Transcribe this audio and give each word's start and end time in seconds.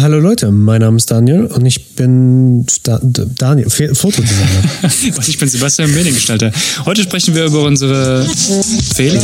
Hallo 0.00 0.18
Leute, 0.18 0.50
mein 0.50 0.80
Name 0.80 0.96
ist 0.96 1.08
Daniel 1.08 1.46
und 1.46 1.64
ich 1.66 1.94
bin 1.94 2.66
da 2.82 2.98
Daniel, 3.00 3.70
Fotodesigner. 3.70 4.64
Was, 5.16 5.28
ich 5.28 5.38
bin 5.38 5.48
Sebastian, 5.48 5.94
Mediengestalter. 5.94 6.50
Heute 6.84 7.04
sprechen 7.04 7.34
wir 7.34 7.44
über 7.44 7.62
unsere 7.62 8.26
Fehler 8.94 9.22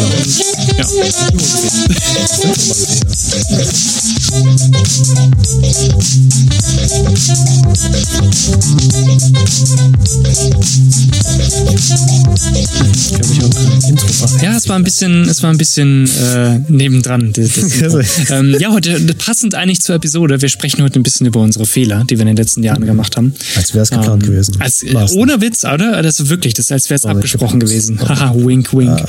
ja, 14.41 14.43
ja, 14.43 14.57
es 14.57 14.69
war 14.69 14.77
ein 14.77 14.85
bisschen, 14.85 15.29
es 15.29 15.43
war 15.43 15.51
ein 15.51 15.59
bisschen 15.59 16.09
äh, 16.09 16.59
nebendran. 16.69 17.33
Das, 17.41 17.55
das 17.81 18.31
ähm, 18.31 18.57
ja, 18.59 18.71
heute 18.71 18.99
passend 19.15 19.55
eigentlich 19.55 19.81
zur 19.81 19.95
Episode. 19.95 20.43
Wir 20.43 20.49
sprechen 20.61 20.83
heute 20.83 21.01
ein 21.01 21.03
bisschen 21.03 21.27
über 21.27 21.41
unsere 21.41 21.65
Fehler, 21.65 22.05
die 22.05 22.19
wir 22.19 22.23
in 22.23 22.29
den 22.29 22.37
letzten 22.37 22.63
Jahren 22.63 22.85
gemacht 22.85 23.17
haben. 23.17 23.35
Als 23.57 23.73
wäre 23.73 23.83
es 23.83 23.91
geplant 23.91 24.23
ähm, 24.25 24.29
gewesen. 24.29 24.57
Als, 24.61 24.85
ohne 25.15 25.41
Witz, 25.41 25.65
oder? 25.65 26.03
Das 26.03 26.21
ist 26.21 26.29
wirklich, 26.29 26.53
das 26.53 26.67
ist, 26.67 26.73
als 26.73 26.91
wäre 26.91 26.97
es 26.97 27.07
abgesprochen 27.07 27.61
gewesen. 27.61 27.99
Haha, 28.07 28.35
wink, 28.37 28.75
wink. 28.75 28.91
Ah. 28.91 29.07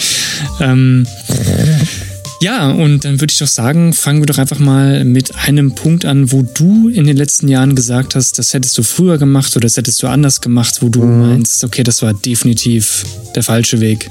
Ähm, 0.62 1.06
ja, 2.42 2.72
und 2.72 3.04
dann 3.04 3.20
würde 3.20 3.34
ich 3.34 3.38
doch 3.38 3.48
sagen, 3.48 3.92
fangen 3.92 4.22
wir 4.22 4.28
doch 4.28 4.38
einfach 4.38 4.60
mal 4.60 5.04
mit 5.04 5.36
einem 5.36 5.76
Punkt 5.76 6.06
an, 6.06 6.32
wo 6.32 6.42
du 6.42 6.88
in 6.88 7.06
den 7.06 7.18
letzten 7.18 7.50
Jahren 7.50 7.76
gesagt 7.76 8.16
hast, 8.16 8.40
das 8.40 8.54
hättest 8.54 8.78
du 8.78 8.84
früher 8.84 9.18
gemacht 9.18 9.54
oder 9.58 9.66
das 9.66 9.76
hättest 9.76 10.02
du 10.02 10.08
anders 10.08 10.40
gemacht, 10.40 10.78
wo 10.82 10.88
du 10.88 11.04
mhm. 11.04 11.20
meinst, 11.20 11.66
okay, 11.66 11.84
das 11.84 12.02
war 12.02 12.14
definitiv 12.14 13.06
der 13.36 13.44
falsche 13.44 13.82
Weg. 13.82 14.10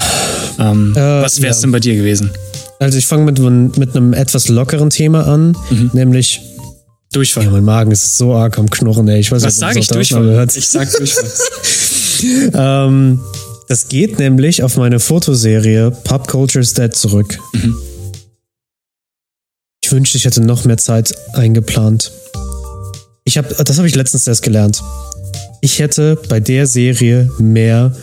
Ähm, 0.58 0.92
äh, 0.94 1.22
was 1.22 1.40
wäre 1.40 1.52
es 1.52 1.58
ja. 1.58 1.62
denn 1.62 1.72
bei 1.72 1.80
dir 1.80 1.96
gewesen? 1.96 2.30
Also 2.78 2.98
ich 2.98 3.06
fange 3.06 3.24
mit, 3.24 3.78
mit 3.78 3.96
einem 3.96 4.12
etwas 4.12 4.48
lockeren 4.48 4.90
Thema 4.90 5.26
an, 5.26 5.56
mhm. 5.70 5.90
nämlich 5.94 6.42
Durchfall. 7.12 7.44
Ja, 7.44 7.50
mein 7.50 7.64
Magen 7.64 7.90
ist 7.90 8.16
so 8.16 8.34
arg 8.34 8.58
am 8.58 8.70
Knurren, 8.70 9.08
ey. 9.08 9.20
Ich 9.20 9.32
weiß, 9.32 9.42
was 9.42 9.56
sage 9.56 9.80
ich 9.80 9.88
Durchfall? 9.88 10.46
Ich 10.54 10.68
sag 10.68 10.92
Durchfall. 10.92 11.30
ähm, 12.54 13.20
das 13.68 13.88
geht 13.88 14.18
nämlich 14.18 14.62
auf 14.62 14.76
meine 14.76 15.00
Fotoserie 15.00 15.90
Pop 15.90 16.28
Culture 16.28 16.62
is 16.62 16.74
Dead 16.74 16.94
zurück. 16.94 17.38
Mhm. 17.52 17.76
Ich 19.82 19.90
wünschte, 19.90 20.18
ich 20.18 20.24
hätte 20.24 20.40
noch 20.40 20.64
mehr 20.64 20.76
Zeit 20.76 21.14
eingeplant. 21.32 22.12
Ich 23.24 23.38
habe, 23.38 23.54
das 23.64 23.78
habe 23.78 23.88
ich 23.88 23.94
letztens 23.96 24.26
erst 24.26 24.42
gelernt. 24.42 24.82
Ich 25.62 25.78
hätte 25.78 26.16
bei 26.28 26.38
der 26.40 26.66
Serie 26.66 27.30
mehr 27.38 27.94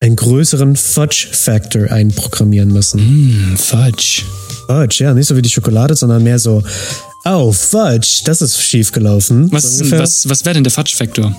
einen 0.00 0.16
größeren 0.16 0.76
Fudge-Factor 0.76 1.90
einprogrammieren 1.90 2.72
müssen. 2.72 3.00
Mm, 3.52 3.56
Fudge. 3.56 4.22
Fudge, 4.66 5.04
ja, 5.04 5.14
nicht 5.14 5.26
so 5.26 5.36
wie 5.36 5.42
die 5.42 5.50
Schokolade, 5.50 5.94
sondern 5.94 6.22
mehr 6.22 6.38
so, 6.38 6.62
oh, 7.26 7.52
Fudge, 7.52 8.22
das 8.24 8.42
ist 8.42 8.60
schief 8.60 8.92
gelaufen. 8.92 9.50
Was, 9.52 9.78
so 9.78 9.90
was, 9.92 10.28
was 10.28 10.44
wäre 10.44 10.54
denn 10.54 10.64
der 10.64 10.72
Fudge-Factor? 10.72 11.36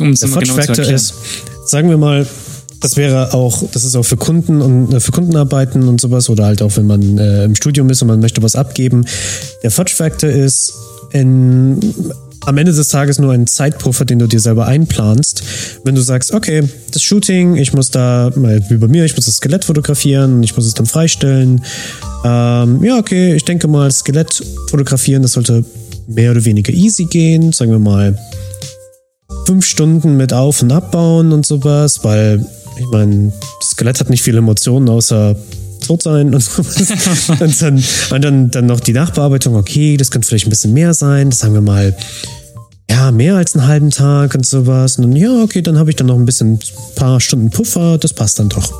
Um 0.00 0.14
der 0.14 0.28
Fudge-Factor 0.28 0.84
genau 0.84 0.94
ist, 0.94 1.14
sagen 1.66 1.90
wir 1.90 1.96
mal, 1.96 2.26
das 2.80 2.96
wäre 2.96 3.34
auch, 3.34 3.62
das 3.72 3.84
ist 3.84 3.96
auch 3.96 4.04
für 4.04 4.16
Kunden 4.16 4.60
und 4.60 4.92
äh, 4.94 5.00
für 5.00 5.12
Kundenarbeiten 5.12 5.88
und 5.88 6.00
sowas 6.00 6.28
oder 6.28 6.44
halt 6.44 6.62
auch, 6.62 6.76
wenn 6.76 6.86
man 6.86 7.18
äh, 7.18 7.44
im 7.44 7.54
Studium 7.54 7.90
ist 7.90 8.02
und 8.02 8.08
man 8.08 8.20
möchte 8.20 8.42
was 8.42 8.54
abgeben. 8.54 9.04
Der 9.62 9.70
Fudge 9.70 9.94
Factor 9.94 10.30
ist 10.30 10.74
in, 11.12 11.80
am 12.48 12.56
Ende 12.56 12.72
des 12.72 12.88
Tages 12.88 13.18
nur 13.18 13.32
ein 13.32 13.46
Zeitpuffer, 13.46 14.04
den 14.04 14.18
du 14.18 14.26
dir 14.26 14.40
selber 14.40 14.66
einplanst. 14.66 15.42
Wenn 15.84 15.94
du 15.94 16.00
sagst, 16.00 16.32
okay, 16.32 16.62
das 16.92 17.02
Shooting, 17.02 17.56
ich 17.56 17.74
muss 17.74 17.90
da, 17.90 18.30
wie 18.34 18.76
bei 18.78 18.88
mir, 18.88 19.04
ich 19.04 19.14
muss 19.14 19.26
das 19.26 19.36
Skelett 19.36 19.66
fotografieren, 19.66 20.42
ich 20.42 20.56
muss 20.56 20.64
es 20.64 20.74
dann 20.74 20.86
freistellen. 20.86 21.62
Ähm, 22.24 22.82
ja, 22.82 22.96
okay, 22.96 23.34
ich 23.34 23.44
denke 23.44 23.68
mal, 23.68 23.90
Skelett 23.90 24.42
fotografieren, 24.70 25.22
das 25.22 25.32
sollte 25.32 25.64
mehr 26.06 26.30
oder 26.30 26.44
weniger 26.44 26.72
easy 26.72 27.04
gehen, 27.04 27.52
sagen 27.52 27.70
wir 27.70 27.78
mal 27.78 28.18
fünf 29.44 29.66
Stunden 29.66 30.16
mit 30.16 30.32
Auf- 30.32 30.62
und 30.62 30.72
Abbauen 30.72 31.32
und 31.32 31.44
sowas, 31.44 32.02
weil 32.02 32.44
ich 32.78 32.86
meine, 32.92 33.32
Skelett 33.62 34.00
hat 34.00 34.10
nicht 34.10 34.22
viele 34.22 34.38
Emotionen 34.38 34.88
außer 34.88 35.36
tot 35.86 36.02
sein 36.02 36.34
und, 36.34 36.50
und, 37.40 37.62
dann, 37.62 37.84
und 38.10 38.24
dann, 38.24 38.50
dann 38.50 38.66
noch 38.66 38.80
die 38.80 38.92
Nachbearbeitung, 38.92 39.54
okay, 39.54 39.96
das 39.96 40.10
könnte 40.10 40.28
vielleicht 40.28 40.46
ein 40.46 40.50
bisschen 40.50 40.72
mehr 40.72 40.94
sein, 40.94 41.30
das 41.30 41.40
sagen 41.40 41.54
wir 41.54 41.60
mal, 41.60 41.96
ja, 42.90 43.10
mehr 43.10 43.36
als 43.36 43.54
einen 43.54 43.66
halben 43.66 43.90
Tag 43.90 44.34
und 44.34 44.46
sowas. 44.46 44.96
Und 44.96 45.02
dann, 45.02 45.16
ja, 45.16 45.42
okay, 45.42 45.62
dann 45.62 45.78
habe 45.78 45.90
ich 45.90 45.96
dann 45.96 46.06
noch 46.06 46.16
ein 46.16 46.26
bisschen, 46.26 46.58
paar 46.96 47.20
Stunden 47.20 47.50
Puffer, 47.50 47.98
das 47.98 48.12
passt 48.12 48.38
dann 48.38 48.48
doch. 48.48 48.72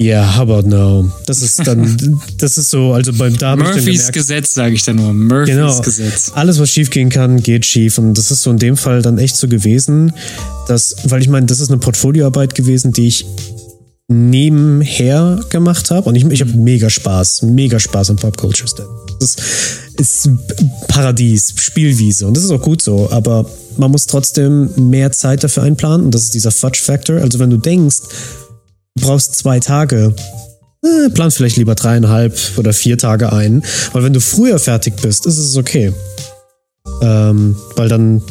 Ja, 0.00 0.22
yeah, 0.22 0.36
how 0.36 0.42
about 0.42 0.68
now? 0.68 1.08
Das 1.26 1.40
ist 1.40 1.64
dann, 1.66 2.20
das 2.38 2.58
ist 2.58 2.70
so, 2.70 2.92
also 2.92 3.12
beim 3.12 3.38
da 3.38 3.54
Murphys 3.54 4.10
Gesetz, 4.10 4.52
sage 4.52 4.74
ich 4.74 4.82
dann 4.82 4.96
nur. 4.96 5.12
Murphys 5.12 5.54
genau, 5.54 5.80
Gesetz. 5.80 6.32
Alles, 6.34 6.58
was 6.58 6.70
schief 6.70 6.90
gehen 6.90 7.10
kann, 7.10 7.40
geht 7.40 7.64
schief. 7.64 7.96
Und 7.98 8.14
das 8.14 8.32
ist 8.32 8.42
so 8.42 8.50
in 8.50 8.58
dem 8.58 8.76
Fall 8.76 9.02
dann 9.02 9.18
echt 9.18 9.36
so 9.36 9.46
gewesen, 9.46 10.12
dass, 10.66 10.96
weil 11.04 11.22
ich 11.22 11.28
meine, 11.28 11.46
das 11.46 11.60
ist 11.60 11.70
eine 11.70 11.78
Portfolioarbeit 11.78 12.56
gewesen, 12.56 12.92
die 12.92 13.06
ich 13.06 13.24
nebenher 14.08 15.40
gemacht 15.48 15.90
habe. 15.90 16.08
Und 16.08 16.14
ich, 16.14 16.24
ich 16.24 16.40
habe 16.40 16.52
mega 16.52 16.90
Spaß, 16.90 17.42
mega 17.42 17.78
Spaß 17.78 18.10
an 18.10 18.16
Pop 18.16 18.36
Culture 18.36 18.68
Stand. 18.68 18.88
Das 19.20 19.36
ist, 19.96 20.26
ist 20.26 20.30
Paradies, 20.88 21.54
Spielwiese. 21.56 22.26
Und 22.26 22.36
das 22.36 22.44
ist 22.44 22.50
auch 22.50 22.60
gut 22.60 22.82
so. 22.82 23.10
Aber 23.10 23.46
man 23.76 23.90
muss 23.90 24.06
trotzdem 24.06 24.70
mehr 24.90 25.12
Zeit 25.12 25.42
dafür 25.42 25.62
einplanen. 25.62 26.06
Und 26.06 26.14
das 26.14 26.24
ist 26.24 26.34
dieser 26.34 26.50
Fudge 26.50 26.80
Factor. 26.82 27.20
Also 27.20 27.38
wenn 27.38 27.50
du 27.50 27.56
denkst, 27.56 28.00
du 28.96 29.06
brauchst 29.06 29.34
zwei 29.36 29.60
Tage. 29.60 30.14
Eh, 30.84 31.08
plan 31.10 31.30
vielleicht 31.30 31.56
lieber 31.56 31.74
dreieinhalb 31.74 32.38
oder 32.56 32.74
vier 32.74 32.98
Tage 32.98 33.32
ein. 33.32 33.64
Weil 33.92 34.04
wenn 34.04 34.12
du 34.12 34.20
früher 34.20 34.58
fertig 34.58 34.96
bist, 35.00 35.24
ist 35.24 35.38
es 35.38 35.56
okay. 35.56 35.94
Ähm, 37.00 37.56
weil 37.76 37.88
dann 37.88 38.22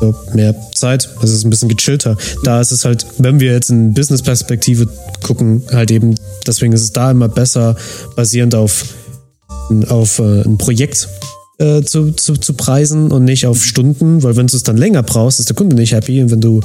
so 0.00 0.14
mehr 0.34 0.54
Zeit, 0.74 1.08
es 1.22 1.30
ist 1.30 1.44
ein 1.44 1.50
bisschen 1.50 1.68
gechillter. 1.68 2.16
Da 2.44 2.60
ist 2.60 2.70
es 2.70 2.84
halt, 2.84 3.06
wenn 3.18 3.40
wir 3.40 3.52
jetzt 3.52 3.70
in 3.70 3.94
Business-Perspektive 3.94 4.88
gucken, 5.22 5.62
halt 5.72 5.90
eben, 5.90 6.14
deswegen 6.46 6.72
ist 6.72 6.82
es 6.82 6.92
da 6.92 7.10
immer 7.10 7.28
besser, 7.28 7.76
basierend 8.14 8.54
auf, 8.54 8.84
auf 9.88 10.18
äh, 10.18 10.42
ein 10.42 10.58
Projekt 10.58 11.08
äh, 11.58 11.82
zu, 11.82 12.12
zu, 12.12 12.36
zu 12.36 12.52
preisen 12.52 13.10
und 13.10 13.24
nicht 13.24 13.46
auf 13.46 13.64
Stunden, 13.64 14.22
weil 14.22 14.36
wenn 14.36 14.46
du 14.46 14.56
es 14.56 14.62
dann 14.62 14.76
länger 14.76 15.02
brauchst, 15.02 15.40
ist 15.40 15.48
der 15.48 15.56
Kunde 15.56 15.74
nicht 15.74 15.92
happy 15.92 16.22
und 16.22 16.30
wenn 16.30 16.40
du 16.40 16.60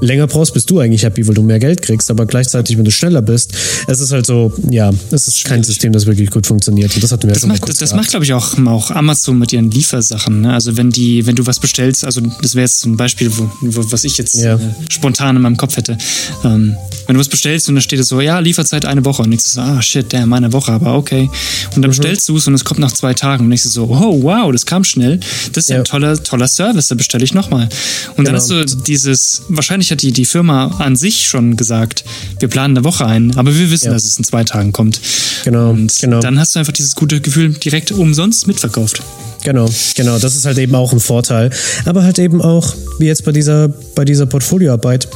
länger 0.00 0.26
brauchst, 0.26 0.54
bist 0.54 0.70
du 0.70 0.78
eigentlich 0.78 1.02
happy, 1.02 1.26
weil 1.28 1.34
du 1.34 1.42
mehr 1.42 1.58
Geld 1.58 1.82
kriegst, 1.82 2.10
aber 2.10 2.24
gleichzeitig, 2.24 2.78
wenn 2.78 2.84
du 2.84 2.90
schneller 2.90 3.20
bist, 3.20 3.52
es 3.86 4.00
ist 4.00 4.10
halt 4.10 4.24
so, 4.24 4.52
ja, 4.70 4.90
es 5.10 5.28
ist 5.28 5.44
kein 5.44 5.62
System, 5.62 5.92
das 5.92 6.06
wirklich 6.06 6.30
gut 6.30 6.46
funktioniert 6.46 6.94
und 6.94 7.02
das 7.02 7.12
hatten 7.12 7.24
wir 7.24 7.34
das 7.34 7.38
ja 7.38 7.40
schon 7.42 7.48
macht, 7.50 7.60
mal 7.60 7.66
kurz 7.66 7.78
Das 7.78 7.90
gehabt. 7.90 8.02
macht, 8.02 8.10
glaube 8.10 8.24
ich, 8.24 8.32
auch, 8.32 8.58
auch 8.66 8.90
Amazon 8.90 9.38
mit 9.38 9.52
ihren 9.52 9.70
Liefersachen, 9.70 10.40
ne? 10.40 10.54
also 10.54 10.78
wenn 10.78 10.90
die, 10.90 11.26
wenn 11.26 11.36
du 11.36 11.46
was 11.46 11.58
bestellst, 11.58 12.06
also 12.06 12.22
das 12.40 12.54
wäre 12.54 12.64
jetzt 12.64 12.86
ein 12.86 12.96
Beispiel, 12.96 13.30
wo, 13.36 13.50
wo, 13.60 13.92
was 13.92 14.04
ich 14.04 14.16
jetzt 14.16 14.36
ja. 14.36 14.54
äh, 14.54 14.58
spontan 14.88 15.36
in 15.36 15.42
meinem 15.42 15.58
Kopf 15.58 15.76
hätte, 15.76 15.98
ähm, 16.44 16.74
wenn 17.06 17.14
du 17.14 17.20
was 17.20 17.28
bestellst 17.28 17.68
und 17.68 17.74
dann 17.74 17.82
steht 17.82 18.00
es 18.00 18.08
so, 18.08 18.20
ja, 18.20 18.38
Lieferzeit 18.38 18.84
eine 18.84 19.04
Woche 19.04 19.22
und 19.22 19.30
du 19.30 19.38
so, 19.38 19.60
ah, 19.60 19.82
shit, 19.82 20.12
der 20.12 20.26
meine 20.26 20.52
Woche, 20.52 20.72
aber 20.72 20.94
okay. 20.94 21.30
Und 21.74 21.82
dann 21.82 21.90
mhm. 21.90 21.96
bestellst 21.96 22.28
du 22.28 22.36
es 22.36 22.46
und 22.46 22.54
es 22.54 22.64
kommt 22.64 22.80
nach 22.80 22.92
zwei 22.92 23.14
Tagen 23.14 23.44
und 23.44 23.50
du 23.50 23.56
so, 23.56 23.84
oh, 23.84 24.22
wow, 24.22 24.37
das 24.52 24.66
kam 24.66 24.84
schnell. 24.84 25.20
Das 25.52 25.64
ist 25.64 25.70
ja, 25.70 25.78
ein 25.78 25.84
toller, 25.84 26.22
toller 26.22 26.48
Service, 26.48 26.88
da 26.88 26.94
bestelle 26.94 27.24
ich 27.24 27.34
nochmal. 27.34 27.64
Und 28.10 28.16
genau. 28.16 28.26
dann 28.26 28.34
hast 28.36 28.50
du 28.50 28.64
dieses, 28.64 29.42
wahrscheinlich 29.48 29.90
hat 29.90 30.02
die, 30.02 30.12
die 30.12 30.24
Firma 30.24 30.76
an 30.78 30.96
sich 30.96 31.26
schon 31.26 31.56
gesagt, 31.56 32.04
wir 32.38 32.48
planen 32.48 32.76
eine 32.76 32.84
Woche 32.84 33.06
ein, 33.06 33.36
aber 33.36 33.54
wir 33.54 33.70
wissen, 33.70 33.86
ja. 33.86 33.92
dass 33.92 34.04
es 34.04 34.16
in 34.16 34.24
zwei 34.24 34.44
Tagen 34.44 34.72
kommt. 34.72 35.00
Genau. 35.44 35.70
Und 35.70 35.98
genau. 36.00 36.20
dann 36.20 36.38
hast 36.38 36.54
du 36.54 36.58
einfach 36.58 36.72
dieses 36.72 36.94
gute 36.94 37.20
Gefühl 37.20 37.52
direkt 37.54 37.92
umsonst 37.92 38.46
mitverkauft. 38.46 39.02
Genau, 39.44 39.68
genau, 39.94 40.18
das 40.18 40.34
ist 40.34 40.46
halt 40.46 40.58
eben 40.58 40.74
auch 40.74 40.92
ein 40.92 41.00
Vorteil. 41.00 41.50
Aber 41.84 42.02
halt 42.02 42.18
eben 42.18 42.42
auch, 42.42 42.74
wie 42.98 43.06
jetzt 43.06 43.24
bei 43.24 43.32
dieser, 43.32 43.68
bei 43.68 44.04
dieser 44.04 44.26
Portfolioarbeit, 44.26 45.08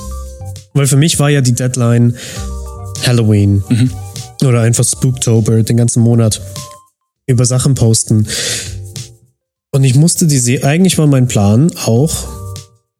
weil 0.75 0.87
für 0.87 0.97
mich 0.97 1.19
war 1.19 1.29
ja 1.29 1.41
die 1.41 1.53
Deadline 1.53 2.17
Halloween 3.07 3.63
mhm. 3.69 3.91
oder 4.45 4.61
einfach 4.61 4.85
Spooktober, 4.85 5.63
den 5.63 5.77
ganzen 5.77 6.03
Monat 6.03 6.41
über 7.27 7.45
Sachen 7.45 7.75
posten. 7.75 8.27
Und 9.75 9.85
ich 9.85 9.95
musste 9.95 10.27
die, 10.27 10.63
eigentlich 10.63 10.99
war 10.99 11.07
mein 11.07 11.29
Plan 11.29 11.73
auch, 11.85 12.29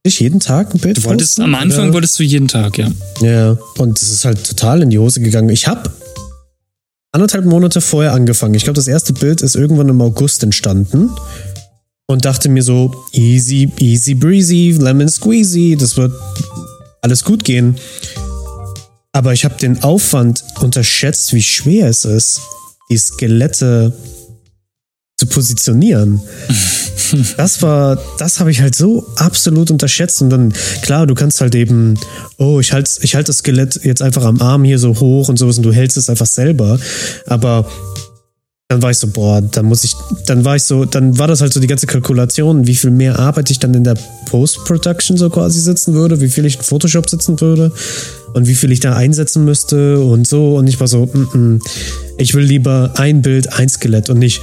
ich 0.05 0.21
jeden 0.21 0.41
Tag 0.41 0.75
ein 0.75 0.81
Bild 0.81 0.97
Du 0.97 1.05
wolltest, 1.05 1.37
posten, 1.37 1.43
am 1.43 1.55
Anfang 1.55 1.85
oder? 1.85 1.95
wolltest 1.95 2.19
du 2.19 2.23
jeden 2.23 2.49
Tag, 2.49 2.79
ja. 2.79 2.91
Ja, 3.21 3.59
und 3.77 4.01
das 4.01 4.11
ist 4.11 4.25
halt 4.25 4.45
total 4.45 4.83
in 4.83 4.91
die 4.91 4.99
Hose 4.99 5.21
gegangen. 5.21 5.51
Ich 5.51 5.69
habe 5.69 5.93
anderthalb 7.13 7.45
Monate 7.45 7.83
vorher 7.83 8.15
angefangen. 8.15 8.55
Ich 8.55 8.65
glaube, 8.65 8.77
das 8.77 8.89
erste 8.89 9.13
Bild 9.13 9.43
ist 9.43 9.55
irgendwann 9.55 9.91
im 9.91 10.01
August 10.01 10.43
entstanden 10.43 11.11
und 12.07 12.25
dachte 12.25 12.49
mir 12.49 12.63
so, 12.63 12.93
easy, 13.13 13.71
easy 13.79 14.15
breezy, 14.15 14.75
lemon 14.79 15.11
squeezy, 15.11 15.77
das 15.79 15.99
wird 15.99 16.13
alles 17.03 17.23
gut 17.23 17.45
gehen. 17.45 17.77
Aber 19.13 19.35
ich 19.35 19.45
habe 19.45 19.57
den 19.57 19.83
Aufwand 19.83 20.43
unterschätzt, 20.61 21.35
wie 21.35 21.43
schwer 21.43 21.89
es 21.89 22.07
ist, 22.07 22.41
die 22.91 22.97
Skelette 22.97 23.93
zu 25.17 25.27
positionieren. 25.27 26.21
Das 27.37 27.61
war, 27.61 27.99
das 28.19 28.41
habe 28.41 28.51
ich 28.51 28.63
halt 28.63 28.75
so 28.75 29.07
absolut 29.17 29.71
unterschätzt. 29.71 30.23
Und 30.23 30.31
dann, 30.31 30.55
klar, 30.81 31.07
du 31.07 31.15
kannst 31.15 31.43
halt 31.43 31.55
eben, 31.55 31.99
oh, 32.39 32.59
ich 32.59 32.73
halte 32.73 32.91
ich 33.03 33.15
halt 33.15 33.29
das 33.29 33.39
Skelett 33.39 33.81
jetzt 33.85 34.01
einfach 34.01 34.25
am 34.25 34.41
Arm 34.41 34.65
hier 34.65 34.79
so 34.79 34.99
hoch 34.99 35.29
und 35.29 35.39
sowas 35.39 35.59
und 35.59 35.65
du 35.65 35.73
hältst 35.73 35.99
es 35.99 36.09
einfach 36.09 36.27
selber. 36.27 36.79
Aber 37.27 37.69
dann 38.69 38.81
war 38.81 38.91
ich 38.91 38.97
so, 38.97 39.09
boah, 39.09 39.43
dann 39.43 39.67
muss 39.67 39.85
ich, 39.85 39.95
dann 40.27 40.47
war 40.47 40.57
ich 40.57 40.63
so, 40.63 40.87
dann 40.87 41.19
war 41.19 41.29
das 41.29 41.43
halt 41.43 41.53
so 41.53 41.61
die 41.61 41.67
ganze 41.67 41.87
Kalkulation, 41.87 42.67
wie 42.67 42.75
viel 42.75 42.91
mehr 42.91 43.19
Arbeit 43.19 43.51
ich 43.51 43.59
dann 43.59 43.75
in 43.75 43.85
der 43.85 43.97
Post-Production 44.31 45.19
so 45.19 45.29
quasi 45.29 45.61
sitzen 45.61 45.93
würde, 45.93 46.23
wie 46.23 46.29
viel 46.29 46.47
ich 46.47 46.57
in 46.57 46.63
Photoshop 46.63 47.11
sitzen 47.11 47.39
würde 47.43 47.73
und 48.33 48.49
wie 48.49 48.55
viel 48.55 48.73
ich 48.73 48.81
da 48.81 48.97
einsetzen 48.97 49.45
müsste 49.45 50.01
und 50.01 50.27
so. 50.27 50.57
Und 50.57 50.69
ich 50.69 50.81
war 50.81 50.89
so, 50.89 51.05
mm 51.05 51.29
-mm, 51.35 51.61
ich 52.17 52.33
will 52.33 52.45
lieber 52.45 52.93
ein 52.95 53.21
Bild, 53.21 53.53
ein 53.53 53.69
Skelett 53.69 54.09
und 54.09 54.19
nicht 54.19 54.41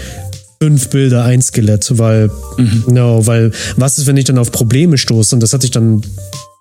fünf 0.61 0.89
Bilder, 0.89 1.23
ein 1.23 1.41
Skelett, 1.41 1.97
weil, 1.97 2.29
mhm. 2.57 2.83
no, 2.87 3.25
weil, 3.25 3.51
was 3.77 3.97
ist, 3.97 4.07
wenn 4.07 4.17
ich 4.17 4.25
dann 4.25 4.37
auf 4.37 4.51
Probleme 4.51 4.97
stoße? 4.97 5.35
Und 5.35 5.41
das 5.41 5.53
hatte 5.53 5.65
ich 5.65 5.71
dann 5.71 6.01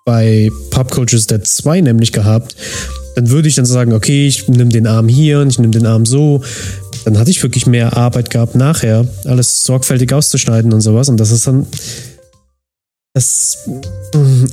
bei 0.05 0.49
Pop 0.71 0.91
Coaches 0.91 1.27
Dead 1.27 1.45
2 1.45 1.81
nämlich 1.81 2.11
gehabt. 2.13 2.55
Dann 3.15 3.29
würde 3.29 3.47
ich 3.47 3.55
dann 3.55 3.65
sagen, 3.65 3.93
okay, 3.93 4.27
ich 4.27 4.47
nehme 4.47 4.69
den 4.69 4.87
Arm 4.87 5.07
hier 5.07 5.41
und 5.41 5.49
ich 5.49 5.59
nehme 5.59 5.71
den 5.71 5.85
Arm 5.85 6.05
so 6.05 6.41
dann 7.05 7.17
hatte 7.17 7.31
ich 7.31 7.41
wirklich 7.41 7.65
mehr 7.65 7.95
Arbeit 7.97 8.29
gehabt 8.29 8.55
nachher, 8.55 9.07
alles 9.25 9.63
sorgfältig 9.63 10.13
auszuschneiden 10.13 10.73
und 10.73 10.81
sowas. 10.81 11.09
Und 11.09 11.17
das 11.17 11.31
ist 11.31 11.47
dann. 11.47 11.65
Das, 13.15 13.67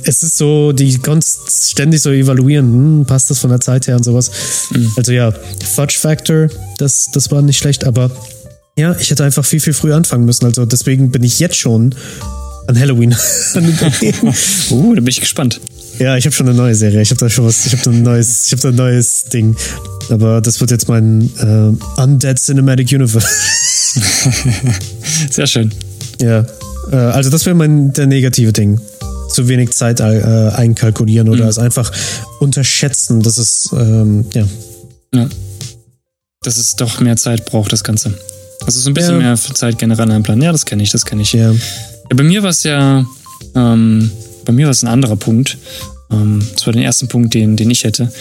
es 0.03 0.23
ist 0.23 0.37
so, 0.37 0.71
die 0.71 0.97
kannst 0.97 1.69
ständig 1.69 2.01
so 2.01 2.09
evaluieren, 2.09 2.65
hm, 2.65 3.05
passt 3.05 3.29
das 3.29 3.37
von 3.37 3.51
der 3.51 3.59
Zeit 3.59 3.87
her 3.87 3.95
und 3.95 4.03
sowas. 4.03 4.31
Mhm. 4.71 4.91
Also 4.97 5.11
ja, 5.11 5.31
Fudge 5.75 5.97
Factor, 5.99 6.47
das, 6.79 7.11
das 7.13 7.29
war 7.29 7.43
nicht 7.43 7.57
schlecht, 7.57 7.85
aber 7.85 8.09
ja, 8.77 8.95
ich 8.99 9.09
hätte 9.09 9.23
einfach 9.23 9.43
viel, 9.43 9.59
viel 9.59 9.73
früher 9.73 9.95
anfangen 9.95 10.25
müssen. 10.25 10.45
Also 10.45 10.65
deswegen 10.65 11.09
bin 11.09 11.23
ich 11.23 11.39
jetzt 11.39 11.57
schon 11.57 11.95
an 12.67 12.79
Halloween. 12.79 13.11
uh, 14.69 14.95
da 14.95 15.01
bin 15.01 15.07
ich 15.07 15.19
gespannt. 15.19 15.59
Ja, 15.97 16.15
ich 16.15 16.25
habe 16.25 16.35
schon 16.35 16.47
eine 16.47 16.55
neue 16.55 16.75
Serie. 16.75 17.01
Ich 17.01 17.09
habe 17.09 17.19
da 17.19 17.27
schon 17.27 17.45
was. 17.45 17.65
Ich 17.65 17.73
habe 17.73 17.81
da 17.83 17.89
ein 17.89 18.03
neues. 18.03 18.45
Ich 18.45 18.51
habe 18.51 18.61
da 18.61 18.69
ein 18.69 18.75
neues 18.75 19.23
Ding. 19.25 19.55
Aber 20.09 20.41
das 20.41 20.61
wird 20.61 20.69
jetzt 20.69 20.87
mein 20.87 21.31
äh, 21.39 22.01
Undead 22.01 22.39
Cinematic 22.39 22.91
Universe. 22.91 23.27
Sehr 25.31 25.47
schön. 25.47 25.73
Ja. 26.21 26.45
Äh, 26.91 26.95
also 26.95 27.31
das 27.31 27.47
wäre 27.47 27.55
mein 27.55 27.93
der 27.93 28.05
negative 28.05 28.53
Ding. 28.53 28.79
Zu 29.31 29.47
wenig 29.47 29.71
Zeit 29.71 29.99
äh, 29.99 30.03
einkalkulieren 30.03 31.29
oder 31.29 31.45
mhm. 31.45 31.49
es 31.49 31.57
einfach 31.57 31.91
unterschätzen. 32.39 33.23
Das 33.23 33.39
ist 33.39 33.71
ähm, 33.73 34.25
ja. 34.33 34.47
Ja. 35.15 35.27
Dass 36.43 36.57
es 36.57 36.75
doch 36.75 36.99
mehr 36.99 37.17
Zeit 37.17 37.45
braucht, 37.45 37.73
das 37.73 37.83
Ganze. 37.83 38.13
Also 38.67 38.81
so 38.81 38.89
ein 38.89 38.93
bisschen 38.93 39.21
ja. 39.21 39.27
mehr 39.27 39.35
Zeit 39.37 39.79
generell 39.79 40.11
einplanen. 40.11 40.43
Ja, 40.43 40.51
das 40.51 40.65
kenne 40.65 40.83
ich, 40.83 40.91
das 40.91 41.05
kenne 41.05 41.21
ich. 41.21 41.31
Ja. 41.31 41.51
ja. 41.51 41.57
Bei 42.13 42.23
mir 42.23 42.43
war 42.43 42.49
es 42.49 42.63
ja. 42.63 43.05
Ähm, 43.55 44.11
bei 44.45 44.51
mir 44.51 44.65
war 44.65 44.71
es 44.71 44.83
ein 44.83 44.87
anderer 44.87 45.15
Punkt. 45.15 45.57
Ähm, 46.11 46.45
das 46.53 46.65
war 46.65 46.73
der 46.73 46.83
erste 46.83 47.07
Punkt, 47.07 47.33
den, 47.33 47.55
den 47.55 47.71
ich 47.71 47.85
hätte. 47.85 48.11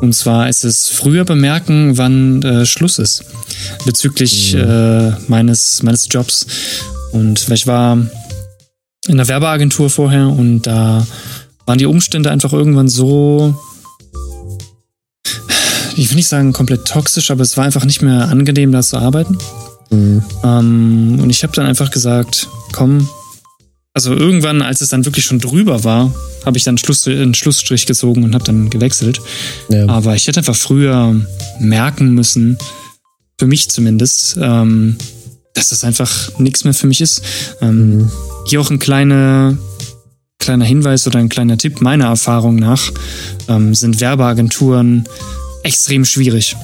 Und 0.00 0.14
zwar 0.14 0.48
ist 0.48 0.64
es 0.64 0.88
früher 0.88 1.24
bemerken, 1.24 1.98
wann 1.98 2.40
äh, 2.42 2.66
Schluss 2.66 3.00
ist. 3.00 3.24
Bezüglich 3.84 4.54
mhm. 4.54 4.60
äh, 4.60 5.10
meines, 5.26 5.82
meines 5.82 6.06
Jobs. 6.08 6.46
Und 7.10 7.48
ich 7.50 7.66
war 7.66 7.98
in 9.08 9.16
der 9.16 9.26
Werbeagentur 9.26 9.90
vorher 9.90 10.28
und 10.28 10.62
da 10.62 11.04
waren 11.66 11.78
die 11.78 11.86
Umstände 11.86 12.30
einfach 12.30 12.52
irgendwann 12.52 12.88
so, 12.88 13.54
ich 15.96 16.08
will 16.10 16.16
nicht 16.16 16.28
sagen 16.28 16.52
komplett 16.52 16.84
toxisch, 16.84 17.32
aber 17.32 17.42
es 17.42 17.56
war 17.56 17.64
einfach 17.64 17.84
nicht 17.84 18.02
mehr 18.02 18.28
angenehm, 18.28 18.70
da 18.70 18.82
zu 18.82 18.98
arbeiten. 18.98 19.36
Mhm. 19.90 20.22
Ähm, 20.42 21.18
und 21.22 21.30
ich 21.30 21.42
habe 21.42 21.52
dann 21.54 21.66
einfach 21.66 21.90
gesagt, 21.90 22.48
komm, 22.72 23.08
also 23.96 24.12
irgendwann, 24.12 24.60
als 24.60 24.82
es 24.82 24.90
dann 24.90 25.06
wirklich 25.06 25.24
schon 25.24 25.38
drüber 25.38 25.82
war, 25.82 26.12
habe 26.44 26.58
ich 26.58 26.64
dann 26.64 26.76
Schluss, 26.76 27.06
einen 27.06 27.34
Schlussstrich 27.34 27.86
gezogen 27.86 28.24
und 28.24 28.34
habe 28.34 28.44
dann 28.44 28.68
gewechselt. 28.68 29.22
Ja. 29.70 29.88
Aber 29.88 30.14
ich 30.14 30.26
hätte 30.26 30.40
einfach 30.40 30.54
früher 30.54 31.14
merken 31.60 32.10
müssen, 32.10 32.58
für 33.38 33.46
mich 33.46 33.70
zumindest, 33.70 34.36
ähm, 34.40 34.96
dass 35.54 35.70
das 35.70 35.82
einfach 35.82 36.38
nichts 36.38 36.64
mehr 36.64 36.74
für 36.74 36.86
mich 36.86 37.00
ist. 37.00 37.22
Ähm, 37.62 37.96
mhm. 37.96 38.12
Hier 38.46 38.60
auch 38.60 38.70
ein 38.70 38.78
kleiner, 38.78 39.56
kleiner 40.38 40.66
Hinweis 40.66 41.06
oder 41.06 41.18
ein 41.18 41.30
kleiner 41.30 41.56
Tipp 41.56 41.80
meiner 41.80 42.06
Erfahrung 42.06 42.56
nach, 42.56 42.92
ähm, 43.48 43.74
sind 43.74 44.00
Werbeagenturen 44.00 45.08
extrem 45.62 46.04
schwierig. 46.04 46.54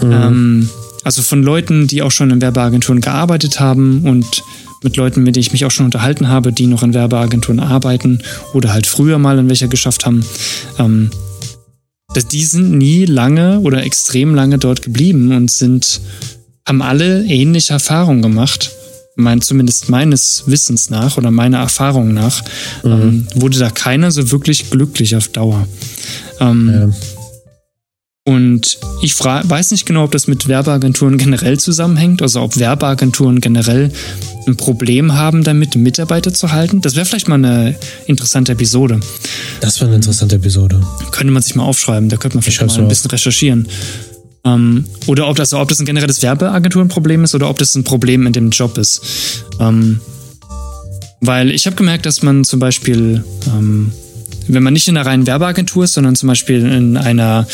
Mhm. 0.00 0.70
Also 1.08 1.22
von 1.22 1.42
Leuten, 1.42 1.86
die 1.86 2.02
auch 2.02 2.10
schon 2.10 2.30
in 2.30 2.42
Werbeagenturen 2.42 3.00
gearbeitet 3.00 3.60
haben 3.60 4.02
und 4.02 4.42
mit 4.82 4.98
Leuten, 4.98 5.22
mit 5.22 5.36
denen 5.36 5.40
ich 5.40 5.52
mich 5.52 5.64
auch 5.64 5.70
schon 5.70 5.86
unterhalten 5.86 6.28
habe, 6.28 6.52
die 6.52 6.66
noch 6.66 6.82
in 6.82 6.92
Werbeagenturen 6.92 7.60
arbeiten 7.60 8.22
oder 8.52 8.74
halt 8.74 8.86
früher 8.86 9.16
mal 9.16 9.38
in 9.38 9.48
welcher 9.48 9.68
geschafft 9.68 10.04
haben. 10.04 10.22
Ähm, 10.78 11.10
die 12.30 12.44
sind 12.44 12.76
nie 12.76 13.06
lange 13.06 13.60
oder 13.60 13.84
extrem 13.84 14.34
lange 14.34 14.58
dort 14.58 14.82
geblieben 14.82 15.34
und 15.34 15.50
sind, 15.50 16.02
haben 16.66 16.82
alle 16.82 17.24
ähnliche 17.24 17.72
Erfahrungen 17.72 18.20
gemacht. 18.20 18.70
Mein, 19.16 19.40
zumindest 19.40 19.88
meines 19.88 20.42
Wissens 20.44 20.90
nach 20.90 21.16
oder 21.16 21.30
meiner 21.30 21.60
Erfahrung 21.60 22.12
nach, 22.12 22.42
mhm. 22.84 22.92
ähm, 22.92 23.26
wurde 23.34 23.58
da 23.58 23.70
keiner 23.70 24.10
so 24.10 24.30
wirklich 24.30 24.68
glücklich 24.68 25.16
auf 25.16 25.28
Dauer. 25.28 25.66
Ähm, 26.38 26.70
ja. 26.70 27.17
Und 28.28 28.78
ich 29.00 29.18
weiß 29.18 29.70
nicht 29.70 29.86
genau, 29.86 30.04
ob 30.04 30.10
das 30.10 30.26
mit 30.26 30.48
Werbeagenturen 30.48 31.16
generell 31.16 31.58
zusammenhängt, 31.58 32.20
also 32.20 32.42
ob 32.42 32.58
Werbeagenturen 32.58 33.40
generell 33.40 33.90
ein 34.46 34.54
Problem 34.58 35.14
haben, 35.14 35.44
damit 35.44 35.76
Mitarbeiter 35.76 36.34
zu 36.34 36.52
halten. 36.52 36.82
Das 36.82 36.94
wäre 36.94 37.06
vielleicht 37.06 37.28
mal 37.28 37.36
eine 37.36 37.74
interessante 38.06 38.52
Episode. 38.52 39.00
Das 39.62 39.80
wäre 39.80 39.86
eine 39.88 39.96
interessante 39.96 40.36
Episode. 40.36 40.78
Könnte 41.10 41.32
man 41.32 41.42
sich 41.42 41.54
mal 41.54 41.62
aufschreiben, 41.62 42.10
da 42.10 42.18
könnte 42.18 42.36
man 42.36 42.42
vielleicht 42.42 42.60
mal 42.66 42.78
ein 42.78 42.88
bisschen 42.88 43.10
recherchieren. 43.10 43.66
Ähm, 44.44 44.84
oder 45.06 45.26
ob 45.26 45.36
das, 45.36 45.54
ob 45.54 45.70
das 45.70 45.80
ein 45.80 45.86
generelles 45.86 46.20
Werbeagenturenproblem 46.20 47.24
ist 47.24 47.34
oder 47.34 47.48
ob 47.48 47.56
das 47.56 47.74
ein 47.76 47.84
Problem 47.84 48.26
in 48.26 48.34
dem 48.34 48.50
Job 48.50 48.76
ist. 48.76 49.00
Ähm, 49.58 50.02
weil 51.22 51.50
ich 51.50 51.64
habe 51.64 51.76
gemerkt, 51.76 52.04
dass 52.04 52.20
man 52.20 52.44
zum 52.44 52.60
Beispiel 52.60 53.24
ähm, 53.46 53.90
wenn 54.48 54.62
man 54.62 54.72
nicht 54.72 54.88
in 54.88 54.96
einer 54.96 55.06
reinen 55.06 55.26
Werbeagentur 55.26 55.84
ist, 55.84 55.94
sondern 55.94 56.16
zum 56.16 56.28
Beispiel 56.28 56.64
in 56.66 56.96
einer 56.96 57.46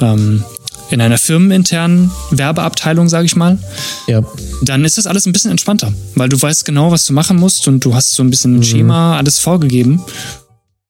ähm, 0.00 0.44
in 0.90 1.00
einer 1.00 1.18
firmeninternen 1.18 2.10
Werbeabteilung, 2.30 3.08
sage 3.08 3.26
ich 3.26 3.36
mal, 3.36 3.58
ja. 4.06 4.22
dann 4.62 4.84
ist 4.84 4.98
das 4.98 5.06
alles 5.06 5.26
ein 5.26 5.32
bisschen 5.32 5.50
entspannter, 5.50 5.92
weil 6.14 6.28
du 6.28 6.40
weißt 6.40 6.64
genau, 6.64 6.90
was 6.92 7.06
du 7.06 7.12
machen 7.12 7.38
musst 7.38 7.66
und 7.66 7.84
du 7.84 7.94
hast 7.94 8.14
so 8.14 8.22
ein 8.22 8.30
bisschen 8.30 8.54
ein 8.54 8.58
mhm. 8.58 8.64
Schema, 8.64 9.16
alles 9.16 9.38
vorgegeben. 9.38 10.04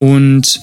Und 0.00 0.60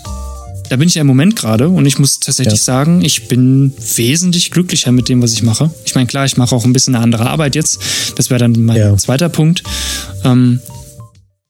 da 0.69 0.75
bin 0.75 0.87
ich 0.87 0.95
ja 0.95 1.01
im 1.01 1.07
Moment 1.07 1.35
gerade 1.35 1.69
und 1.69 1.85
ich 1.85 1.97
muss 1.97 2.19
tatsächlich 2.19 2.59
ja. 2.59 2.63
sagen, 2.63 3.03
ich 3.03 3.27
bin 3.27 3.73
wesentlich 3.95 4.51
glücklicher 4.51 4.91
mit 4.91 5.09
dem, 5.09 5.21
was 5.21 5.33
ich 5.33 5.43
mache. 5.43 5.69
Ich 5.85 5.95
meine, 5.95 6.07
klar, 6.07 6.25
ich 6.25 6.37
mache 6.37 6.55
auch 6.55 6.63
ein 6.63 6.73
bisschen 6.73 6.95
eine 6.95 7.03
andere 7.03 7.29
Arbeit 7.29 7.55
jetzt. 7.55 7.79
Das 8.15 8.29
wäre 8.29 8.39
dann 8.39 8.53
mein 8.63 8.77
ja. 8.77 8.95
zweiter 8.95 9.29
Punkt. 9.29 9.63
Ähm, 10.23 10.59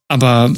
aber 0.08 0.52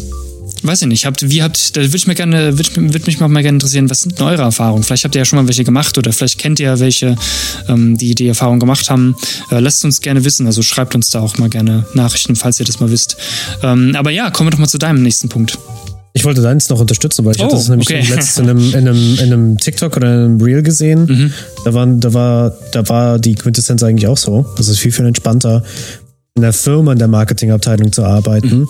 weiß 0.66 0.84
ich 0.84 0.88
nicht, 0.88 1.06
habt, 1.06 1.30
wie 1.30 1.44
habt, 1.44 1.76
da 1.76 1.82
würde 1.82 1.98
ich 1.98 2.08
mir 2.08 2.16
gerne, 2.16 2.58
würde 2.58 2.94
würd 2.94 3.08
mich 3.08 3.20
mal 3.20 3.30
gerne 3.42 3.56
interessieren, 3.56 3.90
was 3.90 4.02
sind 4.02 4.20
eure 4.22 4.44
Erfahrungen? 4.44 4.84
Vielleicht 4.84 5.04
habt 5.04 5.16
ihr 5.16 5.20
ja 5.20 5.26
schon 5.26 5.38
mal 5.38 5.48
welche 5.48 5.64
gemacht 5.64 5.98
oder 5.98 6.12
vielleicht 6.14 6.40
kennt 6.40 6.60
ihr 6.60 6.68
ja 6.68 6.80
welche, 6.80 7.16
ähm, 7.68 7.98
die 7.98 8.16
die 8.16 8.28
Erfahrung 8.28 8.60
gemacht 8.60 8.90
haben. 8.90 9.16
Äh, 9.52 9.60
lasst 9.60 9.84
uns 9.86 10.02
gerne 10.02 10.24
wissen, 10.26 10.46
also 10.46 10.62
schreibt 10.62 10.96
uns 10.96 11.10
da 11.10 11.20
auch 11.20 11.38
mal 11.38 11.50
gerne 11.50 11.86
Nachrichten, 11.94 12.36
falls 12.36 12.60
ihr 12.60 12.66
das 12.66 12.80
mal 12.80 12.92
wisst. 12.92 13.18
Ähm, 13.62 13.96
aber 13.96 14.12
ja, 14.12 14.30
kommen 14.32 14.48
wir 14.48 14.52
doch 14.52 14.60
mal 14.60 14.68
zu 14.68 14.78
deinem 14.78 15.04
nächsten 15.04 15.30
Punkt. 15.30 15.58
Ich 16.16 16.24
wollte 16.26 16.42
deins 16.42 16.70
noch 16.70 16.80
unterstützen, 16.80 17.26
weil 17.26 17.36
ich 17.36 17.42
oh, 17.42 17.46
hatte 17.46 17.56
das 17.56 17.70
nämlich 17.70 17.90
okay. 17.90 18.06
letztens 18.08 18.38
in 18.38 18.50
einem, 18.50 18.70
in, 18.70 18.88
einem, 18.88 19.14
in 19.16 19.34
einem 19.34 19.58
TikTok 19.58 19.98
oder 19.98 20.14
in 20.14 20.20
einem 20.26 20.42
Reel 20.42 20.62
gesehen. 20.62 21.06
Mhm. 21.06 21.34
Da, 21.66 21.74
waren, 21.74 22.00
da, 22.00 22.14
war, 22.14 22.54
da 22.72 22.88
war 22.88 23.18
die 23.18 23.34
Quintessenz 23.34 23.82
eigentlich 23.82 24.08
auch 24.08 24.18
so. 24.18 24.46
Das 24.56 24.68
ist 24.68 24.78
viel, 24.78 24.92
viel 24.92 25.06
entspannter, 25.06 25.64
in 26.36 26.44
der 26.44 26.54
Firma, 26.54 26.94
in 26.94 27.00
der 27.00 27.08
Marketingabteilung 27.08 27.92
zu 27.92 28.04
arbeiten. 28.04 28.60
Mhm 28.60 28.68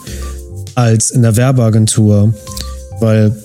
als 0.75 1.11
in 1.11 1.21
der 1.21 1.35
Werbeagentur, 1.35 2.33
weil 2.99 3.35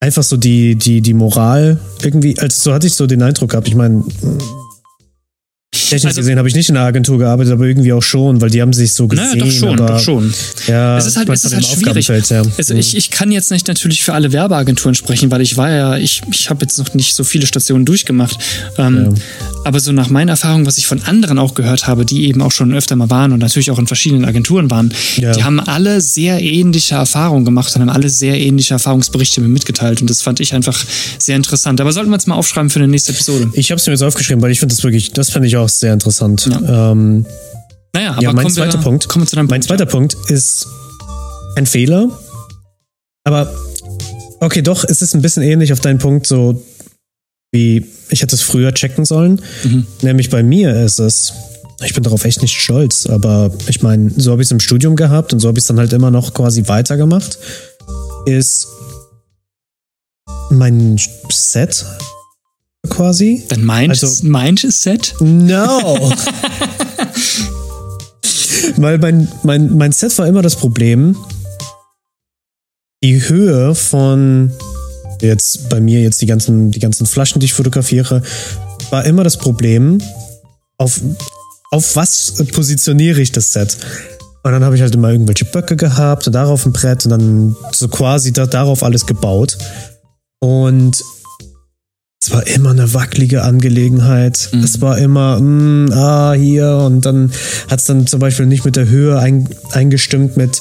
einfach 0.00 0.22
so 0.22 0.36
die, 0.36 0.76
die, 0.76 1.00
die 1.00 1.14
Moral 1.14 1.78
irgendwie, 2.02 2.38
also 2.38 2.70
so 2.70 2.74
hatte 2.74 2.86
ich 2.86 2.94
so 2.94 3.06
den 3.06 3.22
Eindruck 3.22 3.50
gehabt, 3.50 3.68
ich 3.68 3.74
meine, 3.74 4.04
Technisch 5.88 6.04
also, 6.06 6.20
gesehen 6.20 6.38
habe 6.38 6.48
ich 6.48 6.54
nicht 6.54 6.68
in 6.68 6.74
der 6.74 6.84
Agentur 6.84 7.18
gearbeitet, 7.18 7.52
aber 7.52 7.64
irgendwie 7.64 7.92
auch 7.92 8.02
schon, 8.02 8.40
weil 8.40 8.50
die 8.50 8.62
haben 8.62 8.72
sich 8.72 8.92
so 8.92 9.06
gesehen. 9.06 9.26
Naja, 9.26 9.44
doch 9.44 9.50
schon, 9.50 9.80
aber, 9.80 9.92
doch 9.94 10.00
schon. 10.00 10.32
Ja, 10.66 10.96
es 10.96 11.06
ist 11.06 11.16
halt, 11.16 11.28
es 11.28 11.44
ist 11.44 11.54
halt 11.54 11.66
schwierig. 11.66 12.08
Ja. 12.08 12.42
Also 12.56 12.74
mhm. 12.74 12.80
ich, 12.80 12.96
ich 12.96 13.10
kann 13.10 13.30
jetzt 13.30 13.50
nicht 13.50 13.68
natürlich 13.68 14.02
für 14.02 14.14
alle 14.14 14.32
Werbeagenturen 14.32 14.94
sprechen, 14.94 15.30
weil 15.30 15.42
ich 15.42 15.56
war 15.56 15.70
ja, 15.70 15.96
ich, 15.96 16.22
ich 16.30 16.50
habe 16.50 16.62
jetzt 16.62 16.78
noch 16.78 16.94
nicht 16.94 17.14
so 17.14 17.24
viele 17.24 17.46
Stationen 17.46 17.84
durchgemacht. 17.84 18.38
Ähm, 18.78 19.14
ja. 19.14 19.14
Aber 19.66 19.80
so 19.80 19.90
nach 19.90 20.10
meiner 20.10 20.30
Erfahrung, 20.30 20.64
was 20.64 20.78
ich 20.78 20.86
von 20.86 21.02
anderen 21.02 21.40
auch 21.40 21.54
gehört 21.54 21.88
habe, 21.88 22.04
die 22.04 22.28
eben 22.28 22.40
auch 22.40 22.52
schon 22.52 22.72
öfter 22.72 22.94
mal 22.94 23.10
waren 23.10 23.32
und 23.32 23.40
natürlich 23.40 23.72
auch 23.72 23.80
in 23.80 23.88
verschiedenen 23.88 24.24
Agenturen 24.24 24.70
waren, 24.70 24.94
ja. 25.16 25.32
die 25.32 25.42
haben 25.42 25.58
alle 25.58 26.00
sehr 26.00 26.40
ähnliche 26.40 26.94
Erfahrungen 26.94 27.44
gemacht 27.44 27.74
und 27.74 27.82
haben 27.82 27.88
alle 27.88 28.08
sehr 28.08 28.40
ähnliche 28.40 28.74
Erfahrungsberichte 28.74 29.40
mir 29.40 29.48
mitgeteilt. 29.48 30.00
Und 30.00 30.08
das 30.08 30.22
fand 30.22 30.38
ich 30.38 30.54
einfach 30.54 30.80
sehr 31.18 31.34
interessant. 31.34 31.80
Aber 31.80 31.90
sollten 31.90 32.10
wir 32.10 32.16
es 32.16 32.28
mal 32.28 32.36
aufschreiben 32.36 32.70
für 32.70 32.78
eine 32.78 32.86
nächste 32.86 33.10
Episode? 33.10 33.50
Ich 33.54 33.72
habe 33.72 33.80
es 33.80 33.86
mir 33.88 33.94
jetzt 33.94 34.02
aufgeschrieben, 34.02 34.40
weil 34.40 34.52
ich 34.52 34.60
finde 34.60 34.72
das 34.72 34.84
wirklich, 34.84 35.10
das 35.10 35.30
fand 35.30 35.44
ich 35.44 35.56
auch 35.56 35.68
sehr 35.68 35.92
interessant. 35.92 36.48
Ja. 36.48 36.92
Ähm, 36.92 37.26
naja, 37.92 38.12
aber 38.12 38.22
ja, 38.22 38.32
mein 38.34 38.48
zweiter 38.48 38.78
wir, 38.78 38.82
Punkt. 38.82 39.08
Kommen 39.08 39.24
wir 39.24 39.28
zu 39.28 39.34
deinem 39.34 39.46
mein 39.46 39.62
Punkt, 39.62 39.64
zweiter 39.64 39.86
ja. 39.86 39.90
Punkt 39.90 40.16
ist 40.28 40.68
ein 41.56 41.66
Fehler. 41.66 42.08
Aber 43.24 43.52
okay, 44.38 44.62
doch, 44.62 44.84
es 44.84 45.02
ist 45.02 45.16
ein 45.16 45.22
bisschen 45.22 45.42
ähnlich 45.42 45.72
auf 45.72 45.80
deinen 45.80 45.98
Punkt, 45.98 46.28
so 46.28 46.62
wie 47.56 47.86
ich 48.10 48.20
hätte 48.22 48.36
es 48.36 48.42
früher 48.42 48.72
checken 48.74 49.06
sollen. 49.06 49.40
Mhm. 49.64 49.86
Nämlich 50.02 50.30
bei 50.30 50.42
mir 50.42 50.78
ist 50.84 50.98
es, 51.00 51.32
ich 51.84 51.94
bin 51.94 52.02
darauf 52.02 52.24
echt 52.24 52.42
nicht 52.42 52.60
stolz, 52.60 53.06
aber 53.06 53.50
ich 53.68 53.82
meine, 53.82 54.10
so 54.16 54.30
habe 54.30 54.42
ich 54.42 54.48
es 54.48 54.52
im 54.52 54.60
Studium 54.60 54.94
gehabt 54.94 55.32
und 55.32 55.40
so 55.40 55.48
habe 55.48 55.58
ich 55.58 55.62
es 55.62 55.68
dann 55.68 55.78
halt 55.78 55.94
immer 55.94 56.10
noch 56.10 56.34
quasi 56.34 56.68
weitergemacht, 56.68 57.38
ist 58.26 58.68
mein 60.50 60.98
Set 61.30 61.86
quasi. 62.88 63.44
Dein 63.48 63.64
Mind, 63.64 63.90
also, 63.90 64.06
Set? 64.70 65.14
No! 65.20 66.12
Weil 68.76 68.98
mein, 68.98 69.28
mein, 69.42 69.76
mein 69.76 69.92
Set 69.92 70.18
war 70.18 70.26
immer 70.26 70.42
das 70.42 70.56
Problem, 70.56 71.16
die 73.02 73.26
Höhe 73.28 73.74
von 73.74 74.52
jetzt 75.20 75.68
bei 75.68 75.80
mir 75.80 76.02
jetzt 76.02 76.20
die 76.22 76.26
ganzen, 76.26 76.70
die 76.70 76.78
ganzen 76.78 77.06
Flaschen, 77.06 77.40
die 77.40 77.46
ich 77.46 77.54
fotografiere, 77.54 78.22
war 78.90 79.04
immer 79.04 79.24
das 79.24 79.36
Problem, 79.36 80.00
auf, 80.78 81.00
auf 81.70 81.96
was 81.96 82.34
positioniere 82.52 83.20
ich 83.20 83.32
das 83.32 83.52
Set? 83.52 83.76
Und 84.42 84.52
dann 84.52 84.64
habe 84.64 84.76
ich 84.76 84.82
halt 84.82 84.94
immer 84.94 85.10
irgendwelche 85.10 85.44
Böcke 85.44 85.74
gehabt 85.74 86.26
und 86.26 86.32
darauf 86.32 86.64
ein 86.66 86.72
Brett 86.72 87.04
und 87.04 87.10
dann 87.10 87.56
so 87.72 87.88
quasi 87.88 88.32
da, 88.32 88.46
darauf 88.46 88.84
alles 88.84 89.06
gebaut. 89.06 89.58
Und 90.38 91.02
es 92.20 92.32
war 92.32 92.46
immer 92.46 92.70
eine 92.70 92.94
wackelige 92.94 93.42
Angelegenheit. 93.42 94.50
Mhm. 94.52 94.62
Es 94.62 94.80
war 94.80 94.98
immer, 94.98 95.40
mh, 95.40 95.42
mm, 95.42 95.92
ah, 95.92 96.32
hier 96.34 96.76
und 96.84 97.04
dann 97.04 97.32
hat 97.68 97.80
es 97.80 97.86
dann 97.86 98.06
zum 98.06 98.20
Beispiel 98.20 98.46
nicht 98.46 98.64
mit 98.64 98.76
der 98.76 98.88
Höhe 98.88 99.18
ein, 99.18 99.48
eingestimmt 99.72 100.36
mit, 100.36 100.60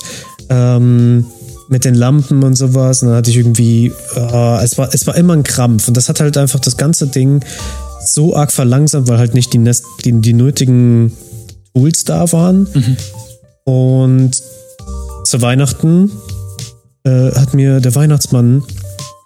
ähm, 0.50 1.26
mit 1.70 1.86
den 1.86 1.96
Lampen 1.96 2.44
und 2.44 2.56
sowas. 2.56 3.02
Und 3.02 3.10
dann 3.10 3.18
hatte 3.18 3.30
ich 3.30 3.38
irgendwie, 3.38 3.92
uh, 4.16 4.58
es, 4.62 4.78
war, 4.78 4.94
es 4.94 5.06
war 5.08 5.16
immer 5.16 5.34
ein 5.34 5.44
Krampf. 5.44 5.88
Und 5.88 5.98
das 5.98 6.10
hat 6.10 6.20
halt 6.20 6.38
einfach 6.38 6.60
das 6.60 6.78
ganze 6.78 7.08
Ding 7.08 7.44
so 8.06 8.36
arg 8.36 8.52
verlangsamt, 8.52 9.08
weil 9.08 9.18
halt 9.18 9.34
nicht 9.34 9.54
die, 9.54 9.58
Nest, 9.58 9.86
die, 10.04 10.14
die 10.22 10.34
nötigen 10.34 11.12
Tools 11.74 12.04
da 12.04 12.32
waren. 12.32 12.68
Mhm. 12.74 12.98
Und 13.64 14.44
zu 15.24 15.42
Weihnachten 15.42 16.12
äh, 17.04 17.32
hat 17.32 17.54
mir 17.54 17.80
der 17.80 17.96
Weihnachtsmann 17.96 18.64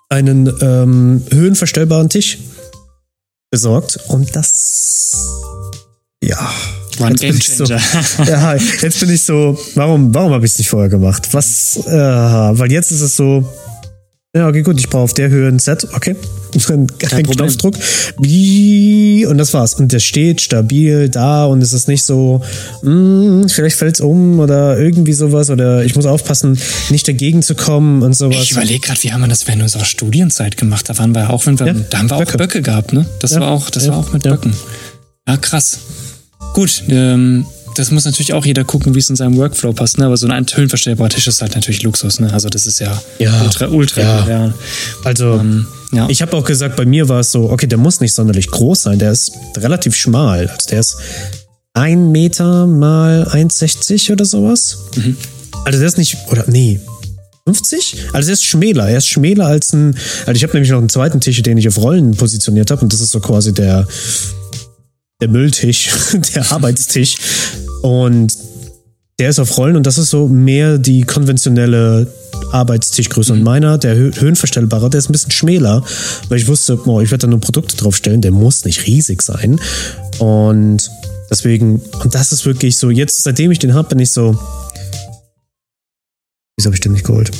einen 0.09 0.51
ähm, 0.61 1.23
höhenverstellbaren 1.29 2.09
Tisch 2.09 2.39
besorgt. 3.51 3.99
Und 4.07 4.35
das, 4.35 5.27
ja, 6.23 6.39
war 6.99 7.07
ein 7.07 7.15
Game 7.15 7.39
Changer. 7.39 7.79
So, 7.79 8.23
ja, 8.23 8.55
jetzt 8.55 8.99
bin 8.99 9.09
ich 9.09 9.21
so, 9.21 9.57
warum, 9.75 10.13
warum 10.13 10.33
habe 10.33 10.45
ich 10.45 10.51
es 10.53 10.57
nicht 10.57 10.69
vorher 10.69 10.89
gemacht? 10.89 11.29
Was, 11.31 11.77
äh, 11.85 11.91
weil 11.91 12.71
jetzt 12.71 12.91
ist 12.91 13.01
es 13.01 13.15
so, 13.15 13.45
ja, 14.35 14.47
okay, 14.47 14.61
gut, 14.61 14.79
ich 14.79 14.87
brauche 14.87 15.03
auf 15.03 15.13
der 15.15 15.29
Höhe 15.29 15.47
ein 15.47 15.57
Set, 15.57 15.87
okay. 15.95 16.15
Kein, 16.67 16.87
Kein 16.97 17.25
Knopfdruck. 17.25 17.75
Und 17.75 19.37
das 19.37 19.53
war's. 19.53 19.73
Und 19.73 19.91
der 19.91 19.99
steht 19.99 20.41
stabil 20.41 21.09
da 21.09 21.45
und 21.45 21.63
es 21.63 21.73
ist 21.73 21.87
nicht 21.87 22.03
so, 22.03 22.41
mh, 22.83 22.91
hm, 22.91 23.49
vielleicht 23.49 23.77
fällt's 23.77 23.99
um 23.99 24.39
oder 24.39 24.79
irgendwie 24.79 25.13
sowas 25.13 25.49
oder 25.49 25.83
ich 25.83 25.95
muss 25.95 26.05
aufpassen, 26.05 26.59
nicht 26.89 27.07
dagegen 27.07 27.41
zu 27.41 27.55
kommen 27.55 28.03
und 28.03 28.13
sowas. 28.13 28.43
Ich 28.43 28.51
überlege 28.51 28.79
gerade, 28.79 29.01
wie 29.01 29.11
haben 29.11 29.21
wir 29.21 29.27
das 29.27 29.47
während 29.47 29.63
unserer 29.63 29.85
Studienzeit 29.85 30.57
gemacht? 30.57 30.89
Da 30.89 30.97
waren 30.99 31.13
wir 31.13 31.31
auch, 31.31 31.45
wenn 31.47 31.59
wir, 31.59 31.67
ja, 31.67 31.73
da 31.73 31.97
haben 31.97 32.09
wir 32.11 32.17
Böcke. 32.17 32.33
auch 32.33 32.37
Böcke 32.37 32.61
gehabt, 32.61 32.93
ne? 32.93 33.05
Das 33.19 33.31
ja, 33.31 33.41
war 33.41 33.51
auch, 33.51 33.69
das 33.71 33.85
ja, 33.85 33.91
war 33.91 33.99
auch 33.99 34.13
mit 34.13 34.23
Böcken. 34.23 34.53
Ja, 35.27 35.37
krass. 35.37 35.79
Gut, 36.53 36.83
ähm, 36.89 37.45
das 37.75 37.91
muss 37.91 38.05
natürlich 38.05 38.33
auch 38.33 38.45
jeder 38.45 38.63
gucken, 38.63 38.95
wie 38.95 38.99
es 38.99 39.09
in 39.09 39.15
seinem 39.15 39.37
Workflow 39.37 39.73
passt. 39.73 39.97
Ne? 39.97 40.05
Aber 40.05 40.17
so 40.17 40.27
ein 40.27 40.45
höhenverstellbarer 40.51 41.09
Tisch 41.09 41.27
ist 41.27 41.41
halt 41.41 41.55
natürlich 41.55 41.83
Luxus. 41.83 42.19
Ne? 42.19 42.33
Also 42.33 42.49
das 42.49 42.67
ist 42.67 42.79
ja, 42.79 43.01
ja 43.19 43.41
ultra, 43.41 43.67
ultra 43.67 44.01
ja. 44.01 44.19
modern. 44.21 44.53
Also 45.03 45.35
ähm, 45.35 45.67
ja. 45.91 46.07
ich 46.09 46.21
habe 46.21 46.35
auch 46.35 46.43
gesagt, 46.43 46.75
bei 46.75 46.85
mir 46.85 47.07
war 47.09 47.21
es 47.21 47.31
so, 47.31 47.49
okay, 47.49 47.67
der 47.67 47.77
muss 47.77 48.01
nicht 48.01 48.13
sonderlich 48.13 48.47
groß 48.47 48.83
sein. 48.83 48.99
Der 48.99 49.11
ist 49.11 49.31
relativ 49.57 49.95
schmal. 49.95 50.47
Also 50.47 50.69
der 50.69 50.79
ist 50.79 50.97
ein 51.73 52.11
Meter 52.11 52.67
mal 52.67 53.27
1,60 53.31 54.11
oder 54.11 54.25
sowas. 54.25 54.79
Mhm. 54.95 55.15
Also 55.65 55.79
der 55.79 55.87
ist 55.87 55.97
nicht, 55.97 56.17
oder 56.31 56.45
nee, 56.47 56.79
50? 57.45 57.95
Also 58.13 58.29
er 58.29 58.33
ist 58.33 58.45
schmäler. 58.45 58.89
Er 58.89 58.97
ist 58.97 59.07
schmäler 59.07 59.45
als 59.45 59.73
ein. 59.73 59.95
Also 60.25 60.37
ich 60.37 60.43
habe 60.43 60.53
nämlich 60.53 60.71
noch 60.71 60.79
einen 60.79 60.89
zweiten 60.89 61.19
Tisch, 61.19 61.41
den 61.41 61.57
ich 61.57 61.67
auf 61.67 61.77
Rollen 61.77 62.15
positioniert 62.15 62.71
habe. 62.71 62.81
Und 62.81 62.93
das 62.93 63.01
ist 63.01 63.11
so 63.11 63.19
quasi 63.19 63.53
der 63.53 63.87
der 65.21 65.27
Mülltisch, 65.27 65.89
der 66.35 66.51
Arbeitstisch. 66.51 67.17
Und 67.81 68.33
der 69.19 69.29
ist 69.29 69.39
auf 69.39 69.57
Rollen 69.57 69.75
und 69.75 69.85
das 69.85 69.97
ist 69.97 70.09
so 70.09 70.27
mehr 70.27 70.77
die 70.77 71.03
konventionelle 71.03 72.07
Arbeitstischgröße. 72.51 73.33
Mhm. 73.33 73.39
Und 73.39 73.43
meiner, 73.43 73.77
der 73.77 73.95
höhenverstellbare, 73.95 74.89
der 74.89 74.99
ist 74.99 75.09
ein 75.09 75.11
bisschen 75.11 75.31
schmäler, 75.31 75.83
weil 76.29 76.39
ich 76.39 76.47
wusste, 76.47 76.79
oh, 76.87 77.01
ich 77.01 77.11
werde 77.11 77.23
da 77.23 77.27
nur 77.27 77.41
Produkte 77.41 77.75
draufstellen, 77.75 78.21
der 78.21 78.31
muss 78.31 78.63
nicht 78.63 78.87
riesig 78.87 79.21
sein. 79.21 79.59
Und 80.19 80.89
deswegen, 81.29 81.81
und 82.01 82.15
das 82.15 82.31
ist 82.31 82.45
wirklich 82.45 82.77
so, 82.77 82.89
jetzt, 82.89 83.23
seitdem 83.23 83.51
ich 83.51 83.59
den 83.59 83.73
habe, 83.73 83.89
bin 83.89 83.99
ich 83.99 84.11
so, 84.11 84.39
wieso 86.57 86.67
habe 86.67 86.75
ich 86.75 86.81
den 86.81 86.93
nicht 86.93 87.05
geholt? 87.05 87.31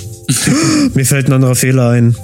Mir 0.94 1.06
fällt 1.06 1.28
ein 1.28 1.34
anderer 1.34 1.56
Fehler 1.56 1.90
ein. 1.90 2.16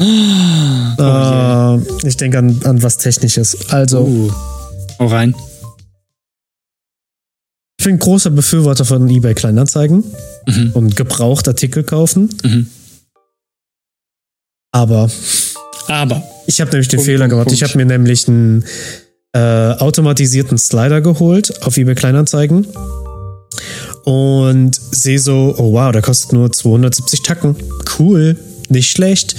Oh, 0.98 1.02
uh, 1.02 1.82
ich 2.08 2.18
denke 2.18 2.38
an, 2.40 2.60
an 2.66 2.84
was 2.84 2.98
Technisches. 2.98 3.70
Also. 3.70 4.02
Uh. 4.02 4.32
Hau 5.00 5.08
rein. 5.08 5.36
Ich 7.78 7.86
bin 7.86 8.00
großer 8.00 8.32
Befürworter 8.32 8.86
von 8.86 9.08
eBay 9.10 9.36
Kleinanzeigen 9.36 10.04
mhm. 10.48 10.72
und 10.74 10.96
Gebrauchtartikel 10.96 11.84
kaufen. 11.84 12.36
Mhm. 12.44 12.68
Aber. 14.72 15.10
Aber. 15.88 16.24
Ich 16.48 16.62
habe 16.62 16.72
nämlich 16.72 16.88
den 16.88 16.98
Punkt, 16.98 17.06
Fehler 17.06 17.20
Punkt, 17.20 17.32
gemacht. 17.32 17.48
Punkt. 17.48 17.62
Ich 17.62 17.64
habe 17.64 17.78
mir 17.78 17.86
nämlich 17.86 18.28
einen 18.28 18.66
äh, 19.34 19.74
automatisierten 19.74 20.58
Slider 20.58 21.02
geholt 21.02 21.64
auf 21.64 21.78
eBay 21.78 21.96
Kleinanzeigen 21.96 22.68
und 24.06 24.76
sehe 24.76 25.20
so, 25.20 25.54
oh 25.58 25.74
wow, 25.74 25.92
der 25.92 26.02
kostet 26.02 26.34
nur 26.34 26.52
270 26.52 27.22
Tacken. 27.22 27.56
Cool, 28.00 28.38
nicht 28.70 28.90
schlecht 28.90 29.36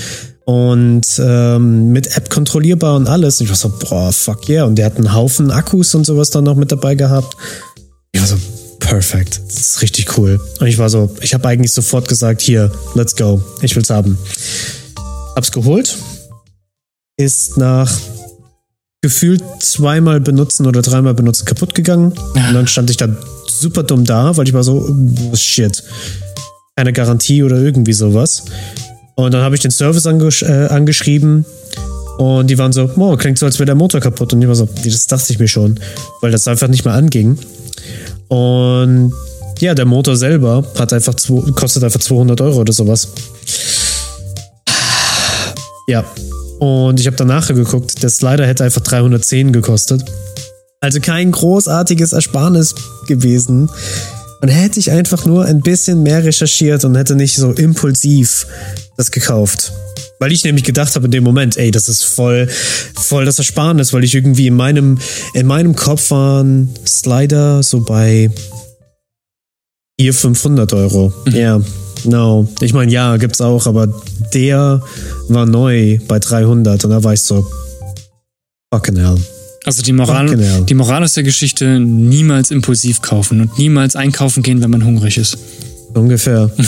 und 0.46 1.04
ähm, 1.18 1.90
mit 1.90 2.16
App 2.16 2.30
kontrollierbar 2.30 2.94
und 2.94 3.08
alles. 3.08 3.40
Und 3.40 3.44
ich 3.44 3.50
war 3.50 3.56
so, 3.56 3.68
boah, 3.68 4.12
fuck 4.12 4.48
yeah. 4.48 4.64
Und 4.64 4.76
der 4.76 4.86
hat 4.86 4.96
einen 4.96 5.12
Haufen 5.12 5.50
Akkus 5.50 5.94
und 5.96 6.06
sowas 6.06 6.30
dann 6.30 6.44
noch 6.44 6.54
mit 6.54 6.70
dabei 6.70 6.94
gehabt. 6.94 7.36
Ich 8.12 8.20
war 8.20 8.28
so, 8.28 8.36
perfekt. 8.78 9.40
Das 9.44 9.56
ist 9.56 9.82
richtig 9.82 10.16
cool. 10.16 10.40
Und 10.60 10.68
ich 10.68 10.78
war 10.78 10.88
so, 10.88 11.10
ich 11.20 11.34
habe 11.34 11.48
eigentlich 11.48 11.72
sofort 11.72 12.08
gesagt, 12.08 12.40
hier, 12.40 12.70
let's 12.94 13.16
go. 13.16 13.42
Ich 13.60 13.74
will's 13.74 13.90
haben. 13.90 14.16
Hab's 15.34 15.50
geholt. 15.50 15.96
Ist 17.16 17.56
nach 17.56 17.92
gefühlt 19.02 19.42
zweimal 19.58 20.20
benutzen 20.20 20.64
oder 20.66 20.80
dreimal 20.80 21.14
benutzen 21.14 21.44
kaputt 21.44 21.74
gegangen. 21.74 22.12
Und 22.12 22.54
dann 22.54 22.68
stand 22.68 22.88
ich 22.90 22.96
da 22.96 23.08
super 23.48 23.82
dumm 23.82 24.04
da, 24.04 24.36
weil 24.36 24.46
ich 24.46 24.54
war 24.54 24.62
so, 24.62 24.88
oh, 24.88 25.34
shit. 25.34 25.82
Keine 26.76 26.92
Garantie 26.92 27.42
oder 27.42 27.56
irgendwie 27.56 27.94
sowas. 27.94 28.44
Und 29.16 29.32
dann 29.34 29.42
habe 29.42 29.54
ich 29.54 29.62
den 29.62 29.70
Service 29.70 30.06
angesch 30.06 30.42
äh, 30.42 30.66
angeschrieben 30.66 31.44
und 32.18 32.48
die 32.48 32.58
waren 32.58 32.72
so, 32.72 32.90
oh, 32.96 33.16
klingt 33.16 33.38
so, 33.38 33.46
als 33.46 33.58
wäre 33.58 33.66
der 33.66 33.74
Motor 33.74 34.00
kaputt. 34.00 34.32
Und 34.32 34.42
ich 34.42 34.48
war 34.48 34.54
so, 34.54 34.68
das 34.84 35.06
dachte 35.06 35.32
ich 35.32 35.38
mir 35.38 35.48
schon, 35.48 35.78
weil 36.22 36.30
das 36.30 36.48
einfach 36.48 36.68
nicht 36.68 36.84
mehr 36.84 36.94
anging. 36.94 37.38
Und 38.28 39.12
ja, 39.58 39.74
der 39.74 39.84
Motor 39.84 40.16
selber 40.16 40.64
hat 40.78 40.92
einfach 40.92 41.14
zwei, 41.14 41.50
kostet 41.52 41.84
einfach 41.84 42.00
200 42.00 42.40
Euro 42.40 42.60
oder 42.60 42.72
sowas. 42.72 43.08
Ja. 45.88 46.04
Und 46.58 47.00
ich 47.00 47.06
habe 47.06 47.16
danach 47.16 47.48
geguckt, 47.48 48.02
der 48.02 48.08
Slider 48.08 48.46
hätte 48.46 48.64
einfach 48.64 48.80
310 48.80 49.52
gekostet. 49.52 50.02
Also 50.80 51.00
kein 51.00 51.32
großartiges 51.32 52.12
Ersparnis 52.12 52.74
gewesen. 53.06 53.68
Und 54.46 54.52
hätte 54.52 54.78
ich 54.78 54.92
einfach 54.92 55.26
nur 55.26 55.44
ein 55.44 55.60
bisschen 55.60 56.04
mehr 56.04 56.22
recherchiert 56.22 56.84
und 56.84 56.94
hätte 56.94 57.16
nicht 57.16 57.34
so 57.34 57.50
impulsiv 57.50 58.46
das 58.96 59.10
gekauft. 59.10 59.72
Weil 60.20 60.30
ich 60.30 60.44
nämlich 60.44 60.62
gedacht 60.62 60.94
habe 60.94 61.06
in 61.06 61.10
dem 61.10 61.24
Moment, 61.24 61.56
ey, 61.56 61.72
das 61.72 61.88
ist 61.88 62.04
voll, 62.04 62.48
voll 62.94 63.24
das 63.24 63.40
Ersparnis, 63.40 63.92
weil 63.92 64.04
ich 64.04 64.14
irgendwie 64.14 64.46
in 64.46 64.54
meinem, 64.54 65.00
in 65.34 65.48
meinem 65.48 65.74
Kopf 65.74 66.12
waren 66.12 66.72
Slider 66.86 67.64
so 67.64 67.80
bei 67.80 68.30
400, 69.98 70.16
500 70.16 70.72
Euro. 70.74 71.12
Mhm. 71.24 71.32
Ja, 71.34 71.58
mhm. 71.58 71.64
yeah, 71.64 71.72
no. 72.04 72.48
Ich 72.60 72.72
meine, 72.72 72.92
ja, 72.92 73.16
gibt's 73.16 73.40
auch, 73.40 73.66
aber 73.66 73.88
der 74.32 74.80
war 75.26 75.46
neu 75.46 75.98
bei 76.06 76.20
300 76.20 76.84
und 76.84 76.90
da 76.92 77.02
war 77.02 77.14
ich 77.14 77.22
so, 77.22 77.44
fucking 78.72 78.94
hell. 78.94 79.18
Also 79.66 79.82
die 79.82 79.92
Moral, 79.92 80.28
genau. 80.28 80.60
die 80.60 80.74
Moral 80.74 81.02
aus 81.02 81.14
der 81.14 81.24
Geschichte, 81.24 81.80
niemals 81.80 82.52
impulsiv 82.52 83.02
kaufen 83.02 83.40
und 83.40 83.58
niemals 83.58 83.96
einkaufen 83.96 84.44
gehen, 84.44 84.62
wenn 84.62 84.70
man 84.70 84.84
hungrig 84.84 85.18
ist. 85.18 85.36
Ungefähr. 85.92 86.50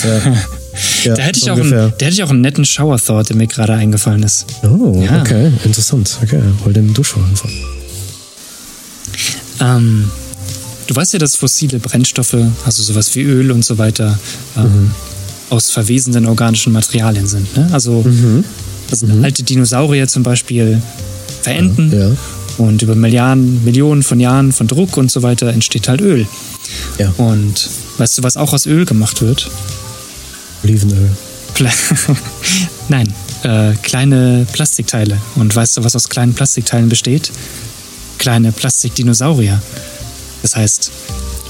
Ja. 1.03 1.11
ja, 1.11 1.15
da, 1.17 1.23
hätte 1.23 1.41
ich 1.41 1.51
auch 1.51 1.59
einen, 1.59 1.71
da 1.71 1.89
hätte 1.89 2.11
ich 2.11 2.23
auch 2.23 2.31
einen 2.31 2.41
netten 2.41 2.65
Shower-Thought, 2.65 3.31
der 3.31 3.37
mir 3.37 3.49
gerade 3.49 3.73
eingefallen 3.73 4.23
ist. 4.23 4.47
Oh, 4.63 5.03
ja. 5.03 5.23
okay, 5.23 5.51
interessant. 5.65 6.17
Okay, 6.23 6.41
hol 6.65 6.73
den 6.73 6.95
Duschwasser 6.95 7.27
einfach. 7.29 7.51
Ähm, 9.61 10.09
du 10.87 10.95
weißt 10.95 11.15
ja, 11.15 11.19
dass 11.19 11.35
fossile 11.35 11.81
Brennstoffe, 11.81 12.37
also 12.65 12.83
sowas 12.85 13.13
wie 13.17 13.23
Öl 13.23 13.51
und 13.51 13.65
so 13.65 13.77
weiter, 13.79 14.21
ähm, 14.57 14.63
mhm. 14.63 14.91
aus 15.51 15.71
verwesenden 15.71 16.27
organischen 16.27 16.73
Materialien 16.73 17.27
sind. 17.27 17.57
Ne? 17.57 17.69
Also, 17.73 18.03
mhm. 18.03 18.45
also 18.89 19.07
mhm. 19.07 19.25
alte 19.25 19.43
Dinosaurier 19.43 20.07
zum 20.07 20.23
Beispiel 20.23 20.81
verenden. 21.43 21.93
Ja. 21.93 22.17
Und 22.59 22.83
über 22.83 22.97
Milliarden, 22.97 23.65
Millionen 23.65 24.03
von 24.03 24.21
Jahren 24.21 24.53
von 24.53 24.67
Druck 24.67 24.97
und 24.97 25.11
so 25.11 25.23
weiter 25.23 25.49
entsteht 25.49 25.89
halt 25.89 26.01
Öl. 26.01 26.27
Ja. 26.99 27.13
Und 27.17 27.71
weißt 27.99 28.19
du, 28.19 28.23
was 28.25 28.37
auch 28.37 28.53
aus 28.53 28.67
Öl 28.67 28.85
gemacht 28.85 29.23
wird? 29.23 29.49
Olivenöl. 30.65 31.11
Pla 31.55 31.71
Nein, 32.89 33.13
äh, 33.45 33.75
kleine 33.83 34.47
Plastikteile. 34.53 35.19
Und 35.37 35.55
weißt 35.55 35.77
du, 35.77 35.85
was 35.85 35.95
aus 35.95 36.09
kleinen 36.09 36.35
Plastikteilen 36.35 36.89
besteht? 36.89 37.31
Kleine 38.19 38.51
Plastikdinosaurier. 38.51 39.63
Das 40.43 40.57
heißt, 40.57 40.91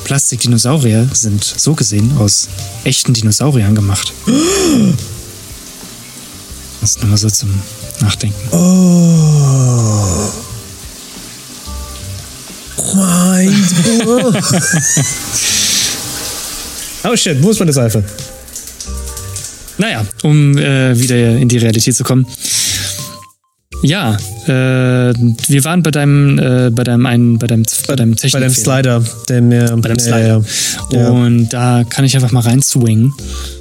Plastikdinosaurier 0.05 1.09
sind 1.13 1.43
so 1.45 1.75
gesehen 1.75 2.17
aus 2.19 2.49
echten 2.85 3.15
Dinosauriern 3.15 3.75
gemacht. 3.75 4.13
Das 6.81 6.91
ist 6.91 7.01
nochmal 7.03 7.19
so 7.19 7.29
zum 7.29 7.51
Nachdenken. 8.01 8.39
Oh. 8.53 10.48
Mind 12.95 14.35
Oh 17.05 17.17
shit, 17.17 17.43
wo 17.43 17.51
ist 17.51 17.59
meine 17.61 17.73
Seife? 17.73 18.03
Naja, 19.79 20.05
um 20.25 20.59
äh, 20.59 20.99
wieder 20.99 21.37
in 21.37 21.49
die 21.49 21.59
Realität 21.59 21.95
zu 21.95 22.03
kommen. 22.03 22.27
Ja, 23.83 24.17
äh, 24.47 25.15
wir 25.15 25.65
waren 25.65 25.85
bei 25.85 25.93
deinem, 25.93 26.39
äh, 26.39 26.71
bei 26.71 26.83
deinem 26.83 27.07
einen, 27.07 27.39
bei 27.39 27.47
deinem, 27.47 27.63
bei 27.87 27.95
deinem 27.95 28.17
Technik 28.17 28.33
Bei 28.33 28.41
deinem 28.41 28.55
Slider, 28.55 29.05
der 29.29 29.41
mir. 29.41 29.77
Bei 29.77 29.89
deinem 29.89 30.01
Slider. 30.01 30.45
Ja, 30.91 30.99
ja. 31.01 31.11
Und 31.11 31.51
da 31.51 31.85
kann 31.89 32.05
ich 32.05 32.17
einfach 32.17 32.33
mal 32.33 32.41
rein 32.41 32.61
swingen. 32.61 33.15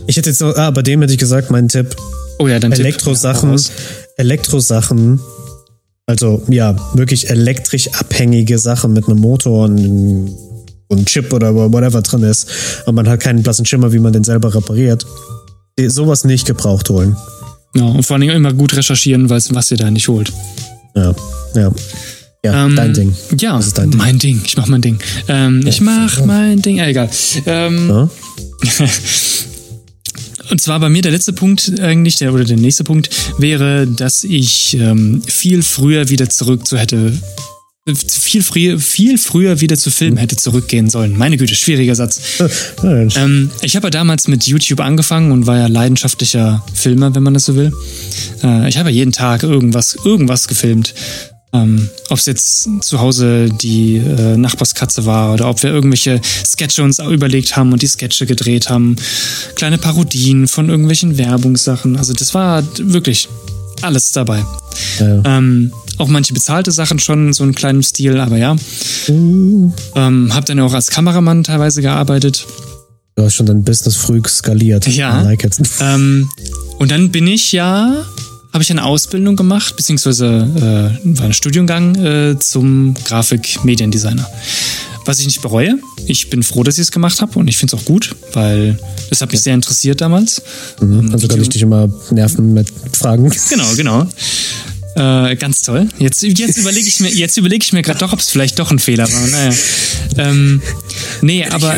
Ich 0.08 0.18
hätte 0.18 0.30
jetzt 0.32 0.42
noch, 0.42 0.56
ah, 0.56 0.72
bei 0.72 0.82
dem 0.82 1.02
hätte 1.02 1.14
ich 1.14 1.20
gesagt, 1.20 1.52
mein 1.52 1.68
Tipp. 1.68 1.96
Oh 2.40 2.48
ja, 2.48 2.60
dein 2.60 2.72
Elektrosachen, 2.72 3.56
Tipp. 3.56 3.72
Elektrosachen, 4.16 5.20
also 6.08 6.42
ja, 6.50 6.76
wirklich 6.94 7.30
elektrisch 7.30 7.90
abhängige 7.94 8.58
Sachen 8.58 8.94
mit 8.94 9.08
einem 9.08 9.20
Motor 9.20 9.66
und 9.66 10.34
und 10.90 11.06
Chip 11.06 11.34
oder 11.34 11.54
whatever 11.54 12.02
drin 12.02 12.24
ist 12.24 12.48
und 12.86 12.96
man 12.96 13.10
hat 13.10 13.20
keinen 13.20 13.44
blassen 13.44 13.66
Schimmer, 13.66 13.92
wie 13.92 14.00
man 14.00 14.14
den 14.14 14.24
selber 14.24 14.56
repariert. 14.56 15.06
Sowas 15.78 16.24
nicht 16.24 16.48
gebraucht 16.48 16.90
holen. 16.90 17.16
Ja, 17.76 17.84
und 17.84 18.04
vor 18.04 18.16
allem 18.16 18.30
immer 18.30 18.54
gut 18.54 18.74
recherchieren, 18.76 19.30
was, 19.30 19.52
ihr 19.72 19.78
da 19.78 19.92
nicht 19.92 20.08
holt. 20.08 20.32
Ja, 20.96 21.14
ja. 21.56 21.72
Ja, 22.46 22.66
Ähm, 22.66 22.76
dein 22.78 22.94
Ding. 22.94 23.14
Ja, 23.38 23.58
Das 23.58 23.68
ist 23.68 23.78
dein 23.78 23.92
Ding. 23.92 23.98
mein 24.00 24.18
Ding. 24.18 24.42
Ich 24.46 24.56
mach 24.56 24.68
mein 24.68 24.82
Ding. 24.82 24.98
Ähm, 25.28 25.62
ich 25.68 25.82
mach 25.82 26.24
mein 26.24 26.62
Ding. 26.62 26.78
Ja, 26.78 26.88
egal. 26.88 27.10
Ähm, 27.46 27.90
Ja? 27.90 28.10
Und 30.50 30.62
zwar 30.62 30.80
bei 30.80 30.90
mir 30.90 31.02
der 31.02 31.12
letzte 31.12 31.34
Punkt 31.34 31.80
eigentlich, 31.80 32.16
der 32.18 32.34
oder 32.34 32.46
der 32.46 32.58
nächste 32.58 32.84
Punkt 32.84 33.10
wäre, 33.38 33.88
dass 33.88 34.24
ich 34.24 34.78
ähm, 34.80 35.22
viel 35.28 35.64
früher 35.64 36.10
wieder 36.10 36.30
zurück 36.30 36.66
zu 36.66 36.78
hätte, 36.78 37.14
viel 37.96 38.44
früher, 38.44 38.80
viel 38.80 39.18
früher 39.18 39.62
wieder 39.62 39.78
zu 39.78 39.92
Filmen 39.92 40.18
hätte 40.18 40.36
zurückgehen 40.36 40.90
sollen. 40.90 41.18
Meine 41.18 41.38
Güte, 41.38 41.56
schwieriger 41.56 41.96
Satz. 41.96 42.22
Ähm, 42.84 43.52
ich 43.62 43.76
habe 43.76 43.88
ja 43.88 43.92
damals 43.92 44.28
mit 44.28 44.46
YouTube 44.46 44.80
angefangen 44.80 45.32
und 45.32 45.48
war 45.48 45.58
ja 45.58 45.68
leidenschaftlicher 45.68 46.64
Filmer, 46.74 47.16
wenn 47.16 47.24
man 47.24 47.34
das 47.34 47.46
so 47.46 47.56
will. 47.56 47.72
Äh, 48.44 48.70
ich 48.70 48.78
habe 48.78 48.90
ja 48.90 48.96
jeden 48.96 49.12
Tag 49.12 49.44
irgendwas, 49.44 49.98
irgendwas 50.04 50.48
gefilmt. 50.48 50.94
Ähm, 51.54 51.90
ob 52.10 52.18
es 52.18 52.26
jetzt 52.26 52.70
zu 52.82 53.00
Hause 53.00 53.50
die 53.50 53.98
äh, 53.98 54.36
Nachbarskatze 54.36 55.06
war 55.06 55.34
oder 55.34 55.50
ob 55.50 55.64
wir 55.64 55.70
irgendwelche 55.70 56.20
Sketche 56.46 56.84
uns 56.84 57.00
überlegt 57.00 57.56
haben 57.56 57.72
und 57.72 57.82
die 57.82 57.88
Sketche 57.88 58.26
gedreht 58.26 58.70
haben. 58.70 58.98
Kleine 59.56 59.78
Parodien 59.78 60.48
von 60.48 60.70
irgendwelchen 60.70 61.18
Werbungssachen. 61.18 61.96
Also 61.96 62.14
das 62.14 62.34
war 62.34 62.64
wirklich 62.78 63.30
alles 63.82 64.12
dabei. 64.12 64.44
Ja. 65.00 65.22
Ähm, 65.26 65.72
auch 65.98 66.08
manche 66.08 66.34
bezahlte 66.34 66.72
Sachen 66.72 67.00
schon 67.00 67.28
in 67.28 67.34
so 67.34 67.44
einem 67.44 67.56
kleinen 67.56 67.82
Stil, 67.82 68.20
aber 68.20 68.38
ja. 68.38 68.56
Ähm, 69.08 69.74
hab 70.34 70.46
dann 70.46 70.60
auch 70.60 70.74
als 70.74 70.90
Kameramann 70.92 71.44
teilweise 71.44 71.82
gearbeitet. 71.82 72.46
Du 73.16 73.24
hast 73.24 73.34
schon 73.34 73.48
dein 73.48 73.64
Business 73.64 73.96
früh 73.96 74.22
skaliert. 74.28 74.86
Ja. 74.88 75.22
Like. 75.22 75.50
Ähm, 75.82 76.30
und 76.78 76.92
dann 76.92 77.10
bin 77.10 77.26
ich 77.26 77.52
ja, 77.52 78.06
habe 78.58 78.64
ich 78.64 78.72
eine 78.72 78.86
Ausbildung 78.86 79.36
gemacht, 79.36 79.76
beziehungsweise 79.76 80.26
äh, 81.06 81.18
war 81.20 81.26
ein 81.26 81.34
Studiengang 81.34 81.94
äh, 81.94 82.40
zum 82.40 82.96
Grafik-Mediendesigner. 83.06 84.28
Was 85.06 85.20
ich 85.20 85.28
nicht 85.28 85.44
bereue. 85.44 85.76
Ich 86.08 86.32
bin 86.32 86.42
froh, 86.42 86.64
dass 86.64 86.80
ich 86.80 86.82
es 86.82 86.92
gemacht 86.92 87.22
habe 87.22 87.38
und 87.38 87.48
ich 87.50 87.56
finde 87.60 87.76
es 87.76 87.80
auch 87.80 87.86
gut, 87.86 88.16
weil 88.34 88.80
es 89.12 89.22
hat 89.22 89.32
mich 89.32 89.42
sehr 89.42 89.54
interessiert 89.54 90.02
damals. 90.02 90.42
Ähm, 90.82 91.12
Also 91.14 91.28
kann 91.28 91.40
ich 91.40 91.50
dich 91.50 91.62
immer 91.62 91.88
nerven 92.10 92.56
mit 92.56 92.68
Fragen. 92.94 93.32
Genau, 93.52 93.76
genau. 93.76 94.08
Äh, 94.98 95.36
ganz 95.36 95.62
toll. 95.62 95.88
Jetzt, 96.00 96.24
jetzt 96.24 96.58
überlege 96.58 96.88
ich 96.88 97.00
mir, 97.00 97.14
jetzt 97.14 97.38
überlege 97.38 97.64
ich 97.64 97.72
mir 97.72 97.84
gerade 97.84 98.00
doch, 98.00 98.14
ob 98.14 98.20
es 98.20 98.30
vielleicht 98.30 98.58
doch 98.58 98.72
ein 98.72 98.80
Fehler 98.80 99.08
war. 99.12 99.28
Naja. 99.28 99.54
Ähm, 100.18 100.62
nee, 101.22 101.46
aber 101.46 101.78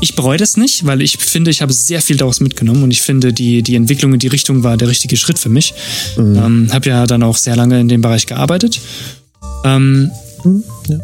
ich 0.00 0.16
bereue 0.16 0.36
das 0.36 0.56
nicht, 0.56 0.84
weil 0.86 1.02
ich 1.02 1.18
finde, 1.18 1.52
ich 1.52 1.62
habe 1.62 1.72
sehr 1.72 2.02
viel 2.02 2.16
daraus 2.16 2.40
mitgenommen 2.40 2.82
und 2.82 2.90
ich 2.90 3.00
finde, 3.02 3.32
die, 3.32 3.62
die 3.62 3.76
Entwicklung 3.76 4.12
in 4.12 4.18
die 4.18 4.26
Richtung 4.26 4.64
war 4.64 4.76
der 4.76 4.88
richtige 4.88 5.16
Schritt 5.16 5.38
für 5.38 5.48
mich. 5.48 5.72
Ähm, 6.18 6.68
habe 6.72 6.88
ja 6.88 7.06
dann 7.06 7.22
auch 7.22 7.36
sehr 7.36 7.54
lange 7.54 7.78
in 7.80 7.86
dem 7.86 8.00
Bereich 8.00 8.26
gearbeitet. 8.26 8.80
Ähm, 9.64 10.10
ja. 10.88 10.98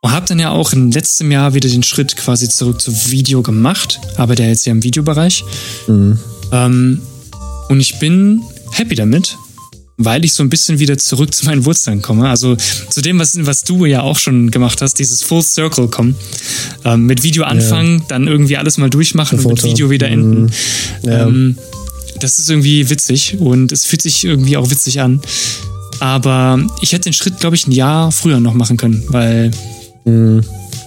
Und 0.00 0.12
habe 0.12 0.26
dann 0.26 0.38
ja 0.38 0.50
auch 0.50 0.72
im 0.72 0.90
letzten 0.90 1.30
Jahr 1.30 1.54
wieder 1.54 1.68
den 1.68 1.82
Schritt 1.82 2.16
quasi 2.16 2.48
zurück 2.48 2.80
zu 2.80 3.10
Video 3.10 3.42
gemacht, 3.42 4.00
arbeite 4.16 4.42
ja 4.42 4.48
jetzt 4.48 4.64
ja 4.66 4.72
im 4.72 4.82
Videobereich. 4.82 5.44
Ähm, 6.52 7.02
und 7.68 7.80
ich 7.80 7.98
bin 7.98 8.42
happy 8.72 8.94
damit, 8.94 9.36
weil 10.04 10.24
ich 10.24 10.32
so 10.32 10.42
ein 10.42 10.48
bisschen 10.48 10.78
wieder 10.78 10.98
zurück 10.98 11.34
zu 11.34 11.46
meinen 11.46 11.64
Wurzeln 11.64 12.02
komme. 12.02 12.28
Also 12.28 12.56
zu 12.56 13.00
dem, 13.00 13.18
was, 13.18 13.36
was 13.46 13.62
du 13.62 13.84
ja 13.84 14.02
auch 14.02 14.18
schon 14.18 14.50
gemacht 14.50 14.80
hast, 14.82 14.98
dieses 14.98 15.22
Full 15.22 15.42
Circle 15.42 15.88
kommen. 15.88 16.16
Ähm, 16.84 17.06
mit 17.06 17.22
Video 17.22 17.44
anfangen, 17.44 18.04
dann 18.08 18.26
irgendwie 18.26 18.56
alles 18.56 18.78
mal 18.78 18.90
durchmachen 18.90 19.38
und 19.38 19.62
mit. 19.62 19.64
Video 19.64 19.90
wieder 19.90 20.08
enden. 20.08 20.52
Ja. 21.02 21.26
Ähm, 21.26 21.58
das 22.20 22.38
ist 22.38 22.50
irgendwie 22.50 22.88
witzig 22.90 23.36
und 23.38 23.72
es 23.72 23.84
fühlt 23.84 24.02
sich 24.02 24.24
irgendwie 24.24 24.56
auch 24.56 24.70
witzig 24.70 25.00
an. 25.00 25.20
Aber 26.00 26.60
ich 26.80 26.92
hätte 26.92 27.04
den 27.04 27.12
Schritt, 27.12 27.40
glaube 27.40 27.56
ich, 27.56 27.66
ein 27.66 27.72
Jahr 27.72 28.12
früher 28.12 28.40
noch 28.40 28.54
machen 28.54 28.76
können, 28.76 29.04
weil 29.08 29.50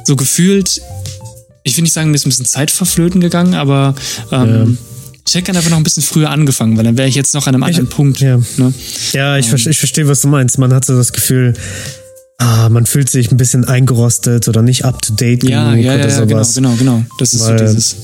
so 0.04 0.16
gefühlt, 0.16 0.82
ich 1.64 1.76
will 1.78 1.84
nicht 1.84 1.94
sagen, 1.94 2.12
mir 2.12 2.16
ist 2.16 2.26
ein 2.26 2.30
bisschen 2.30 2.46
Zeit 2.46 2.72
verflöten 2.72 3.22
gegangen, 3.22 3.54
aber 3.54 3.96
ähm, 4.32 4.78
ich 5.28 5.34
hätte 5.34 5.44
gerne 5.46 5.60
einfach 5.60 5.72
noch 5.72 5.78
ein 5.78 5.84
bisschen 5.84 6.04
früher 6.04 6.30
angefangen, 6.30 6.78
weil 6.78 6.84
dann 6.84 6.98
wäre 6.98 7.08
ich 7.08 7.16
jetzt 7.16 7.34
noch 7.34 7.48
an 7.48 7.56
einem 7.56 7.64
anderen 7.64 7.88
Punkt. 7.90 8.20
ja. 8.20 8.38
Ne? 8.58 8.74
Ja, 9.14 9.38
ich, 9.38 9.48
ver- 9.48 9.58
ich 9.70 9.78
verstehe, 9.80 10.08
was 10.08 10.22
du 10.22 10.28
meinst. 10.28 10.58
Man 10.60 10.74
hat 10.74 10.86
so 10.86 10.96
das 10.96 11.14
Gefühl, 11.14 11.54
ah, 12.38 12.70
man 12.70 12.86
fühlt 12.86 13.10
sich 13.10 13.32
ein 13.32 13.38
bisschen 13.38 13.66
eingerostet 13.66 14.48
oder 14.48 14.62
nicht 14.62 14.86
up 14.86 15.02
to 15.02 15.14
date 15.14 15.44
Ja, 15.44 15.72
genug 15.72 15.84
ja, 15.86 15.94
oder 15.96 16.08
ja, 16.10 16.20
genau, 16.26 16.30
sowas. 16.38 16.54
genau, 16.56 16.76
genau. 16.76 17.06
Das 17.20 17.34
ist 17.34 17.42
Weil- 17.42 17.58
so 17.60 17.66
dieses. 17.66 17.96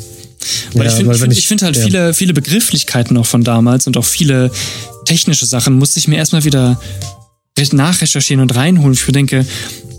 Weil 0.74 0.86
Ja, 0.86 0.92
ich 0.92 0.96
finde 0.98 1.12
ich 1.14 1.20
find, 1.20 1.34
ich- 1.34 1.40
ich 1.40 1.48
find 1.48 1.62
halt 1.62 1.78
ja. 1.78 1.84
viele, 1.84 2.14
viele 2.16 2.34
Begrifflichkeiten 2.34 3.16
auch 3.18 3.26
von 3.28 3.44
damals 3.44 3.86
und 3.86 3.96
auch 3.98 4.06
viele 4.06 4.50
technische 5.06 5.46
Sachen 5.46 5.74
musste 5.76 6.00
ich 6.00 6.08
mir 6.08 6.16
erstmal 6.18 6.44
wieder 6.44 6.80
nachrecherchieren 7.72 8.42
und 8.42 8.56
reinholen. 8.56 8.94
Ich 8.94 9.06
denke, 9.06 9.46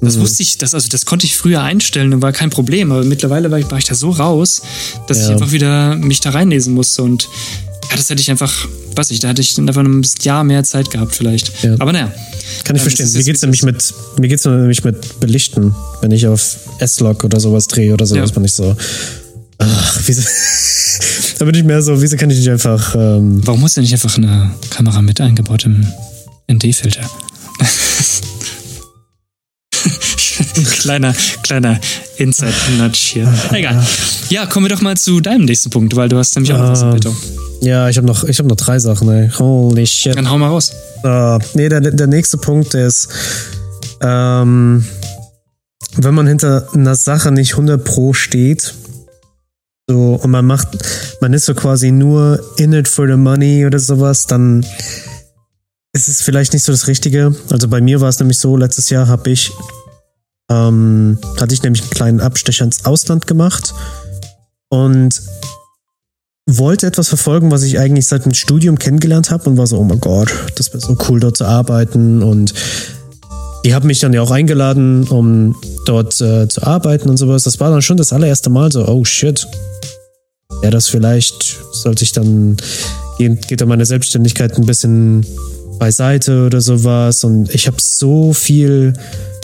das 0.02 0.16
Mhm. 0.16 0.20
wusste 0.22 0.42
ich, 0.42 0.58
das, 0.58 0.74
also 0.74 0.88
das 0.88 1.06
konnte 1.06 1.26
ich 1.26 1.36
früher 1.36 1.62
einstellen 1.62 2.12
und 2.12 2.22
war 2.22 2.32
kein 2.32 2.50
Problem, 2.50 2.90
aber 2.92 3.04
mittlerweile 3.04 3.50
war 3.50 3.58
ich, 3.58 3.70
war 3.70 3.78
ich 3.78 3.84
da 3.84 3.94
so 3.94 4.10
raus, 4.10 4.62
dass 5.06 5.18
ich 5.20 5.24
Ja. 5.26 5.30
einfach 5.30 5.52
wieder 5.52 5.96
mich 5.96 6.20
da 6.20 6.30
reinlesen 6.30 6.74
musste 6.74 7.02
und 7.02 7.28
ja, 7.90 7.96
das 7.96 8.08
hätte 8.10 8.20
ich 8.22 8.30
einfach, 8.30 8.52
weiß 8.96 9.10
ich, 9.10 9.20
da 9.20 9.28
hätte 9.28 9.42
ich 9.42 9.54
dann 9.54 9.68
einfach 9.68 9.82
ein 9.82 10.02
Jahr 10.22 10.44
mehr 10.44 10.64
Zeit 10.64 10.90
gehabt 10.90 11.14
vielleicht. 11.14 11.52
Ja. 11.62 11.74
Aber 11.78 11.92
naja. 11.92 12.10
Kann 12.64 12.74
ich 12.76 12.82
verstehen. 12.82 13.10
Mir 13.12 13.22
geht's 13.24 13.42
wie 13.42 13.46
nämlich 13.46 13.60
es 13.60 13.64
mit, 13.64 13.94
mir 14.20 14.28
geht's 14.28 14.44
nämlich 14.44 14.82
mit 14.84 15.20
Belichten, 15.20 15.74
wenn 16.00 16.10
ich 16.10 16.26
auf 16.26 16.56
S-Log 16.78 17.24
oder 17.24 17.38
sowas 17.40 17.66
drehe 17.66 17.92
oder 17.92 18.06
sowas, 18.06 18.30
Ja. 18.30 18.34
bin 18.34 18.44
ich 18.44 18.52
so, 18.52 18.74
ach, 19.58 20.00
wieso, 20.06 20.22
da 21.38 21.44
bin 21.44 21.54
ich 21.54 21.64
mehr 21.64 21.82
so, 21.82 22.00
wieso 22.00 22.16
kann 22.16 22.30
ich 22.30 22.38
nicht 22.38 22.48
einfach, 22.50 22.94
ähm, 22.94 23.40
Warum 23.46 23.60
muss 23.60 23.74
denn 23.74 23.82
nicht 23.82 23.92
einfach 23.92 24.16
eine 24.16 24.50
Kamera 24.70 25.02
mit 25.02 25.20
eingebautem 25.20 25.86
ND-Filter? 26.50 27.08
kleiner, 30.70 31.14
kleiner 31.42 31.80
Inside-Nudge 32.16 32.98
hier. 32.98 33.34
Egal. 33.52 33.84
Ja, 34.28 34.46
kommen 34.46 34.66
wir 34.66 34.74
doch 34.74 34.82
mal 34.82 34.96
zu 34.96 35.20
deinem 35.20 35.44
nächsten 35.44 35.70
Punkt, 35.70 35.96
weil 35.96 36.08
du 36.08 36.18
hast 36.18 36.34
nämlich 36.34 36.52
auch 36.52 36.58
noch 36.58 36.70
was 36.70 36.82
im 36.82 36.94
Ähm, 36.94 37.16
ja, 37.62 37.88
ich 37.88 37.96
habe 37.96 38.06
noch, 38.06 38.24
ich 38.24 38.38
habe 38.38 38.48
noch 38.48 38.56
drei 38.56 38.78
Sachen, 38.78 39.08
ey. 39.08 39.30
Holy 39.30 39.86
shit. 39.86 40.16
Dann 40.16 40.28
hau 40.28 40.38
mal 40.38 40.48
raus. 40.48 40.72
Äh, 41.04 41.38
nee, 41.54 41.68
der, 41.68 41.80
der 41.80 42.06
nächste 42.06 42.38
Punkt 42.38 42.74
ist, 42.74 43.08
ähm, 44.00 44.84
wenn 45.96 46.14
man 46.14 46.26
hinter 46.26 46.68
einer 46.74 46.96
Sache 46.96 47.30
nicht 47.30 47.52
100 47.52 47.84
pro 47.84 48.12
steht, 48.12 48.74
so, 49.88 50.14
und 50.14 50.30
man 50.30 50.46
macht, 50.46 50.68
man 51.20 51.32
ist 51.32 51.44
so 51.44 51.54
quasi 51.54 51.90
nur 51.90 52.42
in 52.56 52.72
it 52.72 52.88
for 52.88 53.06
the 53.06 53.16
money 53.16 53.66
oder 53.66 53.78
sowas, 53.78 54.26
dann 54.26 54.64
ist 55.92 56.08
es 56.08 56.22
vielleicht 56.22 56.52
nicht 56.52 56.64
so 56.64 56.72
das 56.72 56.86
Richtige. 56.86 57.34
Also 57.50 57.68
bei 57.68 57.80
mir 57.80 58.00
war 58.00 58.08
es 58.08 58.18
nämlich 58.18 58.38
so, 58.38 58.56
letztes 58.56 58.90
Jahr 58.90 59.08
habe 59.08 59.30
ich, 59.30 59.52
ähm, 60.52 61.18
hatte 61.40 61.54
ich 61.54 61.62
nämlich 61.62 61.82
einen 61.82 61.90
kleinen 61.90 62.20
Abstecher 62.20 62.64
ins 62.64 62.84
Ausland 62.84 63.26
gemacht 63.26 63.74
und 64.68 65.20
wollte 66.46 66.86
etwas 66.86 67.08
verfolgen, 67.08 67.50
was 67.50 67.62
ich 67.62 67.78
eigentlich 67.78 68.06
seit 68.06 68.24
dem 68.24 68.34
Studium 68.34 68.78
kennengelernt 68.78 69.30
habe 69.30 69.48
und 69.48 69.56
war 69.56 69.66
so, 69.66 69.78
oh 69.78 69.84
mein 69.84 70.00
Gott, 70.00 70.32
das 70.56 70.72
wäre 70.72 70.80
so 70.80 70.96
cool, 71.08 71.20
dort 71.20 71.36
zu 71.36 71.44
arbeiten 71.44 72.22
und 72.22 72.52
die 73.64 73.74
haben 73.74 73.86
mich 73.86 74.00
dann 74.00 74.12
ja 74.12 74.22
auch 74.22 74.32
eingeladen, 74.32 75.04
um 75.08 75.54
dort 75.86 76.20
äh, 76.20 76.48
zu 76.48 76.62
arbeiten 76.64 77.08
und 77.08 77.16
sowas. 77.16 77.44
Das 77.44 77.60
war 77.60 77.70
dann 77.70 77.80
schon 77.80 77.96
das 77.96 78.12
allererste 78.12 78.50
Mal 78.50 78.72
so, 78.72 78.86
oh 78.86 79.04
shit. 79.04 79.46
Ja, 80.62 80.70
das 80.70 80.88
vielleicht 80.88 81.58
sollte 81.72 82.02
ich 82.02 82.12
dann, 82.12 82.56
geht, 83.18 83.46
geht 83.48 83.60
dann 83.60 83.68
meine 83.68 83.86
Selbstständigkeit 83.86 84.58
ein 84.58 84.66
bisschen 84.66 85.24
beiseite 85.82 86.46
oder 86.46 86.60
sowas. 86.60 87.24
Und 87.24 87.52
ich 87.52 87.66
habe 87.66 87.78
so 87.80 88.32
viel, 88.32 88.92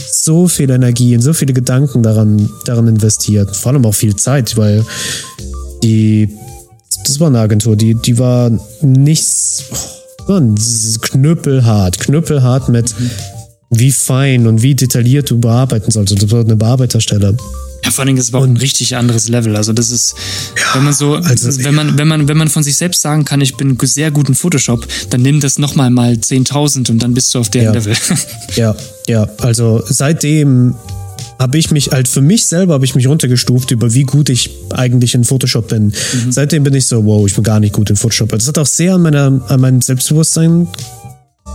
so 0.08 0.46
viel 0.46 0.70
Energie 0.70 1.16
und 1.16 1.20
so 1.20 1.32
viele 1.32 1.52
Gedanken 1.52 2.04
daran, 2.04 2.48
daran 2.64 2.86
investiert. 2.86 3.56
Vor 3.56 3.72
allem 3.72 3.84
auch 3.84 3.94
viel 3.94 4.14
Zeit, 4.14 4.56
weil 4.56 4.84
die, 5.82 6.38
das 7.04 7.18
war 7.18 7.26
eine 7.26 7.40
Agentur, 7.40 7.74
die, 7.74 7.94
die 7.96 8.18
war 8.18 8.52
nichts, 8.82 9.64
oh, 10.28 10.40
knüppelhart, 11.00 11.98
knüppelhart 11.98 12.68
mit 12.68 12.94
mhm 12.96 13.10
wie 13.70 13.92
fein 13.92 14.46
und 14.46 14.62
wie 14.62 14.74
detailliert 14.74 15.30
du 15.30 15.38
bearbeiten 15.38 15.90
solltest. 15.90 16.22
Das 16.22 16.30
war 16.30 16.40
eine 16.40 16.56
Bearbeiterstelle. 16.56 17.36
Ja, 17.84 17.90
vor 17.92 18.02
allen 18.02 18.08
Dingen 18.08 18.18
ist 18.18 18.28
es 18.28 18.34
auch 18.34 18.42
ein 18.42 18.56
richtig 18.56 18.96
anderes 18.96 19.28
Level. 19.28 19.56
Also 19.56 19.72
das 19.72 19.90
ist, 19.90 20.14
ja, 20.56 20.74
wenn 20.74 20.84
man 20.84 20.94
so, 20.94 21.14
also, 21.14 21.64
wenn 21.64 21.74
man, 21.74 21.96
wenn 21.96 22.08
man, 22.08 22.28
wenn 22.28 22.36
man 22.36 22.48
von 22.48 22.62
sich 22.62 22.76
selbst 22.76 23.02
sagen 23.02 23.24
kann, 23.24 23.40
ich 23.40 23.56
bin 23.56 23.76
sehr 23.82 24.10
gut 24.10 24.28
in 24.28 24.34
Photoshop, 24.34 24.86
dann 25.10 25.22
nimm 25.22 25.40
das 25.40 25.58
nochmal 25.58 25.90
mal 25.90 26.14
10.000 26.14 26.90
und 26.90 27.02
dann 27.02 27.14
bist 27.14 27.34
du 27.34 27.38
auf 27.38 27.50
der 27.50 27.64
ja. 27.64 27.72
Level. 27.72 27.94
Ja, 28.56 28.74
ja. 29.06 29.28
Also 29.38 29.82
seitdem 29.86 30.74
habe 31.38 31.58
ich 31.58 31.70
mich 31.70 31.90
halt 31.90 32.08
für 32.08 32.20
mich 32.20 32.46
selber 32.46 32.74
habe 32.74 32.84
ich 32.84 32.94
mich 32.94 33.06
runtergestuft 33.06 33.70
über 33.70 33.94
wie 33.94 34.02
gut 34.02 34.28
ich 34.28 34.50
eigentlich 34.70 35.14
in 35.14 35.24
Photoshop 35.24 35.68
bin. 35.68 35.86
Mhm. 35.86 36.32
Seitdem 36.32 36.64
bin 36.64 36.74
ich 36.74 36.86
so, 36.86 37.04
wow, 37.04 37.26
ich 37.26 37.34
bin 37.34 37.44
gar 37.44 37.60
nicht 37.60 37.72
gut 37.72 37.90
in 37.90 37.96
Photoshop. 37.96 38.30
Das 38.30 38.48
hat 38.48 38.58
auch 38.58 38.66
sehr 38.66 38.94
an 38.94 39.02
meiner 39.02 39.40
an 39.48 39.60
meinem 39.60 39.80
Selbstbewusstsein 39.80 40.66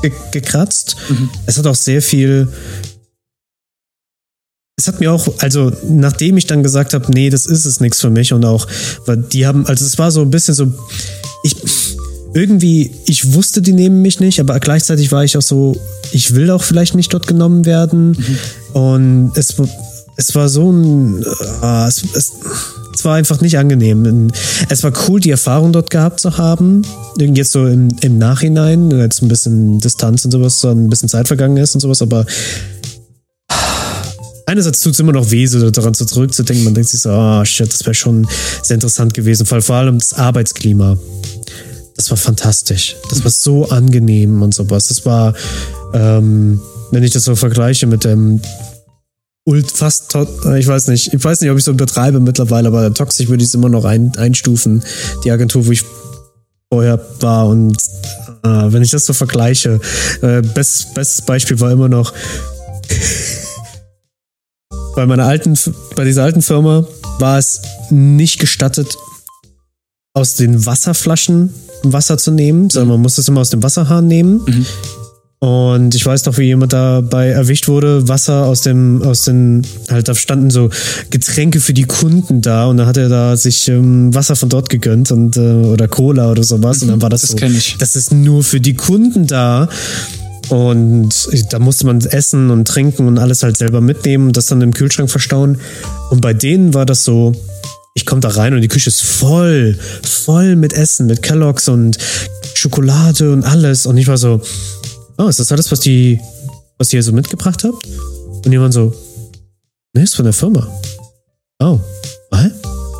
ge 0.01 0.11
gekratzt. 0.31 0.95
Mhm. 1.09 1.29
Es 1.45 1.57
hat 1.57 1.67
auch 1.67 1.75
sehr 1.75 2.01
viel. 2.01 2.47
Es 4.75 4.87
hat 4.87 4.99
mir 4.99 5.11
auch, 5.11 5.27
also 5.39 5.71
nachdem 5.87 6.37
ich 6.37 6.47
dann 6.47 6.63
gesagt 6.63 6.93
habe, 6.93 7.11
nee, 7.11 7.29
das 7.29 7.45
ist 7.45 7.65
es 7.65 7.79
nichts 7.79 8.01
für 8.01 8.09
mich 8.09 8.33
und 8.33 8.43
auch, 8.43 8.67
weil 9.05 9.17
die 9.17 9.45
haben, 9.45 9.67
also 9.67 9.85
es 9.85 9.99
war 9.99 10.11
so 10.11 10.21
ein 10.21 10.31
bisschen 10.31 10.55
so, 10.55 10.73
ich 11.43 11.55
irgendwie, 12.33 12.91
ich 13.05 13.33
wusste, 13.33 13.61
die 13.61 13.73
nehmen 13.73 14.01
mich 14.01 14.19
nicht, 14.19 14.39
aber 14.39 14.59
gleichzeitig 14.59 15.11
war 15.11 15.23
ich 15.23 15.37
auch 15.37 15.43
so, 15.43 15.79
ich 16.11 16.33
will 16.33 16.49
auch 16.49 16.63
vielleicht 16.63 16.95
nicht 16.95 17.13
dort 17.13 17.27
genommen 17.27 17.65
werden 17.65 18.11
mhm. 18.11 18.37
und 18.73 19.31
es, 19.35 19.55
es 20.17 20.33
war 20.33 20.49
so 20.49 20.71
ein, 20.71 21.23
äh, 21.61 21.87
es, 21.87 22.03
es, 22.15 22.31
war 23.05 23.15
einfach 23.15 23.41
nicht 23.41 23.57
angenehm. 23.57 24.31
Es 24.69 24.83
war 24.83 24.91
cool, 25.07 25.19
die 25.19 25.31
Erfahrung 25.31 25.73
dort 25.73 25.89
gehabt 25.89 26.19
zu 26.19 26.37
haben. 26.37 26.83
Jetzt 27.17 27.51
so 27.51 27.65
im, 27.65 27.89
im 28.01 28.17
Nachhinein, 28.17 28.91
jetzt 28.91 29.21
ein 29.21 29.27
bisschen 29.27 29.79
Distanz 29.79 30.25
und 30.25 30.31
sowas, 30.31 30.59
so 30.59 30.69
ein 30.69 30.89
bisschen 30.89 31.09
Zeit 31.09 31.27
vergangen 31.27 31.57
ist 31.57 31.75
und 31.75 31.81
sowas, 31.81 32.01
aber 32.01 32.25
einerseits 34.45 34.81
tut 34.81 34.93
es 34.93 34.99
immer 34.99 35.11
noch 35.11 35.31
weh, 35.31 35.45
so 35.45 35.69
daran 35.69 35.93
so 35.93 36.05
zurückzudenken. 36.05 36.65
Man 36.65 36.73
denkt 36.73 36.89
sich 36.89 37.01
so, 37.01 37.11
oh 37.11 37.43
shit, 37.43 37.71
das 37.71 37.85
wäre 37.85 37.93
schon 37.93 38.27
sehr 38.61 38.75
interessant 38.75 39.13
gewesen. 39.13 39.45
Vor 39.45 39.75
allem 39.75 39.97
das 39.97 40.13
Arbeitsklima. 40.13 40.97
Das 41.95 42.09
war 42.09 42.17
fantastisch. 42.17 42.95
Das 43.09 43.23
war 43.23 43.31
so 43.31 43.69
angenehm 43.69 44.41
und 44.41 44.53
sowas. 44.53 44.87
Das 44.87 45.05
war, 45.05 45.33
ähm, 45.93 46.59
wenn 46.91 47.03
ich 47.03 47.11
das 47.11 47.23
so 47.23 47.35
vergleiche 47.35 47.87
mit 47.87 48.03
dem 48.03 48.41
ult 49.45 49.71
fast, 49.71 50.15
äh, 50.15 50.59
ich 50.59 50.67
weiß 50.67 50.87
nicht, 50.87 51.13
ich 51.13 51.23
weiß 51.23 51.41
nicht, 51.41 51.51
ob 51.51 51.57
ich 51.57 51.63
so 51.63 51.71
übertreibe 51.71 52.19
mittlerweile, 52.19 52.67
aber 52.67 52.93
toxisch 52.93 53.27
würde 53.27 53.43
ich 53.43 53.49
es 53.49 53.55
immer 53.55 53.69
noch 53.69 53.85
ein, 53.85 54.15
einstufen. 54.17 54.83
Die 55.23 55.31
Agentur, 55.31 55.65
wo 55.65 55.71
ich 55.71 55.83
vorher 56.71 56.99
war 57.19 57.47
und 57.47 57.77
äh, 58.43 58.47
wenn 58.47 58.81
ich 58.81 58.91
das 58.91 59.05
so 59.05 59.13
vergleiche, 59.13 59.79
äh, 60.21 60.41
bestes, 60.41 60.93
bestes 60.93 61.21
Beispiel 61.21 61.59
war 61.59 61.71
immer 61.71 61.89
noch 61.89 62.13
bei 64.95 65.05
meiner 65.05 65.25
alten, 65.25 65.57
bei 65.95 66.03
dieser 66.03 66.23
alten 66.23 66.41
Firma 66.41 66.85
war 67.19 67.37
es 67.37 67.61
nicht 67.89 68.39
gestattet, 68.39 68.97
aus 70.13 70.35
den 70.35 70.65
Wasserflaschen 70.65 71.53
Wasser 71.83 72.17
zu 72.17 72.31
nehmen, 72.31 72.69
sondern 72.69 72.89
man 72.89 73.01
muss 73.01 73.17
es 73.17 73.27
immer 73.27 73.41
aus 73.41 73.49
dem 73.49 73.61
Wasserhahn 73.61 74.07
nehmen. 74.07 74.41
Mhm. 74.45 74.65
Und 75.43 75.93
ich 75.93 76.05
weiß 76.05 76.23
noch, 76.23 76.37
wie 76.37 76.43
jemand 76.43 76.71
dabei 76.71 77.27
erwischt 77.27 77.67
wurde, 77.67 78.07
Wasser 78.07 78.45
aus 78.45 78.61
dem, 78.61 79.01
aus 79.01 79.23
den, 79.23 79.67
halt 79.89 80.07
da 80.07 80.15
standen 80.15 80.49
so 80.49 80.69
Getränke 81.09 81.59
für 81.59 81.73
die 81.73 81.83
Kunden 81.83 82.39
da 82.39 82.67
und 82.67 82.77
dann 82.77 82.87
hat 82.87 82.95
er 82.95 83.09
da 83.09 83.35
sich 83.35 83.67
ähm, 83.67 84.15
Wasser 84.15 84.37
von 84.37 84.47
dort 84.47 84.69
gegönnt 84.69 85.11
und 85.11 85.35
äh, 85.35 85.41
oder 85.41 85.89
Cola 85.89 86.31
oder 86.31 86.43
sowas 86.43 86.81
und 86.81 86.87
dann 86.87 87.01
war 87.01 87.09
das, 87.09 87.23
das 87.23 87.31
so, 87.31 87.75
das 87.77 87.97
ist 87.97 88.13
nur 88.13 88.41
für 88.41 88.61
die 88.61 88.75
Kunden 88.75 89.27
da. 89.27 89.67
Und 90.47 91.09
da 91.51 91.59
musste 91.59 91.87
man 91.87 91.99
essen 91.99 92.49
und 92.49 92.65
trinken 92.65 93.05
und 93.07 93.17
alles 93.17 93.43
halt 93.43 93.57
selber 93.57 93.81
mitnehmen 93.81 94.27
und 94.27 94.37
das 94.37 94.45
dann 94.45 94.61
im 94.61 94.73
Kühlschrank 94.73 95.11
verstauen. 95.11 95.57
Und 96.09 96.21
bei 96.21 96.33
denen 96.33 96.73
war 96.73 96.85
das 96.85 97.03
so, 97.03 97.33
ich 97.95 98.05
komme 98.05 98.21
da 98.21 98.29
rein 98.29 98.53
und 98.53 98.61
die 98.61 98.69
Küche 98.69 98.89
ist 98.89 99.01
voll, 99.01 99.77
voll 100.03 100.55
mit 100.55 100.71
Essen, 100.71 101.07
mit 101.07 101.21
Kelloggs 101.21 101.67
und 101.67 101.97
Schokolade 102.53 103.33
und 103.33 103.43
alles. 103.43 103.85
Und 103.85 103.97
ich 103.97 104.07
war 104.07 104.17
so, 104.17 104.41
oh, 105.17 105.27
ist 105.27 105.39
das 105.39 105.51
alles, 105.51 105.71
was 105.71 105.79
die, 105.79 106.19
was 106.77 106.91
ihr 106.93 107.03
so 107.03 107.11
mitgebracht 107.11 107.63
habt? 107.63 107.87
Und 108.45 108.51
jemand 108.51 108.73
so, 108.73 108.93
nee, 109.93 110.03
ist 110.03 110.15
von 110.15 110.25
der 110.25 110.33
Firma. 110.33 110.67
Oh, 111.59 111.79
was? 112.29 112.51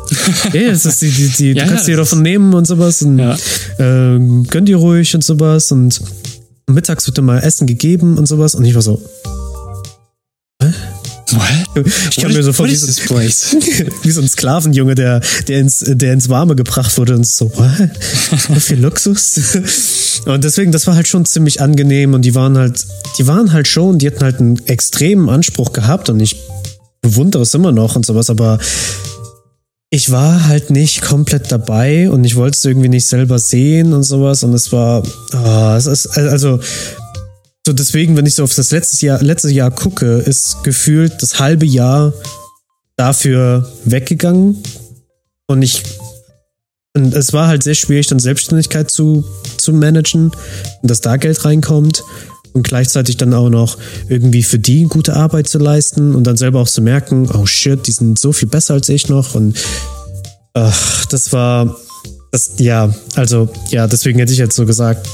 ja, 0.52 0.70
das 0.70 0.86
ist 0.86 1.02
die, 1.02 1.10
die, 1.10 1.28
die 1.28 1.52
ja, 1.52 1.64
du 1.64 1.70
kannst 1.70 1.88
ja, 1.88 1.92
dir 1.92 1.96
davon 1.98 2.22
nehmen 2.22 2.54
und 2.54 2.66
sowas 2.66 3.02
und 3.02 3.18
ja. 3.18 3.34
äh, 3.78 4.18
gönn 4.48 4.64
dir 4.64 4.76
ruhig 4.76 5.14
und 5.14 5.24
sowas 5.24 5.72
und 5.72 6.00
mittags 6.68 7.06
wird 7.06 7.18
immer 7.18 7.42
Essen 7.42 7.66
gegeben 7.66 8.16
und 8.18 8.26
sowas 8.26 8.54
und 8.54 8.64
ich 8.64 8.74
war 8.74 8.82
so, 8.82 9.00
What? 11.30 11.86
Ich 12.10 12.16
kann 12.16 12.32
mir 12.32 12.42
sofort 12.42 12.70
wie 12.70 12.76
so, 12.76 12.86
wie 14.02 14.10
so 14.10 14.20
ein 14.20 14.28
Sklavenjunge, 14.28 14.94
der, 14.94 15.20
der, 15.48 15.60
ins, 15.60 15.84
der 15.86 16.12
ins 16.12 16.28
Warme 16.28 16.54
gebracht 16.54 16.96
wurde 16.98 17.14
und 17.14 17.26
so, 17.26 17.50
what? 17.56 17.90
So 18.38 18.54
viel 18.54 18.80
Luxus. 18.80 19.40
Und 20.26 20.44
deswegen, 20.44 20.72
das 20.72 20.86
war 20.86 20.94
halt 20.94 21.08
schon 21.08 21.26
ziemlich 21.26 21.60
angenehm 21.60 22.14
und 22.14 22.22
die 22.22 22.34
waren 22.34 22.56
halt, 22.56 22.86
die 23.18 23.26
waren 23.26 23.52
halt 23.52 23.68
schon, 23.68 23.98
die 23.98 24.06
hatten 24.06 24.22
halt 24.22 24.40
einen 24.40 24.66
extremen 24.66 25.28
Anspruch 25.28 25.72
gehabt 25.74 26.08
und 26.08 26.18
ich 26.20 26.36
bewundere 27.02 27.42
es 27.42 27.52
immer 27.52 27.72
noch 27.72 27.94
und 27.94 28.06
sowas, 28.06 28.30
aber 28.30 28.58
ich 29.90 30.10
war 30.10 30.46
halt 30.46 30.70
nicht 30.70 31.02
komplett 31.02 31.52
dabei 31.52 32.08
und 32.10 32.24
ich 32.24 32.36
wollte 32.36 32.56
es 32.56 32.64
irgendwie 32.64 32.88
nicht 32.88 33.06
selber 33.06 33.38
sehen 33.38 33.92
und 33.92 34.02
sowas 34.02 34.42
und 34.42 34.54
es 34.54 34.72
war, 34.72 35.02
oh, 35.34 35.74
es 35.76 35.86
ist, 35.86 36.16
also 36.16 36.58
so 37.66 37.72
deswegen, 37.72 38.16
wenn 38.16 38.26
ich 38.26 38.34
so 38.34 38.44
auf 38.44 38.54
das 38.54 38.70
letzte 38.72 39.06
Jahr, 39.06 39.22
letzte 39.22 39.50
Jahr 39.50 39.70
gucke, 39.70 40.18
ist 40.18 40.62
gefühlt 40.64 41.22
das 41.22 41.38
halbe 41.38 41.64
Jahr 41.64 42.12
dafür 42.96 43.70
weggegangen. 43.84 44.62
Und 45.46 45.62
ich, 45.62 45.82
und 46.94 47.14
es 47.14 47.32
war 47.32 47.48
halt 47.48 47.62
sehr 47.62 47.74
schwierig, 47.74 48.06
dann 48.08 48.18
Selbstständigkeit 48.18 48.90
zu, 48.90 49.24
zu 49.56 49.72
managen 49.72 50.30
und 50.82 50.90
dass 50.90 51.00
da 51.00 51.16
Geld 51.16 51.44
reinkommt 51.44 52.04
und 52.52 52.68
gleichzeitig 52.68 53.16
dann 53.16 53.32
auch 53.32 53.48
noch 53.48 53.78
irgendwie 54.08 54.42
für 54.42 54.58
die 54.58 54.84
gute 54.84 55.16
Arbeit 55.16 55.48
zu 55.48 55.58
leisten 55.58 56.14
und 56.14 56.24
dann 56.24 56.36
selber 56.36 56.60
auch 56.60 56.68
zu 56.68 56.82
merken, 56.82 57.30
oh 57.32 57.46
shit, 57.46 57.86
die 57.86 57.92
sind 57.92 58.18
so 58.18 58.32
viel 58.32 58.48
besser 58.48 58.74
als 58.74 58.88
ich 58.90 59.08
noch 59.08 59.34
und 59.34 59.56
ach, 60.52 61.06
das 61.06 61.32
war, 61.32 61.76
das, 62.30 62.52
ja, 62.58 62.94
also, 63.16 63.48
ja, 63.70 63.86
deswegen 63.86 64.18
hätte 64.18 64.32
ich 64.32 64.38
jetzt 64.38 64.54
so 64.54 64.66
gesagt, 64.66 65.08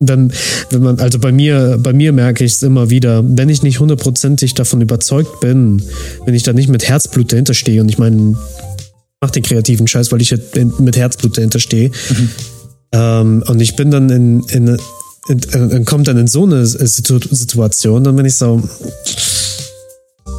wenn, 0.00 0.32
wenn 0.70 0.82
man, 0.82 1.00
also 1.00 1.18
bei 1.18 1.32
mir, 1.32 1.78
bei 1.80 1.92
mir 1.92 2.12
merke 2.12 2.44
ich 2.44 2.52
es 2.52 2.62
immer 2.62 2.90
wieder, 2.90 3.22
wenn 3.24 3.48
ich 3.48 3.62
nicht 3.62 3.80
hundertprozentig 3.80 4.54
davon 4.54 4.80
überzeugt 4.80 5.40
bin, 5.40 5.82
wenn 6.24 6.34
ich 6.34 6.44
da 6.44 6.52
nicht 6.52 6.68
mit 6.68 6.88
Herzblut 6.88 7.32
dahinter 7.32 7.54
stehe 7.54 7.80
und 7.80 7.88
ich 7.88 7.98
meine, 7.98 8.36
mach 9.20 9.30
den 9.30 9.42
kreativen 9.42 9.88
Scheiß, 9.88 10.12
weil 10.12 10.22
ich 10.22 10.34
mit 10.78 10.96
Herzblut 10.96 11.36
dahinter 11.36 11.58
stehe. 11.58 11.88
Mhm. 11.88 12.30
Ähm, 12.92 13.44
und 13.46 13.60
ich 13.60 13.74
bin 13.74 13.90
dann 13.90 14.08
in, 14.08 14.44
in, 14.48 14.78
in, 15.28 15.38
in, 15.70 15.84
kommt 15.84 16.06
dann 16.06 16.16
in 16.16 16.28
so 16.28 16.44
eine 16.44 16.64
Situation, 16.64 18.04
dann 18.04 18.14
bin 18.14 18.24
ich 18.24 18.36
so, 18.36 18.62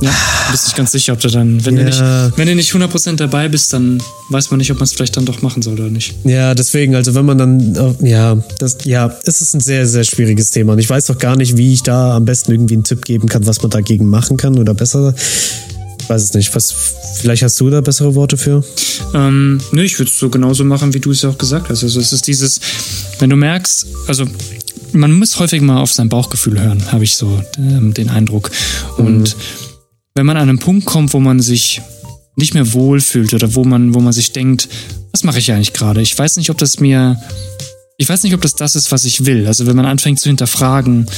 ja, 0.02 0.15
bist 0.52 0.66
nicht 0.66 0.76
ganz 0.76 0.92
sicher, 0.92 1.14
ob 1.14 1.20
du 1.20 1.30
dann, 1.30 1.66
wenn, 1.66 1.78
ja. 1.78 1.84
du 1.84 1.90
nicht, 1.90 2.38
wenn 2.38 2.48
du 2.48 2.56
nicht 2.56 2.74
100% 2.74 3.16
dabei 3.16 3.48
bist, 3.48 3.74
dann 3.74 4.02
weiß 4.30 4.52
man 4.52 4.60
nicht, 4.60 4.72
ob 4.72 4.78
man 4.78 4.86
es 4.86 4.94
vielleicht 4.94 5.18
dann 5.18 5.26
doch 5.26 5.42
machen 5.42 5.62
soll 5.62 5.74
oder 5.74 5.90
nicht. 5.90 6.14
Ja, 6.24 6.54
deswegen, 6.56 6.96
also 6.96 7.16
wenn 7.16 7.26
man 7.26 7.38
dann, 7.38 7.98
ja, 8.02 8.38
das, 8.60 8.78
ja, 8.84 9.16
es 9.26 9.42
ist 9.42 9.54
ein 9.54 9.60
sehr, 9.60 9.88
sehr 9.88 10.04
schwieriges 10.04 10.52
Thema 10.52 10.74
und 10.74 10.80
ich 10.80 10.90
weiß 10.90 11.06
doch 11.06 11.18
gar 11.18 11.36
nicht, 11.36 11.58
wie 11.58 11.74
ich 11.74 11.84
da 11.84 12.16
am 12.16 12.26
besten 12.26 12.52
irgendwie 12.52 12.76
einen 12.76 12.84
Tipp 12.84 13.06
geben 13.06 13.28
kann, 13.28 13.46
was 13.46 13.62
man 13.62 13.72
dagegen 13.72 14.08
machen 14.08 14.38
kann 14.38 14.58
oder 14.58 14.74
besser. 14.74 15.14
Ich 16.02 16.10
weiß 16.10 16.24
es 16.24 16.34
nicht. 16.34 16.56
Was, 16.56 16.74
vielleicht 17.22 17.44
hast 17.44 17.60
du 17.60 17.70
da 17.70 17.82
bessere 17.82 18.16
Worte 18.16 18.38
für? 18.38 18.64
Ähm, 19.14 19.62
nö, 19.72 19.84
ich 19.84 20.00
würde 20.00 20.10
es 20.10 20.18
so 20.18 20.30
genauso 20.30 20.64
machen, 20.64 20.94
wie 20.94 21.00
du 21.00 21.12
es 21.12 21.22
ja 21.22 21.30
auch 21.30 21.38
gesagt 21.38 21.70
hast. 21.70 21.84
Also 21.84 22.00
es 22.00 22.12
ist 22.12 22.26
dieses, 22.28 22.60
wenn 23.20 23.30
du 23.30 23.36
merkst, 23.36 23.86
also 24.08 24.26
man 24.92 25.12
muss 25.12 25.38
häufig 25.38 25.62
mal 25.62 25.80
auf 25.80 25.94
sein 25.94 26.10
Bauchgefühl 26.10 26.60
hören, 26.60 26.92
habe 26.92 27.04
ich 27.04 27.16
so 27.16 27.42
ähm, 27.58 27.94
den 27.94 28.10
Eindruck. 28.10 28.50
Und 28.98 29.36
mhm 29.36 29.68
wenn 30.19 30.25
man 30.25 30.36
an 30.36 30.49
einen 30.49 30.60
Punkt 30.60 30.86
kommt, 30.86 31.13
wo 31.13 31.21
man 31.21 31.39
sich 31.39 31.82
nicht 32.36 32.53
mehr 32.53 32.73
wohlfühlt 32.73 33.34
oder 33.34 33.55
wo 33.55 33.63
man, 33.63 33.93
wo 33.93 34.01
man 34.01 34.12
sich 34.12 34.34
denkt, 34.34 34.67
was 35.13 35.23
mache 35.23 35.39
ich 35.39 35.49
eigentlich 35.49 35.71
gerade? 35.71 36.01
Ich 36.01 36.19
weiß 36.19 36.36
nicht, 36.36 36.49
ob 36.49 36.58
das 36.58 36.82
mir, 36.82 37.17
ich 37.97 38.10
weiß 38.10 38.23
nicht, 38.23 38.34
ob 38.34 38.41
das 38.41 38.53
das 38.53 38.75
ist, 38.75 38.91
was 38.91 39.05
ich 39.05 39.25
will. 39.25 39.47
Also 39.47 39.65
wenn 39.65 39.77
man 39.77 39.86
anfängt 39.86 40.19
zu 40.19 40.27
hinterfragen, 40.27 41.10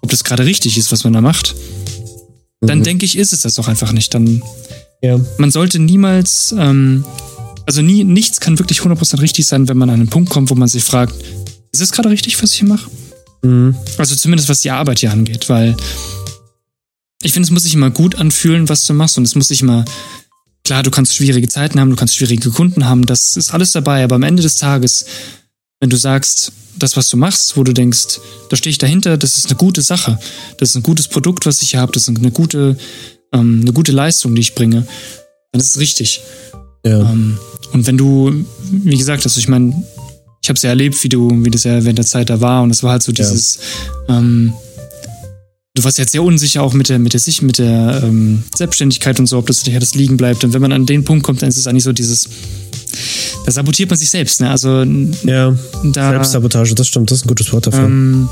ob 0.00 0.10
das 0.12 0.22
gerade 0.22 0.44
richtig 0.44 0.78
ist, 0.78 0.92
was 0.92 1.02
man 1.02 1.12
da 1.12 1.20
macht, 1.20 1.56
dann 2.60 2.78
mhm. 2.78 2.84
denke 2.84 3.04
ich, 3.04 3.18
ist 3.18 3.32
es 3.32 3.40
das 3.40 3.58
auch 3.58 3.66
einfach 3.66 3.90
nicht. 3.90 4.14
Dann, 4.14 4.40
ja. 5.02 5.18
man 5.38 5.50
sollte 5.50 5.80
niemals, 5.80 6.54
ähm, 6.56 7.04
also 7.66 7.82
nie, 7.82 8.04
nichts 8.04 8.38
kann 8.38 8.60
wirklich 8.60 8.78
100% 8.78 9.22
richtig 9.22 9.44
sein, 9.48 9.66
wenn 9.66 9.76
man 9.76 9.90
an 9.90 9.96
einen 9.96 10.08
Punkt 10.08 10.30
kommt, 10.30 10.50
wo 10.50 10.54
man 10.54 10.68
sich 10.68 10.84
fragt, 10.84 11.16
ist 11.72 11.80
es 11.80 11.90
gerade 11.90 12.10
richtig, 12.10 12.40
was 12.40 12.52
ich 12.52 12.60
hier 12.60 12.68
mache? 12.68 12.88
Mhm. 13.42 13.74
Also 13.98 14.14
zumindest 14.14 14.48
was 14.48 14.60
die 14.60 14.70
Arbeit 14.70 15.00
hier 15.00 15.10
angeht, 15.10 15.48
weil 15.48 15.76
ich 17.22 17.32
finde, 17.32 17.46
es 17.46 17.50
muss 17.50 17.64
sich 17.64 17.74
immer 17.74 17.90
gut 17.90 18.16
anfühlen, 18.16 18.68
was 18.68 18.86
du 18.86 18.94
machst 18.94 19.18
und 19.18 19.24
es 19.24 19.34
muss 19.34 19.48
sich 19.48 19.62
immer, 19.62 19.84
klar, 20.64 20.82
du 20.82 20.90
kannst 20.90 21.14
schwierige 21.14 21.48
Zeiten 21.48 21.80
haben, 21.80 21.90
du 21.90 21.96
kannst 21.96 22.16
schwierige 22.16 22.50
Kunden 22.50 22.86
haben, 22.86 23.06
das 23.06 23.36
ist 23.36 23.52
alles 23.52 23.72
dabei, 23.72 24.04
aber 24.04 24.16
am 24.16 24.22
Ende 24.22 24.42
des 24.42 24.56
Tages, 24.56 25.06
wenn 25.80 25.90
du 25.90 25.96
sagst, 25.96 26.52
das, 26.78 26.96
was 26.96 27.08
du 27.08 27.16
machst, 27.16 27.56
wo 27.56 27.64
du 27.64 27.72
denkst, 27.72 28.20
da 28.50 28.56
stehe 28.56 28.70
ich 28.70 28.78
dahinter, 28.78 29.16
das 29.16 29.38
ist 29.38 29.46
eine 29.46 29.56
gute 29.56 29.80
Sache, 29.82 30.18
das 30.58 30.70
ist 30.70 30.76
ein 30.76 30.82
gutes 30.82 31.08
Produkt, 31.08 31.46
was 31.46 31.62
ich 31.62 31.70
hier 31.70 31.80
habe, 31.80 31.92
das 31.92 32.08
ist 32.08 32.16
eine 32.16 32.30
gute, 32.30 32.76
ähm, 33.32 33.60
eine 33.62 33.72
gute 33.72 33.92
Leistung, 33.92 34.34
die 34.34 34.42
ich 34.42 34.54
bringe, 34.54 34.86
dann 35.52 35.60
ist 35.60 35.74
es 35.74 35.80
richtig. 35.80 36.20
Ja. 36.84 37.00
Ähm, 37.00 37.38
und 37.72 37.86
wenn 37.86 37.96
du, 37.96 38.44
wie 38.70 38.98
gesagt, 38.98 39.24
also 39.24 39.40
ich 39.40 39.48
meine, 39.48 39.84
ich 40.42 40.48
habe 40.48 40.56
es 40.56 40.62
ja 40.62 40.70
erlebt, 40.70 41.02
wie 41.02 41.08
du, 41.08 41.44
wie 41.44 41.50
das 41.50 41.64
ja 41.64 41.82
während 41.82 41.98
der 41.98 42.06
Zeit 42.06 42.30
da 42.30 42.40
war, 42.40 42.62
und 42.62 42.70
es 42.70 42.82
war 42.82 42.92
halt 42.92 43.02
so 43.02 43.10
dieses, 43.10 43.58
ja. 44.08 44.18
ähm, 44.18 44.52
du 45.76 45.84
warst 45.84 45.98
jetzt 45.98 46.12
sehr 46.12 46.22
unsicher 46.22 46.62
auch 46.62 46.72
mit 46.72 46.88
der, 46.88 46.98
mit 46.98 47.12
der, 47.12 47.20
mit 47.42 47.58
der 47.58 48.02
ähm, 48.02 48.42
Selbstständigkeit 48.54 49.20
und 49.20 49.26
so, 49.26 49.38
ob 49.38 49.46
das 49.46 49.64
nicht 49.64 49.76
alles 49.76 49.94
liegen 49.94 50.16
bleibt. 50.16 50.42
Und 50.42 50.52
wenn 50.52 50.62
man 50.62 50.72
an 50.72 50.86
den 50.86 51.04
Punkt 51.04 51.24
kommt, 51.24 51.42
dann 51.42 51.48
ist 51.48 51.58
es 51.58 51.66
eigentlich 51.66 51.84
so 51.84 51.92
dieses, 51.92 52.28
da 53.44 53.52
sabotiert 53.52 53.90
man 53.90 53.98
sich 53.98 54.10
selbst, 54.10 54.40
ne? 54.40 54.50
Also 54.50 54.82
ja, 55.24 55.54
da, 55.84 56.10
Selbstsabotage, 56.10 56.74
das 56.74 56.88
stimmt, 56.88 57.10
das 57.10 57.18
ist 57.18 57.24
ein 57.26 57.28
gutes 57.28 57.52
Wort 57.52 57.66
dafür. 57.66 57.84
Ähm, 57.84 58.28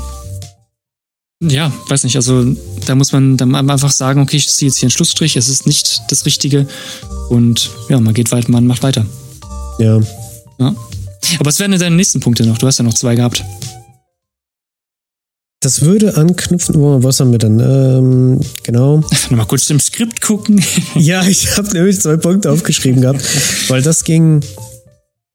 ja, 1.43 1.71
weiß 1.87 2.03
nicht, 2.03 2.15
also 2.15 2.45
da 2.85 2.95
muss 2.95 3.11
man 3.11 3.37
dann 3.37 3.53
einfach 3.55 3.91
sagen, 3.91 4.21
okay, 4.21 4.37
ich 4.37 4.47
ziehe 4.49 4.69
jetzt 4.69 4.77
hier 4.77 4.87
einen 4.87 4.91
Schlussstrich, 4.91 5.35
es 5.35 5.47
ist 5.47 5.67
nicht 5.67 6.01
das 6.09 6.25
Richtige 6.25 6.67
und 7.29 7.69
ja, 7.89 7.99
man 7.99 8.13
geht 8.13 8.31
weiter, 8.31 8.49
man 8.49 8.65
macht 8.65 8.81
weiter. 8.81 9.05
Ja. 9.77 9.99
ja. 10.59 10.75
Aber 11.37 11.45
was 11.45 11.59
wären 11.59 11.71
denn 11.71 11.79
deine 11.79 11.95
nächsten 11.95 12.21
Punkte 12.21 12.45
noch? 12.45 12.57
Du 12.57 12.65
hast 12.65 12.79
ja 12.79 12.83
noch 12.83 12.93
zwei 12.93 13.15
gehabt. 13.15 13.43
Das 15.65 15.81
würde 15.81 16.15
anknüpfen, 16.15 16.75
oh, 16.75 17.01
was 17.01 17.19
haben 17.19 17.31
wir 17.31 17.39
denn? 17.39 17.59
Ähm, 17.59 18.39
genau. 18.61 18.97
Nochmal 19.31 19.47
kurz 19.47 19.67
im 19.71 19.79
Skript 19.79 20.21
gucken. 20.21 20.63
ja, 20.93 21.25
ich 21.25 21.57
habe 21.57 21.67
nämlich 21.73 21.99
zwei 21.99 22.17
Punkte 22.17 22.51
aufgeschrieben 22.51 23.01
gehabt, 23.01 23.19
weil 23.67 23.81
das 23.81 24.03
ging, 24.03 24.41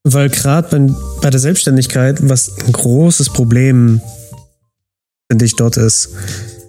weil 0.05 0.29
gerade 0.29 0.69
bei, 0.69 0.93
bei 1.21 1.29
der 1.31 1.39
Selbstständigkeit, 1.41 2.29
was 2.29 2.49
ein 2.65 2.71
großes 2.71 3.31
Problem, 3.31 3.99
finde 5.29 5.43
ich, 5.43 5.57
dort 5.57 5.75
ist, 5.75 6.11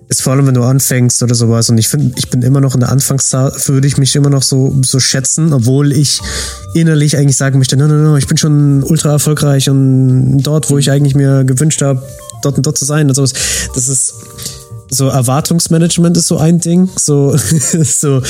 ist 0.08 0.22
vor 0.22 0.32
allem, 0.32 0.48
wenn 0.48 0.54
du 0.54 0.64
anfängst 0.64 1.22
oder 1.22 1.36
sowas. 1.36 1.70
Und 1.70 1.78
ich 1.78 1.86
finde, 1.86 2.16
ich 2.18 2.30
bin 2.30 2.42
immer 2.42 2.60
noch 2.60 2.74
in 2.74 2.80
der 2.80 2.88
Anfangszeit, 2.88 3.68
würde 3.68 3.86
ich 3.86 3.96
mich 3.96 4.16
immer 4.16 4.30
noch 4.30 4.42
so, 4.42 4.76
so 4.82 4.98
schätzen, 4.98 5.52
obwohl 5.52 5.92
ich 5.92 6.20
innerlich 6.74 7.16
eigentlich 7.16 7.36
sagen 7.36 7.58
möchte, 7.58 7.76
no, 7.76 7.86
no, 7.86 7.94
no, 7.94 8.16
ich 8.16 8.26
bin 8.26 8.38
schon 8.38 8.82
ultra 8.82 9.10
erfolgreich 9.10 9.70
und 9.70 10.42
dort, 10.42 10.68
wo 10.68 10.78
ich 10.78 10.90
eigentlich 10.90 11.14
mir 11.14 11.44
gewünscht 11.44 11.80
habe, 11.80 12.02
dort 12.44 12.56
und 12.56 12.66
dort 12.66 12.78
zu 12.78 12.84
sein 12.84 13.08
und 13.08 13.14
sowas. 13.14 13.32
Das 13.74 13.88
ist 13.88 14.14
so 14.90 15.08
Erwartungsmanagement 15.08 16.16
ist 16.16 16.28
so 16.28 16.36
ein 16.36 16.60
Ding. 16.60 16.88
So, 16.96 17.36
so. 17.36 18.22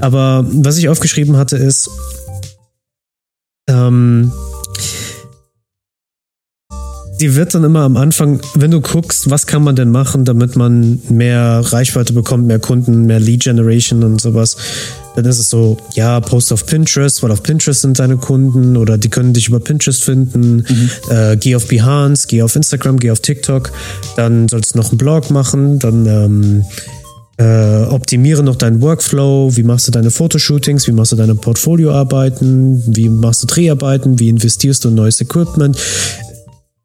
Aber 0.00 0.44
was 0.48 0.78
ich 0.78 0.88
aufgeschrieben 0.88 1.36
hatte, 1.36 1.56
ist, 1.56 1.90
ähm, 3.68 4.32
die 7.20 7.34
wird 7.34 7.54
dann 7.54 7.64
immer 7.64 7.80
am 7.80 7.96
Anfang, 7.96 8.40
wenn 8.54 8.70
du 8.70 8.80
guckst, 8.80 9.30
was 9.30 9.46
kann 9.46 9.62
man 9.62 9.76
denn 9.76 9.90
machen, 9.90 10.24
damit 10.24 10.56
man 10.56 11.00
mehr 11.08 11.62
Reichweite 11.64 12.12
bekommt, 12.12 12.46
mehr 12.46 12.58
Kunden, 12.58 13.06
mehr 13.06 13.20
Lead 13.20 13.44
Generation 13.44 14.02
und 14.02 14.20
sowas, 14.20 14.56
dann 15.14 15.24
ist 15.24 15.38
es 15.38 15.48
so, 15.48 15.78
ja, 15.94 16.20
post 16.20 16.52
auf 16.52 16.66
Pinterest, 16.66 17.22
weil 17.22 17.30
auf 17.30 17.42
Pinterest 17.42 17.80
sind 17.80 17.98
deine 17.98 18.18
Kunden 18.18 18.76
oder 18.76 18.98
die 18.98 19.08
können 19.08 19.32
dich 19.32 19.48
über 19.48 19.60
Pinterest 19.60 20.04
finden. 20.04 20.56
Mhm. 20.56 20.90
Äh, 21.10 21.36
geh 21.38 21.56
auf 21.56 21.66
Behance, 21.68 22.26
geh 22.28 22.42
auf 22.42 22.54
Instagram, 22.54 22.98
geh 22.98 23.10
auf 23.10 23.20
TikTok. 23.20 23.72
Dann 24.16 24.48
sollst 24.48 24.74
du 24.74 24.78
noch 24.78 24.90
einen 24.90 24.98
Blog 24.98 25.30
machen, 25.30 25.78
dann 25.78 26.06
ähm, 26.06 26.64
äh, 27.38 27.86
optimiere 27.88 28.42
noch 28.42 28.56
deinen 28.56 28.82
Workflow, 28.82 29.56
wie 29.56 29.62
machst 29.62 29.88
du 29.88 29.92
deine 29.92 30.10
Fotoshootings, 30.10 30.86
wie 30.86 30.92
machst 30.92 31.12
du 31.12 31.16
deine 31.16 31.34
Portfolioarbeiten, 31.34 32.82
wie 32.94 33.08
machst 33.08 33.42
du 33.42 33.46
Dreharbeiten, 33.46 34.18
wie 34.18 34.28
investierst 34.28 34.84
du 34.84 34.88
in 34.88 34.94
neues 34.96 35.20
Equipment 35.22 35.78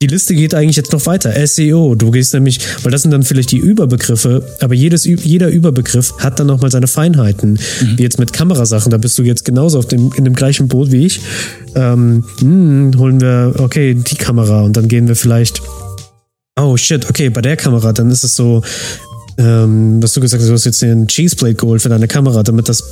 die 0.01 0.07
Liste 0.07 0.33
geht 0.33 0.53
eigentlich 0.53 0.75
jetzt 0.75 0.91
noch 0.91 1.05
weiter. 1.05 1.33
SEO. 1.45 1.95
Du 1.95 2.11
gehst 2.11 2.33
nämlich, 2.33 2.59
weil 2.83 2.91
das 2.91 3.03
sind 3.03 3.11
dann 3.11 3.23
vielleicht 3.23 3.51
die 3.51 3.59
Überbegriffe, 3.59 4.43
aber 4.59 4.73
jedes, 4.73 5.05
jeder 5.05 5.49
Überbegriff 5.49 6.13
hat 6.17 6.39
dann 6.39 6.47
nochmal 6.47 6.71
seine 6.71 6.87
Feinheiten. 6.87 7.51
Mhm. 7.51 7.97
Wie 7.97 8.03
jetzt 8.03 8.19
mit 8.19 8.33
Kamerasachen, 8.33 8.89
da 8.89 8.97
bist 8.97 9.17
du 9.17 9.23
jetzt 9.23 9.45
genauso 9.45 9.77
auf 9.77 9.87
dem, 9.87 10.11
in 10.15 10.25
dem 10.25 10.33
gleichen 10.33 10.67
Boot 10.67 10.91
wie 10.91 11.05
ich. 11.05 11.21
Ähm, 11.75 12.23
mh, 12.41 12.41
hm, 12.41 12.91
holen 12.97 13.21
wir, 13.21 13.53
okay, 13.59 13.93
die 13.93 14.15
Kamera 14.15 14.61
und 14.61 14.75
dann 14.75 14.87
gehen 14.87 15.07
wir 15.07 15.15
vielleicht 15.15 15.61
Oh 16.59 16.75
shit, 16.75 17.09
okay, 17.09 17.29
bei 17.29 17.41
der 17.41 17.55
Kamera, 17.55 17.93
dann 17.93 18.11
ist 18.11 18.25
es 18.25 18.35
so, 18.35 18.61
ähm, 19.41 20.03
was 20.03 20.13
du 20.13 20.21
gesagt 20.21 20.41
hast, 20.41 20.49
du 20.49 20.53
hast 20.53 20.65
jetzt 20.65 20.81
den 20.81 21.07
Cheeseplate 21.07 21.55
geholt 21.55 21.81
für 21.81 21.89
deine 21.89 22.07
Kamera, 22.07 22.43
damit 22.43 22.69
das 22.69 22.83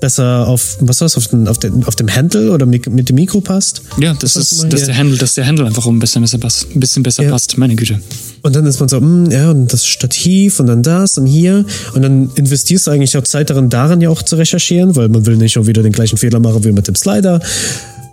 besser 0.00 0.46
auf, 0.48 0.76
was 0.80 1.00
war's, 1.00 1.16
auf, 1.16 1.28
den, 1.28 1.46
auf, 1.46 1.58
den, 1.58 1.84
auf 1.84 1.94
dem 1.94 2.14
Handle 2.14 2.50
oder 2.50 2.66
mit, 2.66 2.90
mit 2.90 3.08
dem 3.08 3.14
Mikro 3.14 3.40
passt? 3.40 3.82
Ja, 4.00 4.12
das, 4.14 4.34
das 4.34 4.52
ist, 4.52 4.72
dass 4.72 4.80
ja. 4.80 4.86
der 4.86 4.96
Handle, 4.98 5.16
dass 5.16 5.34
der 5.34 5.46
Handle 5.46 5.66
einfach 5.66 5.86
ein 5.86 5.98
bisschen 5.98 6.22
besser 6.22 6.38
passt, 6.38 6.74
ein 6.74 6.80
bisschen 6.80 7.02
besser 7.02 7.22
ja. 7.22 7.30
passt, 7.30 7.56
meine 7.58 7.76
Güte. 7.76 8.00
Und 8.42 8.56
dann 8.56 8.66
ist 8.66 8.80
man 8.80 8.88
so, 8.88 9.00
mh, 9.00 9.26
hm, 9.26 9.30
ja, 9.30 9.50
und 9.50 9.72
das 9.72 9.86
Stativ 9.86 10.58
und 10.58 10.66
dann 10.66 10.82
das 10.82 11.16
und 11.16 11.26
hier. 11.26 11.64
Und 11.94 12.02
dann 12.02 12.30
investierst 12.34 12.86
du 12.86 12.90
eigentlich 12.90 13.16
auch 13.16 13.22
Zeit 13.22 13.50
darin, 13.50 13.70
daran 13.70 14.00
ja 14.00 14.10
auch 14.10 14.22
zu 14.22 14.36
recherchieren, 14.36 14.96
weil 14.96 15.08
man 15.08 15.26
will 15.26 15.36
nicht 15.36 15.56
auch 15.58 15.66
wieder 15.66 15.82
den 15.82 15.92
gleichen 15.92 16.18
Fehler 16.18 16.40
machen 16.40 16.64
wie 16.64 16.72
mit 16.72 16.88
dem 16.88 16.96
Slider. 16.96 17.40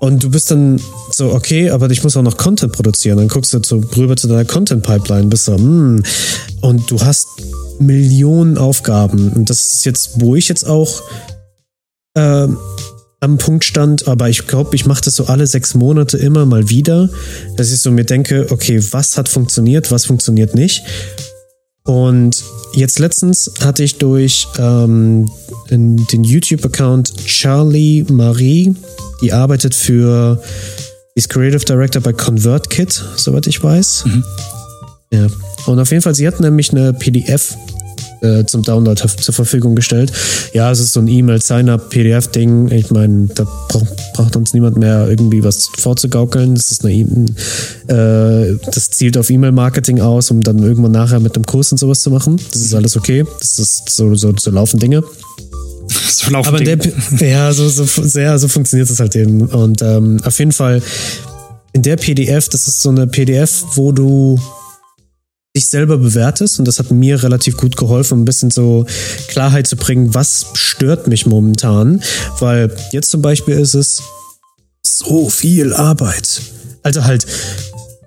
Und 0.02 0.24
du 0.24 0.32
bist 0.32 0.50
dann 0.50 0.82
so, 1.12 1.32
okay, 1.32 1.70
aber 1.70 1.88
ich 1.92 2.04
muss 2.04 2.18
auch 2.18 2.24
noch 2.24 2.36
Content 2.36 2.74
produzieren. 2.74 3.20
Dann 3.20 3.28
guckst 3.28 3.54
du 3.54 3.62
so 3.64 3.78
rüber 3.96 4.18
zu 4.18 4.28
deiner 4.28 4.46
Content-Pipeline, 4.46 5.28
bist 5.28 5.46
so, 5.46 5.56
hm. 5.56 6.04
Und 6.62 6.90
du 6.90 7.00
hast 7.00 7.28
Millionen 7.78 8.58
Aufgaben. 8.58 9.32
Und 9.32 9.52
das 9.52 9.76
ist 9.76 9.86
jetzt, 9.86 10.20
wo 10.20 10.36
ich 10.36 10.48
jetzt 10.48 10.68
auch 10.68 11.04
äh, 12.16 12.48
am 13.20 13.38
Punkt 13.38 13.64
stand, 13.64 14.08
aber 14.08 14.28
ich 14.28 14.48
glaube, 14.48 14.76
ich 14.76 14.88
mache 14.88 15.04
das 15.04 15.16
so 15.16 15.26
alle 15.26 15.46
sechs 15.46 15.76
Monate 15.76 16.18
immer 16.18 16.48
mal 16.48 16.68
wieder, 16.70 17.08
dass 17.56 17.72
ich 17.72 17.80
so 17.80 17.92
mir 17.92 18.04
denke, 18.04 18.48
okay, 18.50 18.84
was 18.92 19.20
hat 19.20 19.30
funktioniert, 19.30 19.92
was 19.92 20.06
funktioniert 20.06 20.56
nicht. 20.56 20.82
Und 21.84 22.44
jetzt 22.74 23.00
letztens 23.00 23.52
hatte 23.64 23.84
ich 23.84 23.98
durch 23.98 24.48
ähm, 24.58 25.30
den 25.70 26.24
YouTube-Account 26.24 27.26
Charlie 27.26 28.06
Marie 28.10 28.76
die 29.22 29.32
arbeitet 29.32 29.76
für, 29.76 30.42
die 31.16 31.20
ist 31.20 31.30
Creative 31.30 31.64
Director 31.64 32.02
bei 32.02 32.12
ConvertKit, 32.12 32.92
soweit 33.16 33.48
ich 33.48 33.64
weiß. 33.64 34.06
Mhm. 34.06 34.24
Ja. 35.14 35.28
Und 35.68 35.80
auf 35.80 35.92
jeden 35.92 36.02
Fall, 36.02 36.16
sie 36.16 36.28
hat 36.28 36.40
nämlich 36.40 36.72
eine 36.72 36.94
PDF 36.94 37.56
äh, 38.22 38.46
zum 38.46 38.62
Download 38.62 39.02
zur 39.02 39.34
Verfügung 39.34 39.76
gestellt. 39.76 40.12
Ja, 40.54 40.72
es 40.72 40.80
ist 40.80 40.94
so 40.94 41.00
ein 41.00 41.08
E-Mail-Sign-Up-PDF-Ding. 41.08 42.72
Ich 42.72 42.92
meine, 42.92 43.28
da 43.34 43.46
braucht, 43.68 44.14
braucht, 44.14 44.36
uns 44.36 44.54
niemand 44.54 44.78
mehr 44.78 45.08
irgendwie 45.10 45.44
was 45.44 45.70
vorzugaukeln. 45.78 46.56
Das 46.56 46.72
ist 46.72 46.86
eine 46.86 46.94
e 46.94 47.02
äh, 47.02 48.58
das 48.74 48.90
zielt 48.92 49.18
auf 49.18 49.30
E-Mail-Marketing 49.30 50.02
aus, 50.02 50.32
um 50.32 50.42
dann 50.42 50.60
irgendwann 50.60 50.92
nachher 50.92 51.20
mit 51.20 51.36
einem 51.36 51.46
Kurs 51.46 51.72
und 51.72 51.78
sowas 51.78 52.02
zu 52.02 52.12
machen. 52.12 52.40
Das 52.52 52.62
ist 52.62 52.74
alles 52.74 52.96
okay. 52.96 53.26
Das 53.40 53.60
ist 53.60 53.90
so, 53.90 54.16
so, 54.16 54.34
so 54.38 54.52
laufen 54.52 54.80
Dinge. 54.80 55.04
so 56.10 56.32
laufen 56.32 56.48
Aber 56.48 56.60
der, 56.60 56.78
ja, 57.20 57.52
so, 57.54 57.68
so, 57.70 57.86
sehr, 57.86 58.38
so 58.40 58.48
funktioniert 58.48 58.90
es 58.90 59.00
halt 59.00 59.16
eben. 59.16 59.42
Und 59.42 59.82
ähm, 59.82 60.20
auf 60.24 60.38
jeden 60.40 60.52
Fall 60.52 60.82
in 61.74 61.82
der 61.82 61.96
PDF, 61.96 62.50
das 62.50 62.68
ist 62.68 62.82
so 62.82 62.90
eine 62.90 63.08
PDF, 63.08 63.64
wo 63.76 63.92
du 63.92 64.40
dich 65.56 65.68
selber 65.68 65.98
bewertest 65.98 66.60
und 66.60 66.66
das 66.66 66.80
hat 66.80 66.92
mir 66.92 67.22
relativ 67.22 67.58
gut 67.58 67.76
geholfen, 67.76 68.14
um 68.14 68.22
ein 68.22 68.26
bisschen 68.26 68.52
so 68.52 68.86
Klarheit 69.28 69.68
zu 69.68 69.76
bringen, 69.76 70.14
was 70.14 70.46
stört 70.54 71.08
mich 71.08 71.26
momentan, 71.26 72.02
weil 72.40 72.76
jetzt 72.92 73.12
zum 73.12 73.22
Beispiel 73.22 73.56
ist 73.56 73.74
es 73.74 74.02
so 74.82 75.30
viel 75.30 75.74
Arbeit. 75.74 76.42
Also 76.84 77.04
halt, 77.04 77.26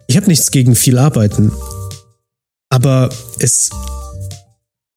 ich 0.06 0.16
habe 0.16 0.26
nichts 0.26 0.50
gegen 0.50 0.74
viel 0.74 0.96
Arbeiten, 0.96 1.52
aber 2.70 3.10
es 3.38 3.70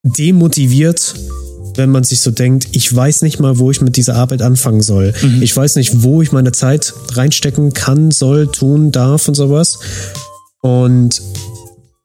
demotiviert 0.02 1.14
wenn 1.78 1.90
man 1.90 2.02
sich 2.02 2.20
so 2.20 2.32
denkt, 2.32 2.66
ich 2.72 2.94
weiß 2.94 3.22
nicht 3.22 3.38
mal, 3.38 3.58
wo 3.58 3.70
ich 3.70 3.80
mit 3.80 3.96
dieser 3.96 4.16
Arbeit 4.16 4.42
anfangen 4.42 4.80
soll. 4.80 5.14
Mhm. 5.22 5.42
Ich 5.42 5.56
weiß 5.56 5.76
nicht, 5.76 6.02
wo 6.02 6.20
ich 6.20 6.32
meine 6.32 6.50
Zeit 6.50 6.92
reinstecken 7.12 7.72
kann, 7.72 8.10
soll, 8.10 8.48
tun, 8.48 8.90
darf 8.90 9.28
und 9.28 9.36
sowas. 9.36 9.78
Und 10.60 11.22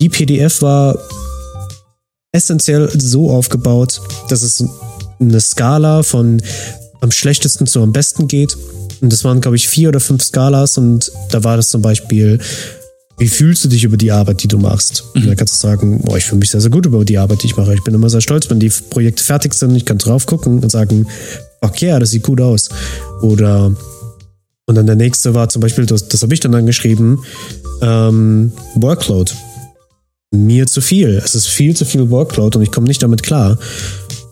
die 0.03 0.09
PDF 0.09 0.61
war 0.61 0.99
essentiell 2.33 2.89
so 2.99 3.29
aufgebaut, 3.29 4.01
dass 4.27 4.41
es 4.41 4.61
eine 5.17 5.39
Skala 5.39 6.03
von 6.03 6.41
am 6.99 7.09
schlechtesten 7.09 7.67
zu 7.67 7.81
am 7.81 7.93
besten 7.93 8.27
geht. 8.27 8.57
Und 8.99 9.13
das 9.13 9.23
waren, 9.23 9.39
glaube 9.39 9.55
ich, 9.55 9.69
vier 9.69 9.89
oder 9.89 10.01
fünf 10.01 10.21
Skalas 10.21 10.77
und 10.77 11.09
da 11.31 11.45
war 11.45 11.55
das 11.55 11.69
zum 11.69 11.81
Beispiel 11.81 12.39
wie 13.17 13.29
fühlst 13.29 13.63
du 13.63 13.69
dich 13.69 13.85
über 13.85 13.95
die 13.95 14.11
Arbeit, 14.11 14.43
die 14.43 14.47
du 14.49 14.57
machst? 14.57 15.05
Mhm. 15.13 15.21
Und 15.21 15.27
dann 15.29 15.37
kannst 15.37 15.53
du 15.53 15.67
sagen, 15.67 16.01
boah, 16.01 16.17
ich 16.17 16.25
fühle 16.25 16.39
mich 16.39 16.49
sehr, 16.49 16.59
sehr 16.59 16.71
gut 16.71 16.85
über 16.85 17.05
die 17.05 17.17
Arbeit, 17.17 17.43
die 17.43 17.47
ich 17.47 17.55
mache. 17.55 17.73
Ich 17.73 17.83
bin 17.83 17.93
immer 17.93 18.09
sehr 18.09 18.21
stolz, 18.21 18.49
wenn 18.49 18.59
die 18.59 18.71
Projekte 18.89 19.23
fertig 19.23 19.53
sind. 19.53 19.73
Ich 19.75 19.85
kann 19.85 19.99
drauf 19.99 20.25
gucken 20.25 20.59
und 20.59 20.69
sagen, 20.69 21.07
fuck 21.61 21.81
yeah, 21.81 21.99
das 21.99 22.09
sieht 22.09 22.23
gut 22.23 22.41
aus. 22.41 22.67
Oder 23.21 23.73
und 24.65 24.75
dann 24.75 24.85
der 24.85 24.95
nächste 24.95 25.33
war 25.33 25.47
zum 25.47 25.61
Beispiel, 25.61 25.85
das, 25.85 26.09
das 26.09 26.23
habe 26.23 26.33
ich 26.33 26.41
dann 26.41 26.55
angeschrieben, 26.55 27.23
ähm, 27.81 28.51
Workload. 28.75 29.31
Mir 30.33 30.67
zu 30.67 30.81
viel. 30.81 31.21
Es 31.23 31.35
ist 31.35 31.47
viel 31.47 31.75
zu 31.75 31.85
viel 31.85 32.09
Workload 32.09 32.57
und 32.57 32.63
ich 32.63 32.71
komme 32.71 32.87
nicht 32.87 33.03
damit 33.03 33.23
klar. 33.23 33.57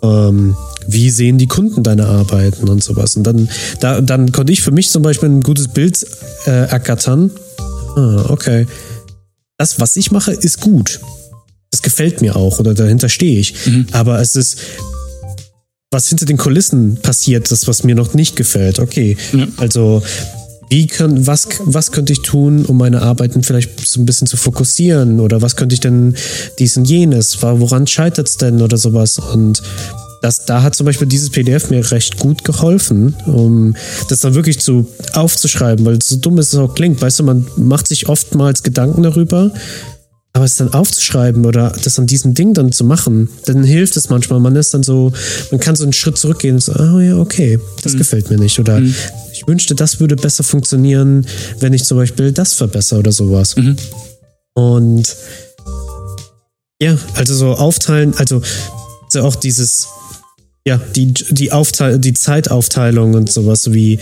Ähm, 0.04 0.56
wie 0.88 1.10
sehen 1.10 1.38
die 1.38 1.48
Kunden 1.48 1.84
deine 1.84 2.08
Arbeiten 2.08 2.68
und 2.68 2.84
sowas? 2.84 3.16
Und 3.16 3.24
dann, 3.24 3.50
da, 3.80 4.02
dann 4.02 4.32
konnte 4.32 4.52
ich 4.52 4.62
für 4.62 4.72
mich 4.72 4.90
zum 4.90 5.04
Beispiel 5.04 5.30
ein 5.30 5.42
gutes 5.42 5.68
Bild 5.68 6.06
äh, 6.46 6.68
ergattern 6.68 7.32
Ah, 7.96 8.26
okay. 8.30 8.68
Das, 9.58 9.80
was 9.80 9.96
ich 9.96 10.12
mache, 10.12 10.32
ist 10.32 10.62
gut. 10.62 11.00
Das 11.72 11.82
gefällt 11.82 12.22
mir 12.22 12.36
auch 12.36 12.60
oder 12.60 12.74
dahinter 12.74 13.10
stehe 13.10 13.40
ich. 13.40 13.66
Mhm. 13.66 13.88
Aber 13.92 14.20
es 14.20 14.36
ist, 14.36 14.58
was 15.92 16.10
hinter 16.10 16.26
den 16.26 16.38
Kulissen 16.38 16.98
passiert, 17.02 17.52
das, 17.52 17.68
was 17.68 17.84
mir 17.84 17.96
noch 17.96 18.14
nicht 18.14 18.36
gefällt. 18.36 18.80
Okay. 18.80 19.18
Ja. 19.34 19.48
Also, 19.58 20.02
wie 20.72 20.88
können, 20.88 21.28
was, 21.28 21.50
was 21.66 21.92
könnte 21.92 22.14
ich 22.14 22.22
tun, 22.22 22.64
um 22.66 22.78
meine 22.78 23.02
Arbeiten 23.02 23.44
vielleicht 23.44 23.86
so 23.86 24.00
ein 24.00 24.06
bisschen 24.06 24.26
zu 24.26 24.38
fokussieren? 24.38 25.20
Oder 25.20 25.42
was 25.42 25.58
könnte 25.58 25.74
ich 25.74 25.82
denn 25.82 26.16
dies 26.60 26.78
und 26.78 26.86
jenes? 26.86 27.42
Woran 27.42 27.88
scheitert 27.88 28.30
es 28.30 28.38
denn 28.38 28.62
oder 28.62 28.78
sowas? 28.78 29.20
Und 29.20 29.62
das, 30.22 30.46
da 30.46 30.64
hat 30.64 30.74
zum 30.74 30.86
Beispiel 30.86 31.08
dieses 31.08 31.30
PDF 31.30 31.72
mir 31.72 31.92
recht 31.92 32.20
gut 32.20 32.46
geholfen, 32.46 33.16
um 33.26 33.76
das 34.08 34.22
dann 34.22 34.34
wirklich 34.34 34.62
zu 34.62 34.88
aufzuschreiben, 35.12 35.86
weil 35.86 36.02
so 36.02 36.16
dumm 36.16 36.38
es 36.38 36.56
auch 36.56 36.74
klingt. 36.74 37.02
Weißt 37.02 37.20
du, 37.20 37.24
man 37.24 37.46
macht 37.58 37.88
sich 37.88 38.08
oftmals 38.08 38.64
Gedanken 38.64 39.04
darüber, 39.04 39.52
aber 40.34 40.46
es 40.46 40.56
dann 40.56 40.74
aufzuschreiben 40.74 41.46
oder 41.46 41.74
das 41.84 42.00
an 42.00 42.08
diesem 42.08 42.34
Ding 42.34 42.54
dann 42.54 42.72
zu 42.72 42.86
machen, 42.86 43.30
dann 43.46 43.64
hilft 43.64 43.98
es 43.98 44.10
manchmal. 44.10 44.40
Man 44.40 44.56
ist 44.56 44.74
dann 44.74 44.84
so, 44.84 45.12
man 45.52 45.60
kann 45.60 45.76
so 45.76 45.84
einen 45.84 45.94
Schritt 45.94 46.18
zurückgehen 46.18 46.56
und 46.56 46.62
so, 46.62 46.74
oh 46.74 47.00
ja, 47.00 47.18
okay, 47.18 47.60
das 47.84 47.94
mhm. 47.94 47.98
gefällt 47.98 48.30
mir 48.30 48.38
nicht. 48.38 48.58
Oder 48.60 48.80
mhm. 48.80 48.96
ich 49.34 49.46
wünschte, 49.48 49.76
das 49.76 50.00
würde 50.00 50.16
besser 50.16 50.44
funktionieren, 50.44 51.26
wenn 51.60 51.74
ich 51.74 51.84
zum 51.84 51.98
Beispiel 51.98 52.32
das 52.32 52.54
verbessere 52.54 53.00
oder 53.00 53.12
sowas. 53.12 53.58
Mhm. 53.58 53.76
Und 54.54 55.16
ja, 56.82 56.98
also 57.16 57.36
so 57.36 57.52
aufteilen, 57.54 58.14
also 58.18 58.42
so 59.10 59.22
auch 59.24 59.36
dieses 59.36 59.88
ja, 60.66 60.80
die, 60.96 61.14
die, 61.14 61.52
Aufteil 61.52 61.98
die 62.00 62.14
Zeitaufteilung 62.14 63.16
und 63.16 63.32
sowas, 63.32 63.74
wie 63.74 64.00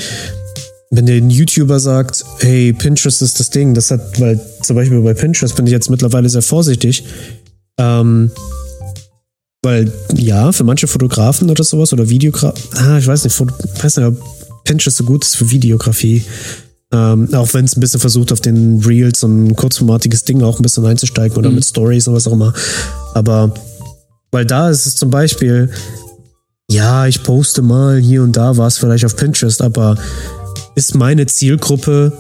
wenn 0.92 1.06
der 1.06 1.20
YouTuber 1.20 1.80
sagt, 1.80 2.26
hey, 2.40 2.74
Pinterest 2.74 3.22
ist 3.22 3.40
das 3.40 3.50
Ding, 3.52 3.74
das 3.74 3.92
hat, 3.92 4.20
weil 4.20 4.40
zum 4.64 4.76
Beispiel 4.76 5.02
bei 5.02 5.14
Pinterest 5.14 5.56
bin 5.56 5.68
ich 5.68 5.72
jetzt 5.72 5.90
mittlerweile 5.90 6.30
sehr 6.30 6.42
vorsichtig, 6.42 7.04
ähm, 7.78 8.32
weil 9.62 9.92
ja, 10.16 10.52
für 10.52 10.64
manche 10.64 10.88
Fotografen 10.88 11.50
oder 11.50 11.64
sowas 11.64 11.94
oder 11.94 12.10
Videografen, 12.10 12.60
ah, 12.78 12.98
ich 12.98 13.06
weiß 13.06 13.24
nicht, 13.24 13.40
ich 13.40 13.84
weiß 13.84 13.98
nicht, 13.98 14.06
ob 14.08 14.64
Pinterest 14.64 14.98
so 14.98 15.04
gut 15.04 15.24
ist 15.24 15.36
für 15.36 15.50
Videografie. 15.52 16.24
Ähm, 16.92 17.32
auch 17.36 17.54
wenn 17.54 17.66
es 17.66 17.78
ein 17.78 17.82
bisschen 17.82 18.00
versucht, 18.00 18.32
auf 18.32 18.42
den 18.42 18.84
Reels 18.84 19.24
und 19.24 19.50
ein 19.50 19.56
kurzformatiges 19.56 20.24
Ding 20.24 20.42
auch 20.42 20.60
ein 20.60 20.64
bisschen 20.64 20.86
einzusteigen 20.86 21.38
oder 21.38 21.50
mhm. 21.50 21.56
mit 21.56 21.66
Stories 21.66 22.08
und 22.08 22.16
was 22.16 22.26
auch 22.26 22.34
immer. 22.34 22.52
Aber 23.14 23.54
weil 24.32 24.46
da 24.46 24.70
ist 24.70 24.88
es 24.88 24.96
zum 24.96 25.12
Beispiel, 25.12 25.70
ja, 26.70 27.06
ich 27.06 27.22
poste 27.22 27.62
mal 27.62 28.00
hier 28.00 28.24
und 28.24 28.36
da 28.36 28.58
was 28.58 28.80
vielleicht 28.80 29.06
auf 29.06 29.16
Pinterest, 29.16 29.62
aber 29.62 29.98
ist 30.80 30.96
meine 30.96 31.26
Zielgruppe, 31.26 32.14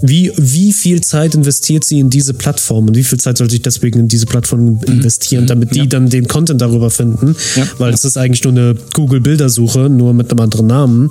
wie, 0.00 0.32
wie 0.36 0.72
viel 0.72 1.02
Zeit 1.02 1.34
investiert 1.34 1.84
sie 1.84 1.98
in 1.98 2.08
diese 2.08 2.32
Plattform 2.32 2.88
und 2.88 2.96
wie 2.96 3.02
viel 3.02 3.18
Zeit 3.18 3.36
sollte 3.36 3.56
ich 3.56 3.62
deswegen 3.62 4.00
in 4.00 4.08
diese 4.08 4.26
Plattform 4.26 4.60
mhm. 4.60 4.80
investieren, 4.86 5.46
damit 5.46 5.74
die 5.74 5.80
ja. 5.80 5.86
dann 5.86 6.08
den 6.08 6.26
Content 6.26 6.60
darüber 6.60 6.90
finden? 6.90 7.36
Ja. 7.56 7.66
Weil 7.78 7.92
es 7.92 8.04
ist 8.04 8.16
eigentlich 8.16 8.44
nur 8.44 8.52
eine 8.52 8.76
Google-Bildersuche, 8.94 9.90
nur 9.90 10.14
mit 10.14 10.30
einem 10.30 10.40
anderen 10.40 10.68
Namen. 10.68 11.10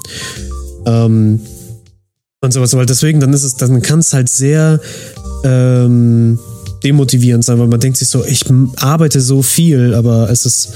Ähm, 0.86 1.42
und 2.42 2.54
sowas, 2.54 2.74
weil 2.74 2.86
deswegen, 2.86 3.20
dann 3.20 3.34
ist 3.34 3.44
es, 3.44 3.58
dann 3.58 3.82
kann 3.82 4.00
es 4.00 4.14
halt 4.14 4.30
sehr 4.30 4.80
ähm, 5.44 6.40
demotivierend 6.84 7.44
sein, 7.44 7.60
weil 7.60 7.68
man 7.68 7.82
denkt 7.82 7.98
sich 7.98 8.08
so, 8.08 8.24
ich 8.24 8.46
arbeite 8.78 9.20
so 9.20 9.44
viel, 9.44 9.94
aber 9.94 10.30
es 10.32 10.46
ist 10.46 10.72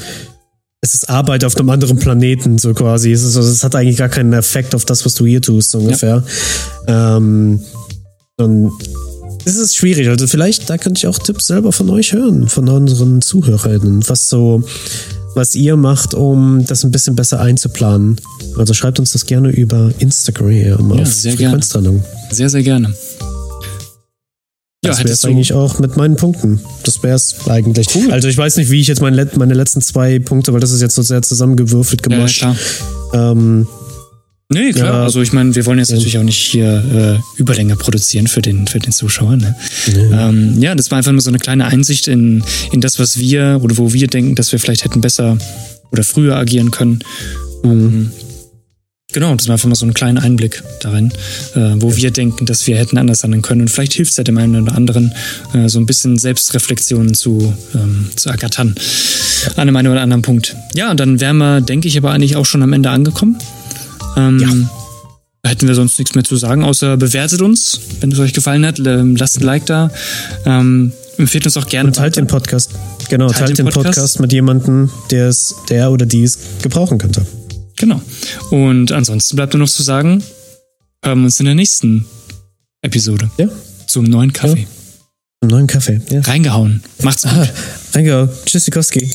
es 0.84 0.93
ist 0.93 1.10
Arbeit 1.10 1.46
auf 1.46 1.56
einem 1.56 1.69
anderen 1.69 1.98
Planeten, 1.98 2.58
so 2.58 2.74
quasi. 2.74 3.13
Es, 3.13 3.24
ist, 3.24 3.38
also, 3.38 3.50
es 3.50 3.63
hat 3.63 3.74
eigentlich 3.74 3.96
gar 3.96 4.10
keinen 4.10 4.34
Effekt 4.34 4.76
auf 4.76 4.84
das, 4.84 5.06
was 5.06 5.15
du 5.15 5.26
hier 5.26 5.41
tust, 5.41 5.72
so 5.72 5.78
ungefähr. 5.78 6.24
Ja. 6.89 7.15
Ähm, 7.15 7.62
und 8.36 8.74
es 9.46 9.56
ist 9.56 9.78
schwierig. 9.78 10.10
Also 10.10 10.28
vielleicht, 10.28 10.69
da 10.69 10.78
könnte 10.78 11.00
ich 11.00 11.08
auch 11.08 11.17
Tipps 11.17 11.48
selber 11.48 11.72
von 11.72 11.89
euch 11.89 12.12
hören, 12.12 12.50
von 12.50 12.67
unseren 12.67 13.22
Zuhörern, 13.22 14.04
was 14.08 14.28
so, 14.28 14.62
was 15.36 15.56
ihr 15.56 15.78
macht, 15.78 16.13
um 16.15 16.65
das 16.65 16.84
ein 16.84 16.91
bisschen 16.91 17.15
besser 17.15 17.39
einzuplanen. 17.39 18.17
Also 18.58 18.74
schreibt 18.74 19.00
uns 19.00 19.13
das 19.13 19.26
gerne 19.26 19.52
über 19.52 19.89
Instagram 20.00 20.52
ja, 20.52 20.76
auf 20.76 21.08
sehr 21.08 21.38
Frequenztrennung. 21.38 22.04
Sehr, 22.30 22.50
sehr 22.50 22.62
gerne. 22.62 22.93
Das 24.89 25.00
wäre 25.00 25.10
es 25.10 25.26
eigentlich 25.26 25.54
auch 25.54 25.80
mit 25.80 25.98
meinen 25.98 26.15
Punkten. 26.15 26.60
Das 26.84 27.02
wäre 27.04 27.15
es 27.15 27.36
eigentlich. 27.48 27.88
Cool. 27.96 28.12
Also 28.12 28.28
ich 28.28 28.38
weiß 28.38 28.58
nicht, 28.58 28.69
wie 28.69 28.82
ich 28.82 28.88
jetzt 28.88 29.02
meine, 29.02 29.30
meine 29.36 29.54
letzten 29.54 29.82
zwei 29.82 30.19
Punkte, 30.19 30.54
weil 30.54 30.60
das 30.60 30.72
ist 30.72 30.82
jetzt 30.82 30.96
so 30.96 31.02
sehr 31.02 31.22
zusammengewürfelt 31.22 32.04
gemacht. 32.04 32.41
Ja, 32.41 32.54
klar. 33.12 33.32
Ähm, 33.32 33.67
Nee, 34.50 34.72
klar. 34.72 34.93
Ja, 34.93 35.04
also 35.04 35.22
ich 35.22 35.34
meine, 35.34 35.56
wir 35.56 35.65
wollen 35.65 35.80
jetzt 35.80 35.89
ja. 35.89 35.96
natürlich 35.96 36.17
auch 36.17 36.24
nicht 36.24 36.38
hier 36.38 37.19
äh, 37.36 37.39
Überlänge 37.39 37.76
produzieren 37.76 38.28
für 38.28 38.41
den, 38.41 38.67
für 38.67 38.80
den 38.80 38.91
Zuschauer. 38.91 39.38
Ne? 39.38 39.56
Nee. 39.88 40.10
Ähm, 40.13 40.62
ja, 40.62 40.76
das 40.76 40.91
war 40.91 41.00
einfach 41.00 41.12
nur 41.12 41.22
so 41.22 41.30
eine 41.30 41.39
kleine 41.39 41.65
Einsicht 41.65 42.08
in, 42.08 42.43
in 42.72 42.82
das, 42.82 43.00
was 43.00 43.17
wir 43.17 43.60
oder 43.63 43.78
wo 43.78 43.93
wir 43.93 44.08
denken, 44.08 44.36
dass 44.36 44.52
wir 44.52 44.60
vielleicht 44.60 44.84
hätten 44.84 45.02
besser 45.02 45.38
oder 45.91 46.04
früher 46.04 46.36
agieren 46.36 46.72
können. 46.72 47.00
Mhm. 47.63 48.12
Genau, 49.13 49.36
das 49.36 49.47
war 49.47 49.54
einfach 49.54 49.69
mal 49.69 49.76
so 49.76 49.86
ein 49.86 49.93
kleiner 49.93 50.23
Einblick 50.23 50.63
darin, 50.82 51.12
äh, 51.56 51.76
wo 51.78 51.91
ja. 51.91 51.97
wir 51.97 52.12
denken, 52.12 52.45
dass 52.45 52.65
wir 52.65 52.78
hätten 52.78 52.97
anders 52.97 53.23
handeln 53.23 53.43
können. 53.43 53.62
Und 53.62 53.67
vielleicht 53.69 53.93
hilft 53.93 54.12
es 54.12 54.17
ja 54.17 54.23
dem 54.23 54.38
einen 54.38 54.63
oder 54.63 54.76
anderen, 54.76 55.13
äh, 55.54 55.69
so 55.69 55.80
ein 55.80 55.86
bisschen 55.86 56.17
Selbstreflexion 56.17 57.13
zu, 57.13 57.54
ähm, 57.76 58.10
zu 58.15 58.30
ergattern. 58.30 58.76
Ja. 58.76 59.52
An 59.54 59.62
einem 59.62 59.76
einen 59.76 59.91
oder 59.91 60.02
anderen 60.02 60.23
Punkt. 60.23 60.56
Ja, 60.76 60.89
und 60.89 60.99
dann 60.99 61.19
wären 61.19 61.38
wir, 61.38 61.62
denke 61.62 61.88
ich, 61.88 61.97
aber 61.97 62.12
eigentlich 62.12 62.36
auch 62.36 62.45
schon 62.45 62.63
am 62.63 62.73
Ende 62.73 62.89
angekommen. 62.89 63.38
Ähm, 64.17 64.39
ja. 64.39 64.49
Da 65.43 65.49
hätten 65.49 65.67
wir 65.67 65.76
sonst 65.76 65.99
nichts 65.99 66.15
mehr 66.15 66.23
zu 66.23 66.38
sagen, 66.38 66.63
außer 66.63 66.97
bewertet 66.97 67.41
uns, 67.41 67.80
wenn 67.99 68.12
es 68.12 68.19
euch 68.19 68.34
gefallen 68.34 68.65
hat. 68.65 68.78
Lasst 68.80 69.39
ein 69.39 69.43
Like 69.43 69.65
da. 69.65 69.91
Ähm, 70.45 70.93
empfehlt 71.17 71.45
uns 71.45 71.58
auch 71.58 71.67
gerne. 71.67 71.88
Und 71.88 71.97
teilt 71.97 72.15
den 72.15 72.28
Podcast. 72.28 72.71
Genau, 73.10 73.28
teilt, 73.28 73.47
teilt 73.47 73.58
den 73.60 73.65
Podcast. 73.65 73.86
Podcast 73.86 74.19
mit 74.21 74.32
jemandem, 74.32 74.89
der 75.12 75.28
es, 75.28 75.54
der 75.69 75.91
oder 75.91 76.06
die 76.06 76.23
es 76.23 76.39
gebrauchen 76.62 76.97
könnte. 76.97 77.26
Genau. 77.77 78.01
Und 78.51 78.91
ansonsten 78.91 79.36
bleibt 79.36 79.53
nur 79.53 79.62
noch 79.62 79.69
zu 79.69 79.83
sagen, 79.83 80.23
hören 81.03 81.19
wir 81.19 81.25
uns 81.25 81.39
in 81.39 81.45
der 81.45 81.55
nächsten 81.55 82.05
Episode. 82.81 83.29
Ja. 83.38 83.47
Zum 83.88 84.05
neuen 84.05 84.33
Kaffee. 84.33 84.62
Ja. 84.62 84.67
Zum 85.41 85.49
neuen 85.49 85.67
Kaffee, 85.67 86.01
ja. 86.09 86.21
Reingehauen. 86.21 86.83
Macht's 87.01 87.23
gut. 87.23 87.31
Aha, 87.31 87.47
reingehauen. 87.93 88.29
Tschüssikowski. 88.45 89.09